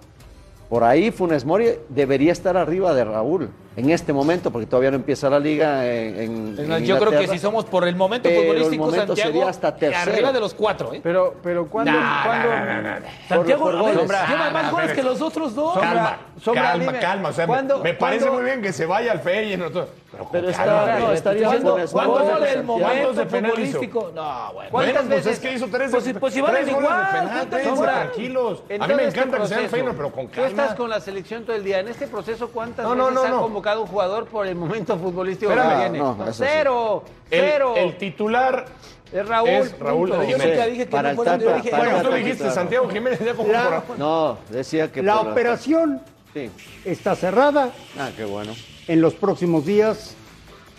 por 0.71 0.83
ahí 0.83 1.11
Funes 1.11 1.45
Mori 1.45 1.69
debería 1.91 2.33
estar 2.33 2.57
arriba 2.57 2.95
de 2.95 3.05
Raúl. 3.05 3.51
En 3.77 3.91
este 3.91 4.13
momento, 4.13 4.51
porque 4.51 4.67
todavía 4.67 4.91
no 4.91 4.97
empieza 4.97 5.29
la 5.29 5.39
liga 5.41 5.85
en, 5.87 6.57
en- 6.59 6.73
en 6.73 6.85
Yo 6.85 6.99
creo 6.99 7.11
que 7.19 7.27
si 7.29 7.39
somos 7.39 7.65
por 7.65 7.87
el 7.89 7.97
momento 7.97 8.29
pero 8.29 8.41
el 8.41 8.47
futbolístico, 8.47 8.85
momento 8.85 9.07
Santiago, 9.07 9.31
sería 9.33 9.49
hasta 9.49 9.75
tercero. 9.77 10.13
arriba 10.13 10.33
de 10.33 10.41
los 10.41 10.55
cuatro, 10.55 10.95
¿eh? 10.95 11.01
Pero, 11.03 11.35
pero 11.43 11.67
¿cuándo? 11.69 11.91
Nah, 11.93 12.25
cuándo- 12.25 12.49
nah, 12.51 12.65
nah, 12.65 12.81
nah, 12.83 13.01
nah. 13.01 13.07
Santiago, 13.29 13.65
por 13.65 13.73
ver, 13.73 13.81
goles. 13.83 13.97
lleva 14.29 14.51
más 14.51 14.65
Ah, 14.67 14.71
goles 14.71 14.87
pero- 14.91 14.95
que 14.97 15.03
los 15.03 15.21
otros 15.21 15.55
dos. 15.55 15.79
Calma, 15.79 16.19
Sombra, 16.41 16.63
calma, 16.63 16.85
dime, 16.85 16.99
calma. 17.01 17.29
O 17.31 17.33
sea, 17.33 17.47
me- 17.47 17.53
¿cuándo- 17.53 17.79
me 17.81 17.95
parece 17.95 18.25
cuándo- 18.27 18.41
muy 18.43 18.51
bien 18.51 18.63
que 18.63 18.73
se 18.73 18.87
vaya 18.87 19.13
al 19.13 19.21
todo, 19.71 19.89
Pero, 20.15 20.25
con 20.27 20.33
Pero 20.33 20.47
no, 20.99 21.05
güey. 21.07 21.17
estaría 21.17 21.47
¿Cuándo, 21.49 21.77
cuándo 21.91 22.45
el 22.47 22.63
momento 22.63 22.89
¿Cuántos 22.89 23.17
de 23.17 23.27
futbolístico? 23.27 24.13
No, 24.15 24.53
bueno. 24.53 24.71
Bueno, 24.71 24.93
¿Cuántas 24.93 25.03
pues 25.07 25.09
veces? 25.25 25.33
es 25.33 25.39
que 25.41 25.53
hizo 25.55 25.67
tres, 25.67 25.91
Pues 25.91 26.05
pues 26.21 26.35
si 26.35 26.41
valen 26.41 26.63
tres 26.63 26.75
goles 26.75 26.89
igual, 26.89 27.65
Sombra. 27.65 27.93
tranquilos. 28.03 28.63
A 28.79 28.87
mí 28.87 28.95
me 28.95 29.05
este 29.07 29.19
encanta 29.19 29.39
que 29.41 29.49
sea 29.49 29.59
el 29.61 29.69
Feyenoord, 29.69 29.97
pero 29.97 30.13
con 30.13 30.27
Tú 30.29 30.33
calma. 30.35 30.49
estás 30.49 30.75
con 30.77 30.89
la 30.91 31.01
selección 31.01 31.43
todo 31.45 31.57
el 31.57 31.65
día. 31.65 31.81
En 31.81 31.89
este 31.89 32.07
proceso, 32.07 32.49
¿cuántas 32.51 32.85
No, 32.87 32.95
no, 32.95 33.07
veces 33.07 33.15
no, 33.21 33.25
ha 33.25 33.29
no. 33.31 33.41
Convocado 33.65 33.83
un 33.83 33.87
jugador 33.89 34.27
por 34.27 34.47
el 34.47 34.55
momento 34.57 34.99
futbolístico 34.99 35.51
Espérame. 35.53 35.73
que 35.73 35.91
viene? 35.91 35.99
No, 35.99 36.17
cero, 36.33 37.05
El- 37.31 37.41
cero. 37.41 37.75
El, 37.77 37.97
titular 37.97 38.67
es 39.11 39.27
Raúl. 39.27 39.49
es 39.49 39.79
Raúl 39.79 40.09
punto. 40.11 40.23
Yo 40.25 40.29
Jiménez. 40.33 40.49
nunca 40.57 40.67
dije 40.67 40.85
que 40.85 40.91
Para 40.91 41.03
no 41.03 41.09
el 41.11 41.17
fueran, 41.17 41.41
yo 41.41 41.47
Tata, 41.47 41.57
dije- 41.57 41.71
para 41.71 41.83
Bueno, 41.85 41.99
tú 41.99 42.05
Tata, 42.05 42.17
dijiste. 42.17 42.51
Santiago 42.51 42.89
Jiménez 42.91 43.21
ya 43.25 43.35
como 43.35 43.53
La- 43.53 43.81
por- 43.81 43.99
No, 43.99 44.39
decía 44.51 44.93
que 44.93 45.03
La 45.03 45.21
operación 45.21 46.03
Sí. 46.35 46.51
está 46.85 47.17
cerrada. 47.17 47.71
Ah, 47.99 48.11
qué 48.15 48.25
bueno. 48.27 48.53
En 48.87 49.01
los 49.01 49.15
próximos 49.15 49.65
días, 49.65 50.15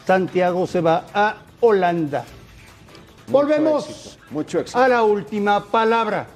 Santiago 0.05 0.67
se 0.67 0.81
va 0.81 1.05
a 1.13 1.37
Holanda. 1.61 2.23
Mucho 3.27 3.31
Volvemos 3.31 3.89
éxito, 3.89 4.23
Mucho 4.29 4.59
éxito. 4.59 4.79
a 4.79 4.87
la 4.87 5.01
última 5.01 5.63
palabra. 5.65 6.27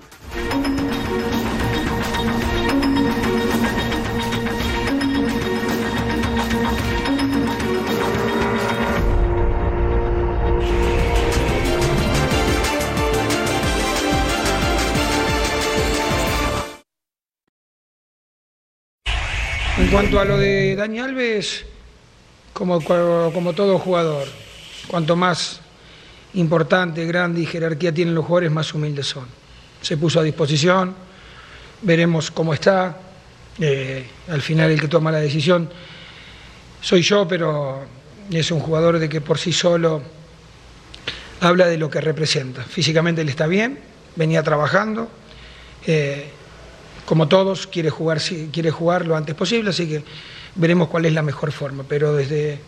Cuanto 20.00 20.18
a 20.22 20.24
lo 20.24 20.38
de 20.38 20.78
Dani 20.78 21.00
Alves, 21.00 21.66
como, 22.54 22.80
todo 22.80 23.78
jugador, 23.80 24.30
cuanto 24.88 25.18
más 25.18 25.60
importante, 26.36 27.06
grande 27.06 27.42
y 27.42 27.46
jerarquía 27.46 27.94
tienen 27.94 28.16
los 28.16 28.24
jugadores, 28.24 28.50
más 28.50 28.74
humildes 28.74 29.08
son. 29.08 29.26
Se 29.82 29.98
puso 29.98 30.22
a 30.22 30.24
disposición, 30.24 30.96
veremos 31.82 32.32
cómo 32.32 32.54
está. 32.54 32.96
eh, 33.60 34.08
al 34.30 34.42
final 34.42 34.72
el 34.72 34.80
que 34.80 34.88
toma 34.88 35.12
la 35.12 35.20
decisión 35.20 35.70
soy 36.80 37.02
yo, 37.02 37.28
pero 37.28 37.82
es 38.32 38.52
un 38.52 38.62
jugador 38.62 39.00
de 39.00 39.10
que 39.10 39.20
por 39.20 39.38
sí 39.38 39.52
solo 39.52 40.02
habla 41.42 41.68
de 41.68 41.78
lo 41.78 41.90
que 41.90 42.00
representa. 42.00 42.64
Físicamente 42.64 43.20
él 43.20 43.28
está 43.28 43.48
bien, 43.48 43.78
venía 44.16 44.44
trabajando. 44.44 45.10
eh, 45.86 46.30
como 47.10 47.28
todos, 47.28 47.66
quiere 47.66 47.90
jugar, 47.90 48.22
quiere 48.52 48.70
jugar 48.70 49.08
lo 49.08 49.16
antes 49.16 49.34
posible, 49.34 49.72
así 49.72 49.90
que 49.90 50.04
veremos 50.54 50.90
cuál 50.90 51.08
es 51.08 51.14
la 51.14 51.24
mejor 51.24 51.52
forma. 51.52 51.84
Pero 51.90 52.14
desde 52.14 52.60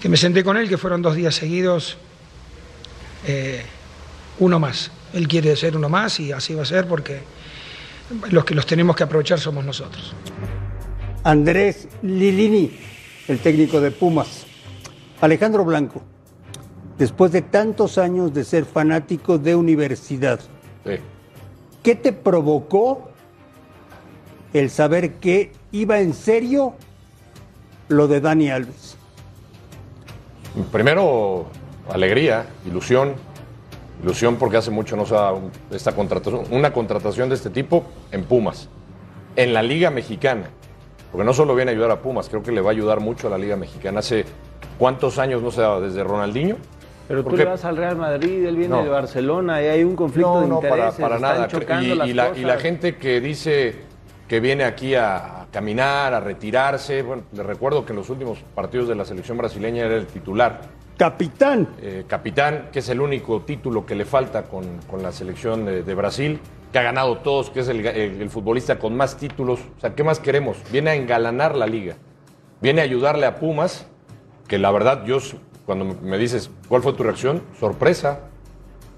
que 0.00 0.08
me 0.08 0.16
senté 0.16 0.44
con 0.44 0.56
él, 0.56 0.68
que 0.68 0.78
fueron 0.78 1.02
dos 1.02 1.16
días 1.16 1.34
seguidos, 1.34 1.96
eh, 3.26 3.64
uno 4.38 4.60
más. 4.60 4.92
Él 5.12 5.26
quiere 5.26 5.56
ser 5.56 5.76
uno 5.76 5.88
más 5.88 6.20
y 6.20 6.30
así 6.30 6.54
va 6.54 6.62
a 6.62 6.66
ser 6.66 6.86
porque 6.86 7.22
los 8.30 8.44
que 8.44 8.54
los 8.54 8.64
tenemos 8.64 8.94
que 8.94 9.02
aprovechar 9.02 9.40
somos 9.40 9.64
nosotros. 9.64 10.14
Andrés 11.24 11.88
Lilini, 12.02 12.78
el 13.26 13.40
técnico 13.40 13.80
de 13.80 13.90
Pumas. 13.90 14.46
Alejandro 15.20 15.64
Blanco, 15.64 16.00
después 16.96 17.32
de 17.32 17.42
tantos 17.42 17.98
años 17.98 18.32
de 18.32 18.44
ser 18.44 18.64
fanático 18.66 19.36
de 19.36 19.56
universidad, 19.56 20.38
Sí. 20.84 20.92
¿qué 21.82 21.96
te 21.96 22.12
provocó 22.12 23.10
el 24.58 24.70
saber 24.70 25.14
que 25.14 25.52
iba 25.72 26.00
en 26.00 26.14
serio 26.14 26.74
lo 27.88 28.08
de 28.08 28.20
Dani 28.20 28.50
Alves? 28.50 28.96
Primero, 30.72 31.46
alegría, 31.92 32.46
ilusión. 32.66 33.14
Ilusión 34.02 34.36
porque 34.36 34.58
hace 34.58 34.70
mucho 34.70 34.94
no 34.94 35.06
se 35.06 35.14
da 35.14 35.32
esta 35.70 35.92
contratación, 35.92 36.42
una 36.50 36.70
contratación 36.72 37.30
de 37.30 37.34
este 37.34 37.48
tipo 37.48 37.84
en 38.12 38.24
Pumas, 38.24 38.68
en 39.36 39.54
la 39.54 39.62
Liga 39.62 39.90
Mexicana. 39.90 40.48
Porque 41.10 41.24
no 41.24 41.32
solo 41.32 41.54
viene 41.54 41.70
a 41.70 41.74
ayudar 41.74 41.90
a 41.92 42.00
Pumas, 42.02 42.28
creo 42.28 42.42
que 42.42 42.52
le 42.52 42.60
va 42.60 42.70
a 42.70 42.72
ayudar 42.72 43.00
mucho 43.00 43.26
a 43.28 43.30
la 43.30 43.38
Liga 43.38 43.56
Mexicana. 43.56 44.00
Hace 44.00 44.26
cuántos 44.78 45.18
años 45.18 45.40
no 45.42 45.50
se 45.50 45.62
daba, 45.62 45.80
desde 45.80 46.04
Ronaldinho. 46.04 46.56
Pero 47.08 47.24
tú 47.24 47.36
le 47.36 47.44
vas 47.46 47.64
al 47.64 47.76
Real 47.76 47.96
Madrid, 47.96 48.44
él 48.44 48.56
viene 48.56 48.76
No. 48.76 48.82
de 48.82 48.88
Barcelona 48.90 49.62
y 49.62 49.66
hay 49.66 49.84
un 49.84 49.96
conflicto 49.96 50.34
no, 50.34 50.40
de 50.42 50.48
no, 50.48 50.60
para, 50.60 50.68
intereses. 50.88 51.00
para 51.00 51.18
nada. 51.18 51.48
chocando 51.48 51.86
Y, 51.86 51.94
la, 51.94 52.06
y 52.36 52.40
la 52.42 52.54
cosas. 52.54 52.62
gente 52.62 52.96
que 52.96 53.20
dice 53.20 53.76
que 54.28 54.40
viene 54.40 54.64
aquí 54.64 54.94
a, 54.94 55.42
a 55.42 55.46
caminar, 55.52 56.12
a 56.14 56.20
retirarse, 56.20 57.02
bueno, 57.02 57.22
les 57.32 57.46
recuerdo 57.46 57.84
que 57.86 57.92
en 57.92 57.96
los 57.98 58.10
últimos 58.10 58.38
partidos 58.54 58.88
de 58.88 58.94
la 58.94 59.04
selección 59.04 59.38
brasileña 59.38 59.84
era 59.84 59.96
el 59.96 60.06
titular. 60.06 60.62
Capitán. 60.98 61.68
Eh, 61.80 62.04
capitán, 62.08 62.68
que 62.72 62.78
es 62.78 62.88
el 62.88 63.00
único 63.00 63.42
título 63.42 63.84
que 63.84 63.94
le 63.94 64.04
falta 64.04 64.44
con, 64.44 64.78
con 64.90 65.02
la 65.02 65.12
selección 65.12 65.64
de, 65.66 65.82
de 65.82 65.94
Brasil, 65.94 66.40
que 66.72 66.78
ha 66.78 66.82
ganado 66.82 67.18
todos, 67.18 67.50
que 67.50 67.60
es 67.60 67.68
el, 67.68 67.84
el- 67.86 68.22
el 68.22 68.30
futbolista 68.30 68.78
con 68.78 68.96
más 68.96 69.16
títulos. 69.16 69.60
O 69.76 69.80
sea, 69.80 69.94
¿qué 69.94 70.02
más 70.02 70.18
queremos? 70.18 70.56
Viene 70.72 70.90
a 70.90 70.94
engalanar 70.94 71.54
la 71.54 71.66
liga. 71.66 71.96
Viene 72.62 72.80
a 72.80 72.84
ayudarle 72.84 73.26
a 73.26 73.36
Pumas, 73.36 73.86
que 74.48 74.58
la 74.58 74.70
verdad, 74.70 75.04
yo, 75.04 75.18
cuando 75.66 75.84
me 75.84 76.16
dices, 76.18 76.50
¿cuál 76.68 76.82
fue 76.82 76.94
tu 76.94 77.02
reacción? 77.02 77.42
Sorpresa. 77.60 78.20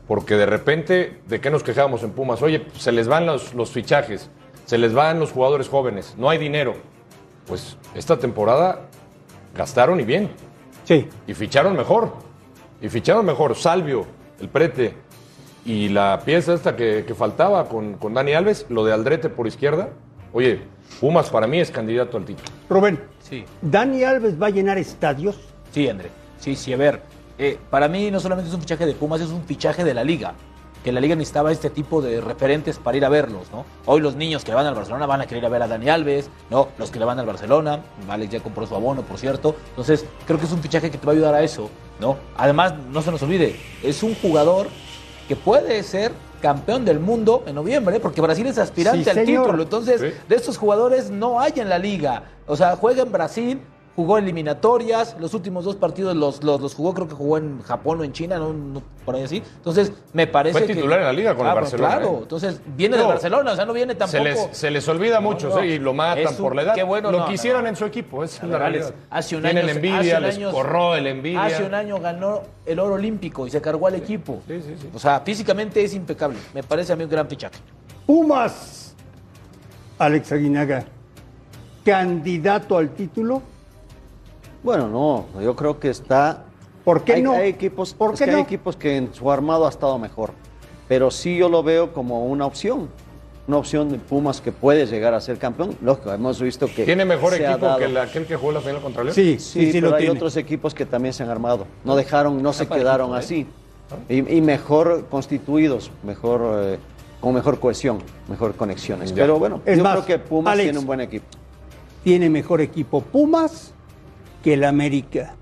Porque 0.07 0.37
de 0.37 0.47
repente, 0.47 1.21
¿de 1.27 1.41
qué 1.41 1.51
nos 1.51 1.63
quejábamos 1.63 2.03
en 2.05 2.11
Pumas? 2.13 2.41
Oye, 2.43 2.65
se 2.79 2.93
les 2.93 3.09
van 3.09 3.27
los, 3.27 3.53
los 3.55 3.71
fichajes, 3.71 4.31
se 4.69 4.77
les 4.77 4.93
van 4.93 5.19
los 5.19 5.33
jugadores 5.33 5.67
jóvenes, 5.67 6.15
no 6.19 6.29
hay 6.29 6.37
dinero. 6.37 6.75
Pues 7.47 7.79
esta 7.95 8.19
temporada 8.19 8.81
gastaron 9.57 9.99
y 9.99 10.05
bien. 10.05 10.29
Sí. 10.85 11.09
Y 11.27 11.33
ficharon 11.33 11.75
mejor. 11.75 12.13
Y 12.83 12.91
ficharon 12.91 13.25
mejor. 13.25 13.57
Salvio, 13.57 14.05
el 14.39 14.51
prete. 14.51 14.93
Y 15.65 15.89
la 15.89 16.21
pieza 16.23 16.53
esta 16.53 16.77
que, 16.77 17.05
que 17.07 17.15
faltaba 17.15 17.67
con, 17.67 17.95
con 17.95 18.13
Dani 18.13 18.35
Alves, 18.35 18.67
lo 18.69 18.85
de 18.85 18.93
Aldrete 18.93 19.31
por 19.31 19.47
izquierda. 19.47 19.89
Oye, 20.35 20.61
Pumas 21.01 21.31
para 21.31 21.47
mí 21.47 21.59
es 21.61 21.71
candidato 21.71 22.19
al 22.19 22.27
título. 22.27 22.49
Rubén, 22.69 23.01
Sí. 23.23 23.45
¿Dani 23.63 24.05
Alves 24.05 24.41
va 24.41 24.49
a 24.49 24.51
llenar 24.51 24.77
estadios? 24.77 25.39
Sí, 25.73 25.89
André. 25.89 26.11
Sí, 26.39 26.55
sí, 26.55 26.73
a 26.75 26.77
ver. 26.77 27.01
eh, 27.39 27.59
para 27.71 27.89
mí 27.89 28.11
no 28.11 28.21
solamente 28.21 28.49
es 28.51 28.55
un 28.55 28.61
fichaje 28.61 28.85
de 28.85 28.93
Pumas, 28.93 29.21
es 29.23 29.31
un 29.31 29.43
fichaje 29.45 29.85
de 29.85 29.95
la 29.95 30.05
liga. 30.05 30.35
Que 30.85 30.93
la 30.93 31.01
liga 31.01 31.15
necesitaba 31.17 31.51
este 31.53 31.71
tipo 31.71 32.01
de 32.01 32.21
referentes 32.21 32.79
para 32.79 32.97
ir 32.97 33.05
a 33.05 33.09
verlos, 33.09 33.51
¿no? 33.53 33.65
Hoy 33.87 34.01
los 34.01 34.15
niños 34.15 34.45
que 34.45 34.53
le 34.53 34.55
van 34.57 34.67
al 34.67 34.75
Barcelona 34.75 35.07
van 35.07 35.21
a 35.21 35.27
querer 35.27 35.43
ir 35.43 35.47
a 35.47 35.51
ver 35.51 35.63
a 35.63 35.69
Dani 35.69 35.89
Alves, 35.89 36.31
¿no? 36.51 36.69
Los 36.79 36.91
que 36.91 36.99
le 36.99 37.05
van 37.05 37.19
al 37.19 37.27
Barcelona, 37.27 37.81
Alex 38.09 38.33
ya 38.33 38.41
compró 38.41 38.67
su 38.67 38.75
abono, 38.75 39.03
por 39.03 39.19
cierto. 39.19 39.57
Entonces, 39.71 40.05
creo 40.27 40.39
que 40.39 40.47
es 40.47 40.53
un 40.53 40.61
fichaje 40.61 40.91
que 40.91 40.99
te 40.99 41.05
va 41.07 41.13
a 41.13 41.15
ayudar 41.17 41.35
a 41.35 41.43
eso, 41.43 41.69
¿no? 42.01 42.17
Además, 42.37 42.75
no 42.91 43.03
se 43.03 43.11
nos 43.11 43.23
olvide, 43.23 43.57
es 43.83 44.03
un 44.03 44.15
jugador 44.15 44.69
que 45.27 45.37
puede 45.37 45.83
ser 45.83 46.13
campeón 46.41 46.85
del 46.85 47.01
mundo 47.01 47.43
en 47.47 47.57
noviembre, 47.57 47.99
porque 47.99 48.21
Brasil 48.21 48.47
es 48.47 48.59
aspirante 48.59 49.03
Sí, 49.05 49.11
al 49.11 49.17
señor. 49.27 49.45
título. 49.47 49.63
Entonces, 49.65 50.01
Sí. 50.01 50.07
de 50.29 50.37
estos 50.37 50.57
jugadores 50.57 51.11
no 51.11 51.41
hay 51.41 51.53
en 51.57 51.69
la 51.69 51.79
liga. 51.81 52.23
O 52.47 52.55
sea, 52.57 52.77
juega 52.77 53.03
en 53.03 53.11
Brasil, 53.11 53.61
jugó 53.99 54.17
eliminatorias, 54.17 55.17
los 55.19 55.35
últimos 55.35 55.65
dos 55.65 55.75
partidos 55.75 56.15
los, 56.15 56.45
los, 56.45 56.61
los 56.61 56.73
jugó, 56.73 56.95
creo 56.95 57.09
que 57.09 57.17
jugó 57.17 57.37
en 57.37 57.61
Japón 57.63 57.99
o 57.99 58.05
en 58.05 58.13
China, 58.13 58.39
no, 58.39 58.53
No- 58.53 58.81
por 59.05 59.17
ahí 59.17 59.25
así. 59.25 59.43
Entonces, 59.57 59.91
me 60.13 60.29
parece 60.29 60.57
Fue 60.57 60.69
que- 60.69 60.75
titular 60.77 61.01
en 61.01 61.07
la 61.07 61.13
liga 61.13 61.35
con 61.35 61.45
el 61.47 61.51
Ah, 61.51 61.55
Barcelona, 61.55 61.97
Claro, 61.97 62.13
¿eh? 62.13 62.19
entonces 62.23 62.61
viene 62.77 62.97
de. 62.97 63.03
Barcelona, 63.03 63.51
o 63.53 63.57
sea, 63.57 63.65
no 63.67 63.73
viene 63.73 63.95
Se 63.95 63.99
tampoco. 63.99 64.23
les, 64.23 64.49
se 64.57 64.71
les 64.71 64.87
olvida 64.87 65.21
mucho 65.21 65.49
no. 65.49 65.65
y 65.65 65.81
lo 65.81 65.95
matan 65.95 66.29
un- 66.29 66.37
por 66.37 66.55
la 66.55 66.63
edad. 66.63 66.75
qué 66.77 66.85
bueno, 66.85 67.11
lo 67.11 67.19
no, 67.19 67.27
quisieron 67.27 67.65
no. 67.65 67.71
en 67.71 67.75
su 67.75 67.87
equipo, 67.87 68.23
es 68.23 68.41
la 68.45 68.57
realidad. 68.57 68.95
hace 69.11 69.37
un 69.37 69.45
año, 69.47 69.59
envidia, 69.59 69.99
hace 69.99 70.17
un 70.17 70.23
les 70.23 70.39
corró 70.55 70.95
el 70.95 71.09
envidia. 71.09 71.45
Hace 71.47 71.65
un 71.65 71.75
año 71.75 71.99
ganó 71.99 72.43
el 72.67 72.79
oro 72.79 72.95
olímpico 72.95 73.49
y 73.49 73.51
se 73.51 73.61
cargó 73.61 73.89
al 73.89 73.97
equipo. 73.97 74.41
O 74.95 74.99
sea, 75.01 75.19
físicamente 75.25 75.83
es 75.83 75.93
impecable. 75.93 76.39
Me 76.55 76.63
parece 76.63 76.93
a 76.93 76.97
mí 76.97 77.03
un 77.03 77.11
gran 77.11 77.27
fichaje. 77.27 77.57
Pumas. 78.07 78.95
Alex 79.99 80.31
Aguinaga, 80.31 80.85
candidato 81.85 82.77
al 82.79 82.91
título. 82.91 83.43
Bueno, 84.63 84.89
no, 84.89 85.27
yo 85.41 85.55
creo 85.57 85.79
que 85.79 85.91
está. 85.91 86.45
¿Por 86.85 87.05
qué 87.05 87.15
hay, 87.15 87.23
no? 87.23 87.33
Hay 87.33 87.49
equipos, 87.51 87.95
¿Por 87.95 88.15
qué 88.15 88.25
que 88.25 88.31
no? 88.31 88.37
hay 88.39 88.43
equipos 88.43 88.77
que 88.77 88.97
en 88.97 89.13
su 89.15 89.31
armado 89.31 89.67
ha 89.67 89.69
estado 89.71 89.99
mejor. 89.99 90.33
Pero 90.89 91.11
sí 91.11 91.37
yo 91.37 91.49
lo 91.49 91.63
veo 91.63 91.93
como 91.93 92.25
una 92.27 92.47
opción. 92.47 92.89
Una 93.47 93.57
opción 93.59 93.89
de 93.91 93.99
Pumas 93.99 94.41
que 94.43 94.53
puede 94.53 94.85
llegar 94.87 95.15
a 95.15 95.21
ser 95.21 95.39
campeón. 95.39 95.75
Lógico, 95.83 96.13
hemos 96.13 96.41
visto 96.41 96.67
que. 96.67 96.85
¿Tiene 96.85 97.05
mejor 97.05 97.33
se 97.33 97.47
ha 97.47 97.53
equipo 97.53 97.67
dado- 97.67 97.79
que 97.79 97.85
el- 97.87 97.97
aquel 97.97 98.27
que 98.27 98.37
jugó 98.37 98.53
la 98.53 98.61
final 98.61 98.81
contra 98.83 99.03
León? 99.05 99.15
Sí, 99.15 99.39
Sí, 99.39 99.61
sí, 99.61 99.67
sí, 99.67 99.73
pero 99.73 99.91
lo 99.91 99.97
hay 99.97 100.03
tiene. 100.05 100.17
otros 100.19 100.37
equipos 100.37 100.75
que 100.75 100.85
también 100.87 101.15
se 101.15 101.23
han 101.23 101.31
armado. 101.31 101.67
No 101.85 101.97
dejaron, 101.97 102.43
no 102.43 102.53
se 102.53 102.67
quedaron 102.67 103.15
¿eh? 103.15 103.19
así. 103.19 103.47
Y, 104.09 104.37
y 104.37 104.41
mejor 104.43 105.07
constituidos, 105.11 105.91
mejor 106.03 106.43
eh, 106.63 106.79
con 107.23 107.33
mejor 107.35 107.59
cohesión, 107.59 107.99
mejor 108.29 108.55
conexiones. 108.55 109.11
Ya. 109.15 109.23
Pero 109.23 109.39
bueno, 109.39 109.63
Es 109.65 109.79
yo 109.79 109.83
más, 109.85 109.95
creo 109.95 110.07
que 110.07 110.19
Pumas 110.19 110.53
Alex, 110.53 110.65
tiene 110.67 110.79
un 110.79 110.87
buen 110.87 111.01
equipo. 111.01 111.25
tiene 112.05 112.29
mejor 112.29 112.61
equipo 112.61 113.01
Pumas 113.01 113.73
que 114.43 114.55
el 114.55 114.65
América. 114.65 115.35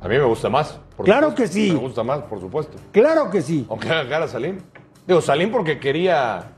A 0.00 0.08
mí 0.08 0.16
me 0.16 0.24
gusta 0.24 0.48
más. 0.48 0.78
por 0.96 1.04
Claro 1.06 1.30
supuesto. 1.30 1.54
que 1.54 1.60
sí. 1.60 1.72
Me 1.72 1.78
gusta 1.78 2.02
más, 2.02 2.20
por 2.22 2.40
supuesto. 2.40 2.76
Claro 2.92 3.30
que 3.30 3.42
sí. 3.42 3.66
Aunque 3.68 3.88
haga 3.88 4.08
cara 4.08 4.28
Salim. 4.28 4.58
Digo, 5.06 5.20
Salim 5.20 5.50
porque 5.50 5.78
quería 5.78 6.52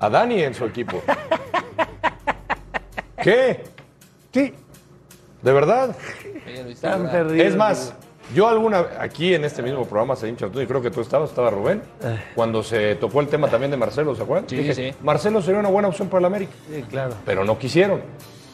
a 0.00 0.10
Dani 0.10 0.42
en 0.42 0.54
su 0.54 0.64
equipo. 0.64 1.00
¿Qué? 3.22 3.64
Sí. 4.32 4.52
¿De 5.42 5.52
verdad? 5.52 5.94
Están 6.68 7.10
perdidos. 7.10 7.46
Es 7.46 7.56
más, 7.56 7.94
yo 8.34 8.48
alguna, 8.48 8.86
aquí 8.98 9.34
en 9.34 9.44
este 9.44 9.62
mismo 9.62 9.84
programa, 9.86 10.16
Salim 10.16 10.36
Chartuni, 10.36 10.66
creo 10.66 10.82
que 10.82 10.90
tú 10.90 11.00
estabas, 11.00 11.30
estaba 11.30 11.50
Rubén, 11.50 11.82
cuando 12.34 12.62
se 12.62 12.94
tocó 12.96 13.20
el 13.20 13.28
tema 13.28 13.48
también 13.48 13.70
de 13.70 13.76
Marcelo, 13.76 14.14
¿se 14.14 14.22
acuerdan? 14.22 14.48
Sí, 14.48 14.56
Dije, 14.56 14.74
sí. 14.74 14.92
Marcelo 15.02 15.42
sería 15.42 15.60
una 15.60 15.68
buena 15.68 15.88
opción 15.88 16.08
para 16.08 16.20
el 16.20 16.24
América. 16.26 16.52
Sí, 16.72 16.82
claro. 16.88 17.14
Pero 17.24 17.44
no 17.44 17.58
quisieron. 17.58 18.02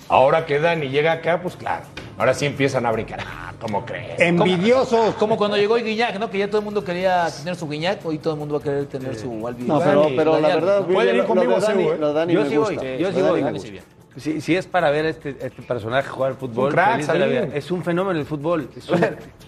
Ahora 0.09 0.45
que 0.47 0.59
Dani 0.59 0.89
llega 0.89 1.13
acá, 1.13 1.41
pues 1.41 1.57
claro. 1.57 1.85
Ahora 2.21 2.35
sí 2.35 2.45
empiezan 2.45 2.85
a 2.85 2.93
brincar. 2.93 3.19
Ah, 3.27 3.55
¿cómo 3.59 3.87
crees? 3.87 4.21
Envidiosos. 4.21 5.15
Como 5.15 5.39
cuando 5.39 5.57
llegó 5.57 5.77
Guiñac, 5.77 6.19
¿no? 6.19 6.29
Que 6.29 6.37
ya 6.37 6.49
todo 6.49 6.59
el 6.59 6.65
mundo 6.67 6.85
quería 6.85 7.27
tener 7.31 7.57
su 7.57 7.67
Guiñac, 7.67 8.05
hoy 8.05 8.19
todo 8.19 8.35
el 8.35 8.39
mundo 8.39 8.57
va 8.57 8.61
a 8.61 8.63
querer 8.63 8.85
tener 8.85 9.15
su 9.17 9.47
Albi. 9.49 9.65
No, 9.65 9.79
pero, 9.81 10.09
pero 10.15 10.39
la 10.39 10.49
verdad, 10.49 10.85
Pueden 10.87 11.15
ir 11.17 11.23
lo- 11.23 11.27
conmigo 11.27 11.53
lo 11.53 11.61
Dani, 11.61 11.83
Cebu, 11.85 11.99
lo 11.99 12.09
de 12.09 12.13
Dani 12.13 12.33
Yo 12.35 12.43
me 12.43 12.49
sí 12.51 12.57
voy, 12.59 12.75
yo 12.77 13.11
Lo 13.11 13.13
sí 13.15 13.23
voy. 13.23 13.81
Si, 14.19 14.41
si 14.43 14.55
es 14.55 14.67
para 14.67 14.91
ver 14.91 15.07
este, 15.07 15.31
este 15.41 15.63
personaje 15.63 16.11
jugar 16.11 16.35
fútbol, 16.35 16.67
Un 16.67 16.73
crack, 16.73 16.91
feliz 16.93 17.07
de 17.07 17.15
la 17.21 17.25
Salim. 17.27 17.43
vida. 17.47 17.57
es 17.57 17.71
un 17.71 17.83
fenómeno 17.83 18.21
el 18.21 18.27
fútbol. 18.27 18.69
Es 18.77 18.87
un, 18.91 18.99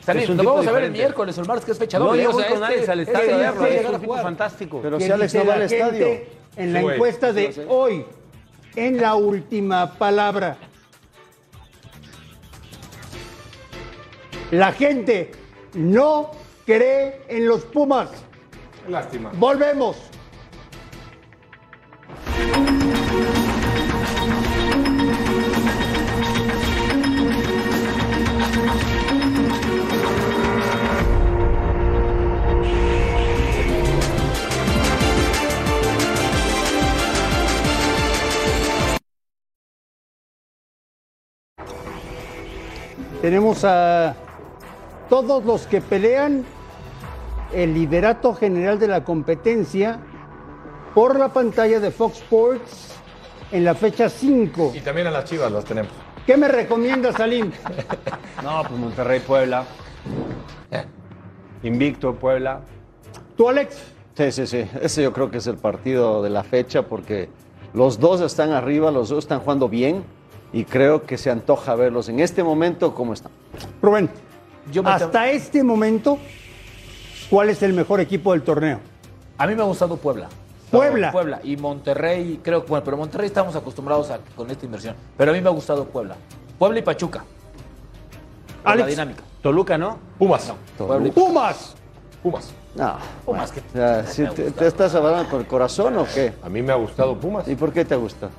Salim, 0.01 0.23
es 0.23 0.31
un 0.31 0.37
nos 0.39 0.45
tipo 0.45 0.51
vamos 0.55 0.67
a 0.67 0.73
ver 0.73 0.85
el 0.85 0.93
miércoles 0.93 1.37
o 1.37 1.41
el 1.43 1.49
martes, 1.49 1.65
que 1.67 1.73
es 1.73 1.79
fecha 1.79 1.99
No, 1.99 2.15
yo 2.17 2.31
o 2.31 2.33
voy 2.33 2.43
sea, 2.43 2.53
con 2.53 2.63
este- 2.63 2.75
Alex 2.75 2.89
al 2.89 3.01
este 3.01 3.13
estadio 3.13 3.35
a 3.35 3.39
ya 3.39 3.45
verlo, 3.51 3.61
puede 3.61 3.81
es 3.81 3.87
un 3.91 4.01
tipo 4.01 4.17
fantástico. 4.17 4.81
Pero 4.83 4.97
¿Qué 4.99 5.05
si 5.05 5.11
Alex 5.11 5.35
no 5.35 5.45
va 5.47 5.55
al 5.55 5.63
estadio. 5.63 6.07
En 6.57 6.73
la 6.73 6.81
encuesta 6.81 7.33
de 7.35 7.67
hoy, 7.69 8.07
en 8.77 8.99
la 8.99 9.15
última 9.15 9.93
palabra. 9.99 10.57
La 14.53 14.71
gente 14.71 15.31
no 15.73 16.31
cree 16.67 17.23
en 17.27 17.49
los 17.49 17.65
Pumas. 17.65 18.11
Lástima. 18.87 19.33
Volvemos. 19.35 19.97
Tenemos 43.23 43.65
a 43.65 44.15
todos 45.09 45.45
los 45.45 45.67
que 45.67 45.81
pelean 45.81 46.45
el 47.53 47.75
liderato 47.75 48.35
general 48.35 48.79
de 48.79 48.89
la 48.89 49.05
competencia 49.05 49.99
por 50.95 51.19
la 51.19 51.29
pantalla 51.29 51.81
de 51.81 51.91
Fox 51.91 52.19
Sports 52.19 52.95
en 53.51 53.65
la 53.65 53.75
fecha 53.75 54.09
5. 54.09 54.73
Y 54.75 54.81
también 54.81 55.07
a 55.07 55.11
las 55.11 55.25
chivas 55.25 55.53
las 55.53 55.65
tenemos. 55.65 55.93
¿Qué 56.27 56.37
me 56.37 56.49
recomienda 56.49 57.13
Salim? 57.13 57.51
No, 58.43 58.63
pues 58.67 58.81
Monterrey, 58.81 59.21
Puebla. 59.21 59.65
Invicto, 61.63 62.15
Puebla. 62.15 62.61
¿Tú, 63.37 63.49
Alex? 63.49 63.77
Sí, 64.17 64.33
sí, 64.33 64.47
sí. 64.47 64.69
Ese 64.81 65.03
yo 65.03 65.13
creo 65.13 65.31
que 65.31 65.39
es 65.39 65.47
el 65.47 65.57
partido 65.57 66.23
de 66.23 66.31
la 66.31 66.43
fecha 66.43 66.83
porque 66.83 67.29
los 67.73 68.01
dos 68.01 68.21
están 68.21 68.51
arriba, 68.51 68.91
los 68.91 69.11
dos 69.11 69.21
están 69.21 69.41
jugando 69.41 69.69
bien 69.69 70.03
y 70.53 70.65
creo 70.65 71.05
que 71.05 71.17
se 71.19 71.31
antoja 71.31 71.77
verlos 71.77 72.09
en 72.09 72.19
este 72.19 72.43
momento 72.43 72.95
como 72.95 73.13
están. 73.13 73.31
Rubén, 73.81 74.11
Yo 74.71 74.83
me 74.83 74.91
hasta 74.91 75.29
este 75.31 75.63
momento, 75.65 76.19
¿cuál 77.31 77.51
es 77.51 77.63
el 77.63 77.73
mejor 77.73 78.01
equipo 78.01 78.33
del 78.33 78.43
torneo? 78.43 78.79
A 79.39 79.47
mí 79.47 79.55
me 79.55 79.63
ha 79.63 79.67
gustado 79.67 79.97
Puebla. 79.97 80.29
Puebla. 80.71 81.13
Puebla. 81.13 81.41
Y 81.43 81.57
Monterrey, 81.57 82.41
creo 82.43 82.63
que, 82.65 82.69
bueno, 82.71 82.85
pero 82.85 82.97
Monterrey 82.97 83.27
estamos 83.27 83.55
acostumbrados 83.57 84.11
a, 84.11 84.19
con 84.37 84.51
esta 84.51 84.65
inversión. 84.65 84.95
Pero 85.19 85.33
a 85.33 85.35
mí 85.35 85.41
me 85.41 85.49
ha 85.49 85.53
gustado 85.53 85.85
Puebla. 85.87 86.17
Puebla 86.59 86.79
y 86.79 86.83
Pachuca. 86.83 87.25
Por 88.63 88.77
la 88.77 88.87
dinámica. 88.87 89.23
Toluca, 89.43 89.77
¿no? 89.77 89.99
Pumas. 90.19 90.53
Puebla 90.79 91.09
y 91.09 91.11
Pumas. 91.11 91.75
Pumas. 92.23 92.53
No, 92.75 92.97
Pumas, 93.27 93.51
que- 93.53 93.61
o 93.61 93.73
sea, 93.73 94.07
¿sí 94.07 94.25
te, 94.35 94.51
te 94.53 94.67
estás 94.67 94.95
hablando 94.95 95.29
con 95.29 95.41
el 95.41 95.47
corazón 95.47 95.99
o 95.99 96.07
qué? 96.15 96.33
A 96.43 96.49
mí 96.49 96.63
me 96.63 96.73
ha 96.73 96.77
gustado 96.77 97.17
Pumas. 97.19 97.47
¿Y 97.49 97.55
por 97.57 97.73
qué 97.73 97.85
te 97.85 97.97
gusta? 97.97 98.31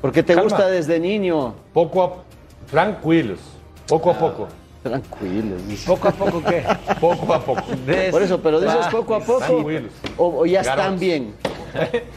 Porque 0.00 0.22
te 0.22 0.34
Calma. 0.34 0.50
gusta 0.50 0.68
desde 0.68 1.00
niño. 1.00 1.54
Poco 1.72 2.02
a... 2.04 2.12
Tranquilos. 2.70 3.40
Poco 3.88 4.10
a 4.10 4.18
poco. 4.18 4.48
Tranquilos. 4.82 5.66
dice. 5.68 5.86
Poco 5.86 6.08
a 6.08 6.12
poco, 6.12 6.42
¿qué? 6.42 6.64
Poco 7.00 7.32
a 7.34 7.40
poco. 7.40 7.62
Por 8.10 8.22
eso, 8.22 8.40
pero 8.42 8.60
dices 8.60 8.86
poco 8.90 9.14
a 9.14 9.20
poco. 9.20 9.64
O, 10.16 10.40
o 10.40 10.46
ya 10.46 10.60
están 10.60 10.98
bien. 10.98 11.34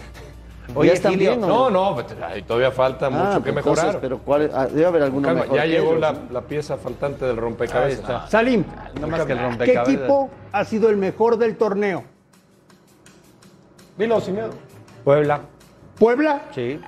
Oye, 0.74 0.88
ya 0.88 0.94
están 0.96 1.12
Gilio, 1.14 1.32
bien. 1.38 1.44
¿o 1.44 1.48
No, 1.48 1.70
no, 1.70 1.94
pues, 1.94 2.08
todavía 2.48 2.72
falta 2.72 3.10
mucho 3.12 3.24
Ah, 3.24 3.36
que 3.36 3.54
pues 3.54 3.56
mejorar. 3.56 3.78
entonces, 3.86 4.02
pero 4.02 4.18
¿cuál 4.18 4.42
es? 4.42 4.52
Ah, 4.54 4.66
debe 4.66 4.86
haber 4.88 5.04
alguno 5.04 5.28
Calma, 5.28 5.42
mejor 5.44 5.58
ya 5.58 5.66
llegó 5.68 5.90
ellos, 5.92 6.00
la, 6.02 6.12
¿no? 6.14 6.20
la 6.32 6.42
pieza 6.42 6.76
faltante 6.78 7.24
del 7.26 7.38
rompecabezas. 7.38 8.30
Salim, 8.32 8.64
No 9.00 9.08
más 9.08 9.26
que 9.26 9.34
el 9.34 9.38
¿qué 9.38 9.44
rompecabezas. 9.44 9.88
equipo 9.94 10.30
ha 10.52 10.66
sido 10.66 10.90
el 10.90 10.98
mejor 10.98 11.38
del 11.38 11.56
torneo? 11.56 12.04
Dilo 13.98 14.20
sin 14.20 14.34
miedo. 14.36 14.50
Puebla. 15.04 15.42
¿Puebla? 16.00 16.42
Sí. 16.54 16.80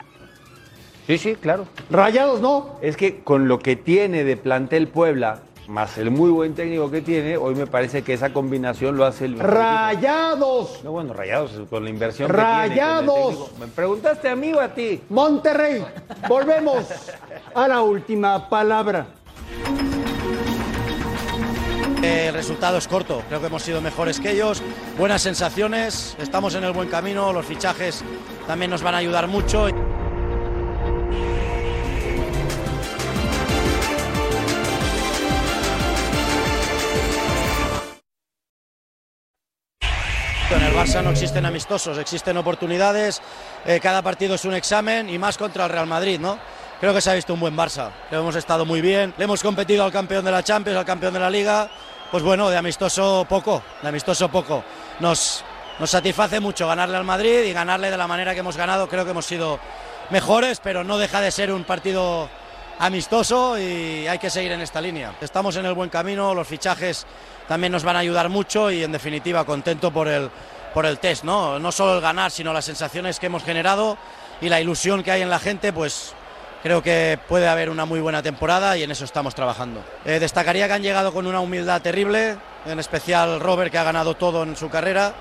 Sí, 1.05 1.17
sí, 1.19 1.35
claro. 1.35 1.65
¿Rayados 1.91 2.41
no? 2.41 2.77
Es 2.81 2.97
que 2.97 3.19
con 3.23 3.47
lo 3.47 3.59
que 3.59 3.75
tiene 3.75 4.23
de 4.23 4.35
plantel 4.37 4.87
Puebla, 4.87 5.39
más 5.67 5.97
el 5.97 6.11
muy 6.11 6.29
buen 6.29 6.55
técnico 6.55 6.89
que 6.89 7.01
tiene, 7.01 7.37
hoy 7.37 7.55
me 7.55 7.67
parece 7.67 8.01
que 8.01 8.13
esa 8.13 8.31
combinación 8.31 8.97
lo 8.97 9.05
hace 9.05 9.25
el 9.25 9.35
mejor 9.35 9.53
¡Rayados! 9.53 10.69
equipo. 10.69 10.83
No, 10.83 10.91
bueno, 10.91 11.13
rayados 11.13 11.51
con 11.69 11.83
la 11.83 11.89
inversión 11.89 12.29
que 12.29 12.37
tiene. 12.37 12.49
¡Rayados! 12.49 13.57
¿Me 13.59 13.67
preguntaste 13.67 14.29
a 14.29 14.35
mí 14.35 14.53
o 14.53 14.59
a 14.59 14.73
ti? 14.73 15.01
Monterrey. 15.09 15.83
Volvemos 16.27 16.85
a 17.53 17.67
la 17.67 17.81
última 17.81 18.47
palabra. 18.49 19.07
El 22.01 22.33
resultado 22.33 22.77
es 22.77 22.87
corto, 22.87 23.23
creo 23.27 23.41
que 23.41 23.47
hemos 23.47 23.63
sido 23.63 23.81
mejores 23.81 24.19
que 24.19 24.31
ellos, 24.31 24.61
buenas 24.97 25.21
sensaciones, 25.23 26.15
estamos 26.19 26.53
en 26.55 26.63
el 26.63 26.71
buen 26.71 26.89
camino, 26.89 27.33
los 27.33 27.45
fichajes 27.45 28.03
también 28.45 28.69
nos 28.69 28.83
van 28.83 28.93
a 28.93 28.97
ayudar 28.99 29.27
mucho. 29.27 29.67
No 40.93 41.11
existen 41.11 41.45
amistosos, 41.45 41.97
existen 41.99 42.37
oportunidades, 42.37 43.21
eh, 43.65 43.79
cada 43.79 44.01
partido 44.01 44.33
es 44.33 44.45
un 44.45 44.55
examen 44.55 45.09
y 45.09 45.19
más 45.19 45.37
contra 45.37 45.65
el 45.65 45.69
Real 45.69 45.85
Madrid, 45.85 46.19
¿no? 46.19 46.39
Creo 46.79 46.91
que 46.93 47.01
se 47.01 47.11
ha 47.11 47.13
visto 47.13 47.33
un 47.33 47.39
buen 47.39 47.55
Barça, 47.55 47.91
que 48.09 48.15
hemos 48.15 48.35
estado 48.35 48.65
muy 48.65 48.81
bien, 48.81 49.13
le 49.17 49.25
hemos 49.25 49.43
competido 49.43 49.83
al 49.83 49.91
campeón 49.91 50.25
de 50.25 50.31
la 50.31 50.41
Champions, 50.41 50.79
al 50.79 50.85
campeón 50.85 51.13
de 51.13 51.19
la 51.19 51.29
Liga, 51.29 51.69
pues 52.09 52.23
bueno, 52.23 52.49
de 52.49 52.57
amistoso 52.57 53.27
poco, 53.29 53.61
de 53.81 53.89
amistoso 53.89 54.29
poco. 54.29 54.63
Nos, 54.99 55.43
nos 55.77 55.89
satisface 55.89 56.39
mucho 56.39 56.67
ganarle 56.67 56.97
al 56.97 57.03
Madrid 57.03 57.43
y 57.43 57.53
ganarle 57.53 57.91
de 57.91 57.97
la 57.97 58.07
manera 58.07 58.33
que 58.33 58.39
hemos 58.39 58.57
ganado, 58.57 58.87
creo 58.87 59.05
que 59.05 59.11
hemos 59.11 59.25
sido 59.25 59.59
mejores, 60.09 60.59
pero 60.63 60.83
no 60.83 60.97
deja 60.97 61.21
de 61.21 61.31
ser 61.31 61.51
un 61.51 61.63
partido 61.63 62.27
amistoso 62.79 63.59
y 63.59 64.07
hay 64.07 64.17
que 64.17 64.29
seguir 64.29 64.53
en 64.53 64.61
esta 64.61 64.81
línea. 64.81 65.13
Estamos 65.21 65.57
en 65.57 65.65
el 65.65 65.73
buen 65.73 65.89
camino, 65.89 66.33
los 66.33 66.47
fichajes 66.47 67.05
también 67.47 67.71
nos 67.71 67.83
van 67.83 67.97
a 67.97 67.99
ayudar 67.99 68.29
mucho 68.29 68.71
y 68.71 68.83
en 68.83 68.91
definitiva 68.91 69.45
contento 69.45 69.91
por 69.91 70.07
el, 70.07 70.29
por 70.73 70.85
el 70.85 70.99
test, 70.99 71.23
¿no? 71.23 71.59
No 71.59 71.71
solo 71.71 71.95
el 71.95 72.01
ganar, 72.01 72.31
sino 72.31 72.53
las 72.53 72.65
sensaciones 72.65 73.19
que 73.19 73.27
hemos 73.27 73.43
generado 73.43 73.97
y 74.41 74.49
la 74.49 74.61
ilusión 74.61 75.03
que 75.03 75.11
hay 75.11 75.21
en 75.21 75.29
la 75.29 75.39
gente, 75.39 75.73
pues 75.73 76.13
creo 76.63 76.81
que 76.83 77.19
puede 77.27 77.47
haber 77.47 77.69
una 77.69 77.85
muy 77.85 77.99
buena 77.99 78.21
temporada 78.21 78.77
y 78.77 78.83
en 78.83 78.91
eso 78.91 79.05
estamos 79.05 79.35
trabajando. 79.35 79.83
Eh, 80.05 80.19
destacaría 80.19 80.67
que 80.67 80.73
han 80.73 80.83
llegado 80.83 81.13
con 81.13 81.27
una 81.27 81.39
humildad 81.39 81.81
terrible, 81.81 82.37
en 82.65 82.79
especial 82.79 83.39
Robert 83.39 83.71
que 83.71 83.77
ha 83.77 83.83
ganado 83.83 84.15
todo 84.15 84.43
en 84.43 84.55
su 84.55 84.69
carrera 84.69 85.13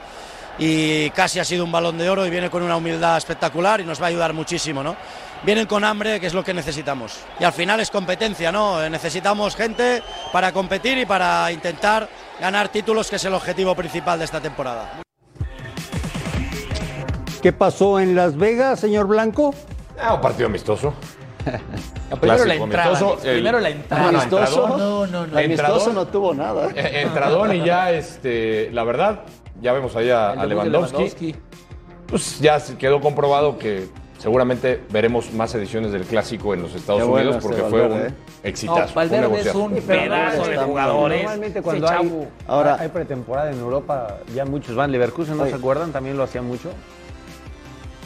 y 0.59 1.11
casi 1.11 1.39
ha 1.39 1.45
sido 1.45 1.65
un 1.65 1.73
balón 1.73 1.99
de 1.99 2.09
oro 2.09 2.27
y 2.27 2.31
viene 2.31 2.51
con 2.51 2.63
una 2.63 2.77
humildad 2.77 3.17
espectacular 3.17 3.81
y 3.81 3.85
nos 3.85 4.01
va 4.01 4.07
a 4.07 4.09
ayudar 4.09 4.33
muchísimo, 4.33 4.83
¿no? 4.83 4.97
Vienen 5.43 5.67
con 5.67 5.85
hambre, 5.85 6.19
que 6.19 6.27
es 6.27 6.35
lo 6.35 6.43
que 6.43 6.55
necesitamos. 6.55 7.19
Y 7.39 7.45
al 7.45 7.53
final 7.53 7.79
es 7.81 7.91
competencia, 7.91 8.51
¿no? 8.51 8.83
Eh, 8.83 8.89
Necesitamos 8.89 9.55
gente 9.55 10.03
para 10.33 10.53
competir 10.53 10.97
y 10.99 11.07
para 11.07 11.53
intentar 11.53 12.09
ganar 12.41 12.69
títulos, 12.69 13.11
que 13.11 13.17
es 13.17 13.25
el 13.25 13.35
objetivo 13.35 13.75
principal 13.75 14.19
de 14.19 14.25
esta 14.25 14.41
temporada. 14.41 15.06
¿Qué 17.47 17.53
pasó 17.53 18.01
en 18.01 18.17
Las 18.17 18.37
Vegas, 18.37 18.81
señor 18.81 19.07
Blanco? 19.07 19.55
Ah, 20.03 20.15
un 20.15 20.21
partido 20.21 20.49
amistoso. 20.49 20.93
Primero 22.21 22.45
la 22.45 22.55
entrada. 22.57 22.89
amistoso, 22.89 23.19
Primero 23.23 23.61
la 23.61 23.71
entrada. 23.71 24.03
No, 24.03 24.19
Amistoso. 24.19 24.69
No, 24.77 25.07
no, 25.07 25.27
no. 25.29 25.39
Amistoso 25.39 25.93
no 25.93 26.09
tuvo 26.09 26.35
nada. 26.35 26.71
Eh, 26.75 27.03
Entradón 27.03 27.55
y 27.55 27.65
ya, 27.65 27.93
este, 27.93 28.69
la 28.73 28.83
verdad, 28.83 29.21
ya 29.63 29.73
vemos 29.73 29.95
ahí 29.95 30.11
a, 30.11 30.31
a 30.31 30.37
de 30.39 30.47
Lewandowski. 30.49 31.37
Pues 32.09 32.41
ya 32.41 32.59
se 32.59 32.77
quedó 32.77 33.01
comprobado 33.01 33.59
que 33.59 33.91
seguramente 34.19 34.83
veremos 34.91 35.33
más 35.33 35.55
ediciones 35.55 35.93
del 35.93 36.03
clásico 36.03 36.53
en 36.53 36.63
los 36.63 36.75
Estados 36.75 37.03
Qué 37.03 37.09
Unidos 37.09 37.37
porque 37.41 37.59
este 37.59 37.71
fue 37.71 37.87
un 37.87 38.07
¿eh? 38.07 38.15
exitazo. 38.43 38.89
No, 38.89 38.95
Valverde 38.97 39.27
un 39.29 39.37
es 39.37 39.55
un 39.55 39.73
pedazo 39.75 40.47
de 40.49 40.57
jugadores. 40.57 41.19
Normalmente 41.23 41.63
cuando 41.63 41.89
hay. 41.89 42.29
Ahora- 42.49 42.77
hay 42.81 42.89
pretemporada 42.89 43.53
en 43.53 43.61
Europa, 43.61 44.17
ya 44.35 44.45
muchos 44.45 44.75
van. 44.75 44.91
Leverkusen, 44.91 45.37
¿no 45.37 45.45
Oye. 45.45 45.53
se 45.53 45.59
acuerdan? 45.59 45.93
También 45.93 46.17
lo 46.17 46.25
hacían 46.25 46.45
mucho. 46.45 46.71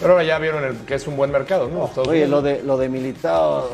Pero 0.00 0.12
ahora 0.12 0.24
ya 0.24 0.38
vieron 0.38 0.64
el- 0.64 0.76
que 0.78 0.94
es 0.94 1.06
un 1.06 1.16
buen 1.16 1.30
mercado, 1.30 1.68
¿no? 1.68 1.84
Estados 1.86 2.08
Oye, 2.08 2.22
Unidos. 2.22 2.30
lo 2.30 2.42
de, 2.42 2.62
lo 2.62 2.78
de 2.78 2.88
Militao. 2.88 3.70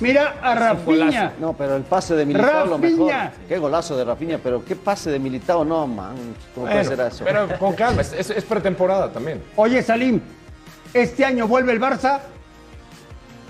Mira 0.00 0.36
a 0.42 0.54
Rafinha. 0.54 1.34
No, 1.38 1.52
pero 1.52 1.76
el 1.76 1.82
pase 1.82 2.16
de 2.16 2.26
Militao 2.26 2.66
lo 2.66 2.78
mejor. 2.78 3.08
Rafinha. 3.10 3.32
Qué 3.48 3.58
golazo 3.58 3.96
de 3.96 4.04
Rafinha, 4.04 4.40
pero 4.42 4.64
qué 4.64 4.74
pase 4.74 5.10
de 5.10 5.18
Militao, 5.20 5.64
no, 5.64 5.86
man. 5.86 6.16
¿Cómo 6.54 6.66
puede 6.66 6.84
Bueno, 6.84 6.96
ser 6.96 7.06
eso? 7.12 7.24
pero 7.24 7.48
con 7.58 7.74
calma, 7.74 8.02
es, 8.02 8.12
es- 8.12 8.30
es 8.30 8.44
pretemporada 8.44 9.12
también. 9.12 9.42
Oye, 9.56 9.80
Salim, 9.82 10.20
¿este 10.92 11.24
año 11.24 11.46
vuelve 11.46 11.72
el 11.72 11.80
Barça? 11.80 12.18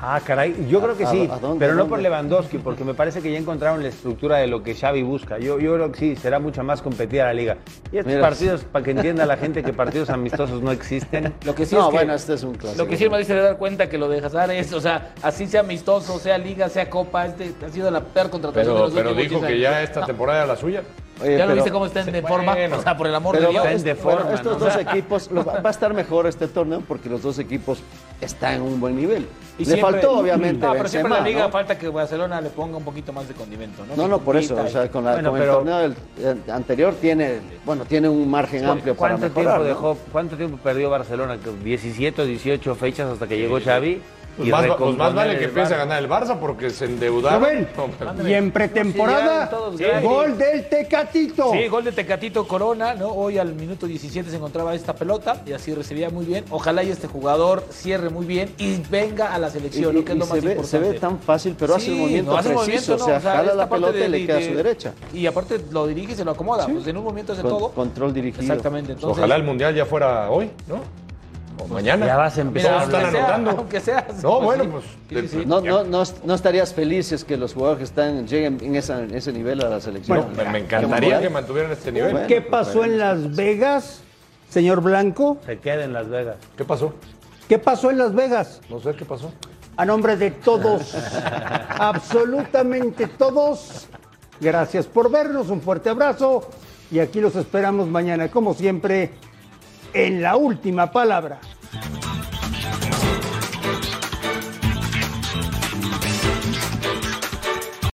Ah, 0.03 0.19
caray, 0.25 0.67
yo 0.69 0.81
creo 0.81 0.97
que 0.97 1.05
¿A- 1.05 1.11
sí, 1.11 1.29
a 1.31 1.37
dónde, 1.39 1.59
pero 1.59 1.73
a 1.73 1.75
no 1.75 1.81
dónde? 1.83 1.91
por 1.91 1.99
Lewandowski, 2.01 2.57
porque 2.59 2.85
me 2.85 2.95
parece 2.95 3.21
que 3.21 3.31
ya 3.31 3.39
encontraron 3.39 3.83
la 3.83 3.89
estructura 3.91 4.39
de 4.39 4.47
lo 4.47 4.63
que 4.63 4.75
Xavi 4.75 5.03
busca. 5.03 5.39
Yo, 5.39 5.59
yo 5.59 5.75
creo 5.75 5.93
que 5.93 5.99
sí, 5.99 6.17
será 6.17 6.39
mucho 6.39 6.65
más 6.65 6.81
competida 6.81 7.25
la 7.25 7.35
liga. 7.35 7.59
Y 7.93 7.99
estos 7.99 8.07
Mira, 8.15 8.21
partidos, 8.27 8.65
para 8.65 8.83
que 8.83 8.93
entienda 8.93 9.27
la 9.27 9.37
gente 9.37 9.63
que 9.63 9.75
partidos 9.75 10.09
amistosos 10.11 10.63
no 10.63 10.73
existen. 10.73 11.35
Lo 11.45 11.55
que 11.55 11.67
sí 11.67 11.75
no, 11.75 11.83
es 11.83 11.87
que, 11.89 11.93
bueno, 11.97 12.15
este 12.15 12.33
es 12.33 12.43
un 12.43 12.55
clásico. 12.55 12.83
lo 12.83 12.89
que 12.89 12.97
sí 12.97 13.05
se 13.25 13.35
debe 13.35 13.47
dar 13.47 13.59
cuenta 13.59 13.91
que 13.91 13.99
lo 13.99 14.09
de 14.09 14.25
Hazard 14.25 14.53
es, 14.53 14.73
o 14.73 14.81
sea, 14.81 15.13
así 15.23 15.47
sea 15.47 15.61
amistoso, 15.61 16.19
sea 16.19 16.39
liga, 16.39 16.71
sea 16.71 16.89
copa, 16.89 17.27
este 17.27 17.53
ha 17.67 17.69
sido 17.69 17.91
la 17.91 18.01
peor 18.01 18.31
contratación 18.31 18.75
de 18.75 18.81
Pero, 18.81 18.85
los 18.87 18.95
pero 18.95 19.11
últimos 19.11 19.29
dijo 19.31 19.41
10 19.47 19.49
que 19.61 19.67
años. 19.69 19.77
ya 19.79 19.83
esta 19.83 20.01
No, 20.01 20.07
temporada 20.07 20.39
era 20.39 20.47
la 20.47 20.57
suya. 20.57 20.83
Oye, 21.23 21.37
ya 21.37 21.45
lo 21.45 21.55
viste 21.55 21.71
cómo 21.71 21.85
están 21.85 22.11
de 22.11 22.23
forma, 22.23 22.55
Bueno. 22.55 22.79
o 22.79 22.83
sea, 22.83 22.97
por 22.97 23.07
el 23.07 23.15
amor 23.15 23.39
de 23.39 23.47
Dios. 23.47 23.55
Están 23.67 23.83
de 23.85 23.93
bueno, 23.95 24.21
forma, 24.21 24.35
estos 24.35 24.59
¿no? 24.59 24.65
dos 24.65 24.77
equipos, 24.77 25.31
lo- 25.31 25.45
va 25.45 25.61
a 25.63 25.71
estar 25.71 25.93
mejor 25.93 26.27
este 26.27 26.49
torneo 26.49 26.83
porque 26.89 27.11
los 27.11 27.21
dos 27.21 27.39
equipos 27.39 27.83
están 28.21 28.55
en 28.55 28.62
un 28.62 28.81
buen 28.81 28.97
nivel. 28.97 29.27
Y 29.59 29.64
Le 29.64 29.75
siempre- 29.75 29.93
faltó, 29.93 30.18
obviamente, 30.18 30.64
No, 30.66 30.73
pero 30.73 30.89
siempre 30.89 31.12
en 31.14 31.21
la 31.23 31.27
liga 31.29 31.43
¿no? 31.43 31.51
falta 31.51 31.77
que 31.79 31.89
Barcelona 31.89 32.41
le 32.41 32.49
ponga 32.49 32.79
un 32.79 32.85
poquito 32.85 33.12
más 33.12 33.29
de 33.29 33.35
condimento, 33.35 33.85
¿no? 33.85 33.95
No, 33.95 34.09
no, 34.09 34.18
por 34.18 34.37
eso, 34.37 34.57
o 34.57 34.68
sea, 34.68 34.91
con, 34.91 35.05
la- 35.05 35.12
Bueno, 35.14 35.31
con 35.31 35.39
pero- 35.39 35.51
el 35.53 35.59
torneo 35.59 35.79
del- 35.79 35.95
el 36.47 36.51
anterior 36.51 36.95
tiene, 36.95 37.41
bueno, 37.66 37.85
tiene 37.85 38.09
un 38.09 38.31
margen 38.31 38.64
amplio 38.64 38.95
para 38.95 39.16
¿Cuánto 39.18 39.27
mejorar. 39.39 39.61
tiempo, 39.62 39.68
dejó, 39.68 39.99
¿Cuánto 40.12 40.37
tiempo 40.37 40.57
perdió 40.62 40.89
Barcelona? 40.89 41.39
Que 41.43 41.51
17 41.62 42.23
o 42.23 42.25
18 42.25 42.75
fechas 42.75 43.11
hasta 43.12 43.27
que 43.27 43.37
llegó 43.37 43.61
Xavi. 43.61 44.01
Pues 44.41 44.49
y 44.49 44.53
más, 44.53 44.76
pues 44.78 45.14
vale 45.14 45.38
que 45.38 45.45
empiece 45.45 45.74
a 45.74 45.76
ganar 45.78 46.03
el 46.03 46.09
Barça 46.09 46.38
porque 46.38 46.70
se 46.70 46.86
endeudaron. 46.86 47.41
Rubén, 47.43 47.68
No, 48.16 48.28
y 48.28 48.34
en 48.34 48.45
Sí, 48.47 48.51
pretemporada, 48.51 49.51
Sí. 49.76 49.84
gol 50.03 50.38
del 50.38 50.68
Tecatito. 50.68 51.53
Sí, 51.53 51.68
gol 51.68 51.84
de 51.84 51.93
Tecatito 51.93 52.47
Corona, 52.49 52.95
¿no? 52.95 53.09
Hoy 53.09 53.38
al 53.38 53.55
minuto 53.55 53.86
17 53.86 54.30
se 54.30 54.36
encontraba 54.36 54.74
esta 54.74 54.95
pelota 54.95 55.43
y 55.47 55.53
así 55.53 55.74
recibía 55.74 56.11
muy 56.11 56.24
bien. 56.24 56.45
Ojalá 56.51 56.82
y 56.82 56.91
este 56.91 57.07
jugador 57.07 57.64
cierre 57.70 58.09
muy 58.11 58.26
bien 58.26 58.55
y 58.59 58.76
venga 58.91 59.34
a 59.34 59.38
la 59.38 59.51
selección, 59.51 59.95
Y- 59.95 59.99
¿no? 60.01 60.05
Que 60.05 60.12
es 60.12 60.18
lo 60.18 60.26
más 60.26 60.34
se, 60.38 60.41
ve, 60.41 60.41
se 60.43 60.51
importante. 60.57 60.88
ve 60.91 60.99
tan 60.99 61.18
fácil, 61.20 61.57
pero 61.59 61.74
hace 61.74 61.93
el 61.93 61.99
movimiento 61.99 62.30
no, 62.32 62.36
hace 62.38 62.49
preciso. 62.49 62.62
movimiento, 62.93 62.95
o 62.95 62.99
sea, 63.07 63.14
¿no? 63.14 63.20
jala 63.20 63.43
esta 63.43 63.55
la 63.55 63.68
pelota 63.68 63.93
de- 63.93 64.05
y 64.07 64.09
le 64.09 64.18
de- 64.20 64.26
queda 64.26 64.38
a 64.38 64.43
su 64.43 64.55
derecha. 64.55 64.93
Y 65.12 65.26
aparte 65.26 65.61
lo 65.70 65.86
dirige 65.86 66.12
y 66.12 66.16
se 66.16 66.24
lo 66.24 66.30
acomoda. 66.32 66.66
Pues 66.66 66.86
en 66.86 66.97
un 66.97 67.05
momento 67.05 67.32
hace 67.32 67.43
Con- 67.43 67.51
todo. 67.51 67.70
Control 67.72 68.12
dirigido. 68.14 68.43
Exactamente. 68.43 68.93
Entonces, 68.93 69.18
Ojalá 69.18 69.36
el 69.36 69.43
mundial 69.45 69.74
ya 69.74 69.84
fuera 69.84 70.30
hoy, 70.30 70.51
¿no? 70.68 70.80
O 71.61 71.69
mañana. 71.69 72.07
Ya 72.07 72.17
vas 72.17 72.37
a 72.39 72.41
empezar. 72.41 72.83
Están 72.83 72.95
aunque 72.95 73.11
sea, 73.11 73.21
anotando. 73.35 73.51
aunque 73.51 73.81
sea. 73.81 74.07
No, 74.23 74.39
pues 74.41 74.45
bueno, 74.45 74.65
sí. 74.65 74.71
pues. 74.73 74.85
Sí, 75.09 75.29
sí, 75.29 75.41
sí. 75.41 75.47
No, 75.47 75.61
no, 75.61 75.85
no, 75.85 76.03
no 76.25 76.35
estarías 76.35 76.73
feliz 76.75 77.07
si 77.09 77.15
es 77.15 77.25
que 77.25 77.37
los 77.37 77.55
jugadores 77.55 77.79
que 77.79 77.85
están 77.85 78.27
lleguen 78.27 78.59
en, 78.63 78.77
esa- 78.77 79.03
en 79.03 79.15
ese 79.15 79.33
nivel 79.33 79.63
a 79.65 79.69
la 79.69 79.81
selección. 79.81 80.19
No, 80.19 80.29
me, 80.45 80.51
me 80.51 80.59
encantaría 80.61 81.21
que 81.21 81.31
mantuvieran 81.31 81.73
este 81.73 81.93
nivel. 81.93 82.13
Bueno, 82.13 82.27
¿Qué 82.27 82.41
pues, 82.41 82.51
pasó 82.51 82.85
en 82.85 82.99
Las 82.99 83.37
Vegas, 83.37 84.01
señor 84.49 84.81
Blanco? 84.81 85.39
Se 85.47 85.59
queda 85.59 85.85
en 85.85 85.93
Las 85.93 86.09
Vegas. 86.09 86.37
¿Qué 86.57 86.65
pasó? 86.65 86.95
¿Qué 87.49 87.59
pasó 87.59 87.91
en 87.91 87.99
Las 87.99 88.15
Vegas? 88.15 88.61
No 88.71 88.81
sé 88.81 88.95
qué 88.95 89.05
pasó. 89.05 89.33
A 89.77 89.85
nombre 89.85 90.17
de 90.17 90.31
todos, 90.31 90.95
absolutamente 91.79 93.07
todos, 93.07 93.87
gracias 94.41 94.87
por 94.87 95.11
vernos, 95.11 95.49
un 95.49 95.61
fuerte 95.61 95.89
abrazo 95.91 96.49
y 96.91 96.99
aquí 96.99 97.21
los 97.21 97.35
esperamos 97.37 97.89
mañana, 97.89 98.29
como 98.31 98.53
siempre, 98.55 99.11
en 99.95 100.22
la 100.22 100.36
última 100.36 100.91
palabra. 100.93 101.41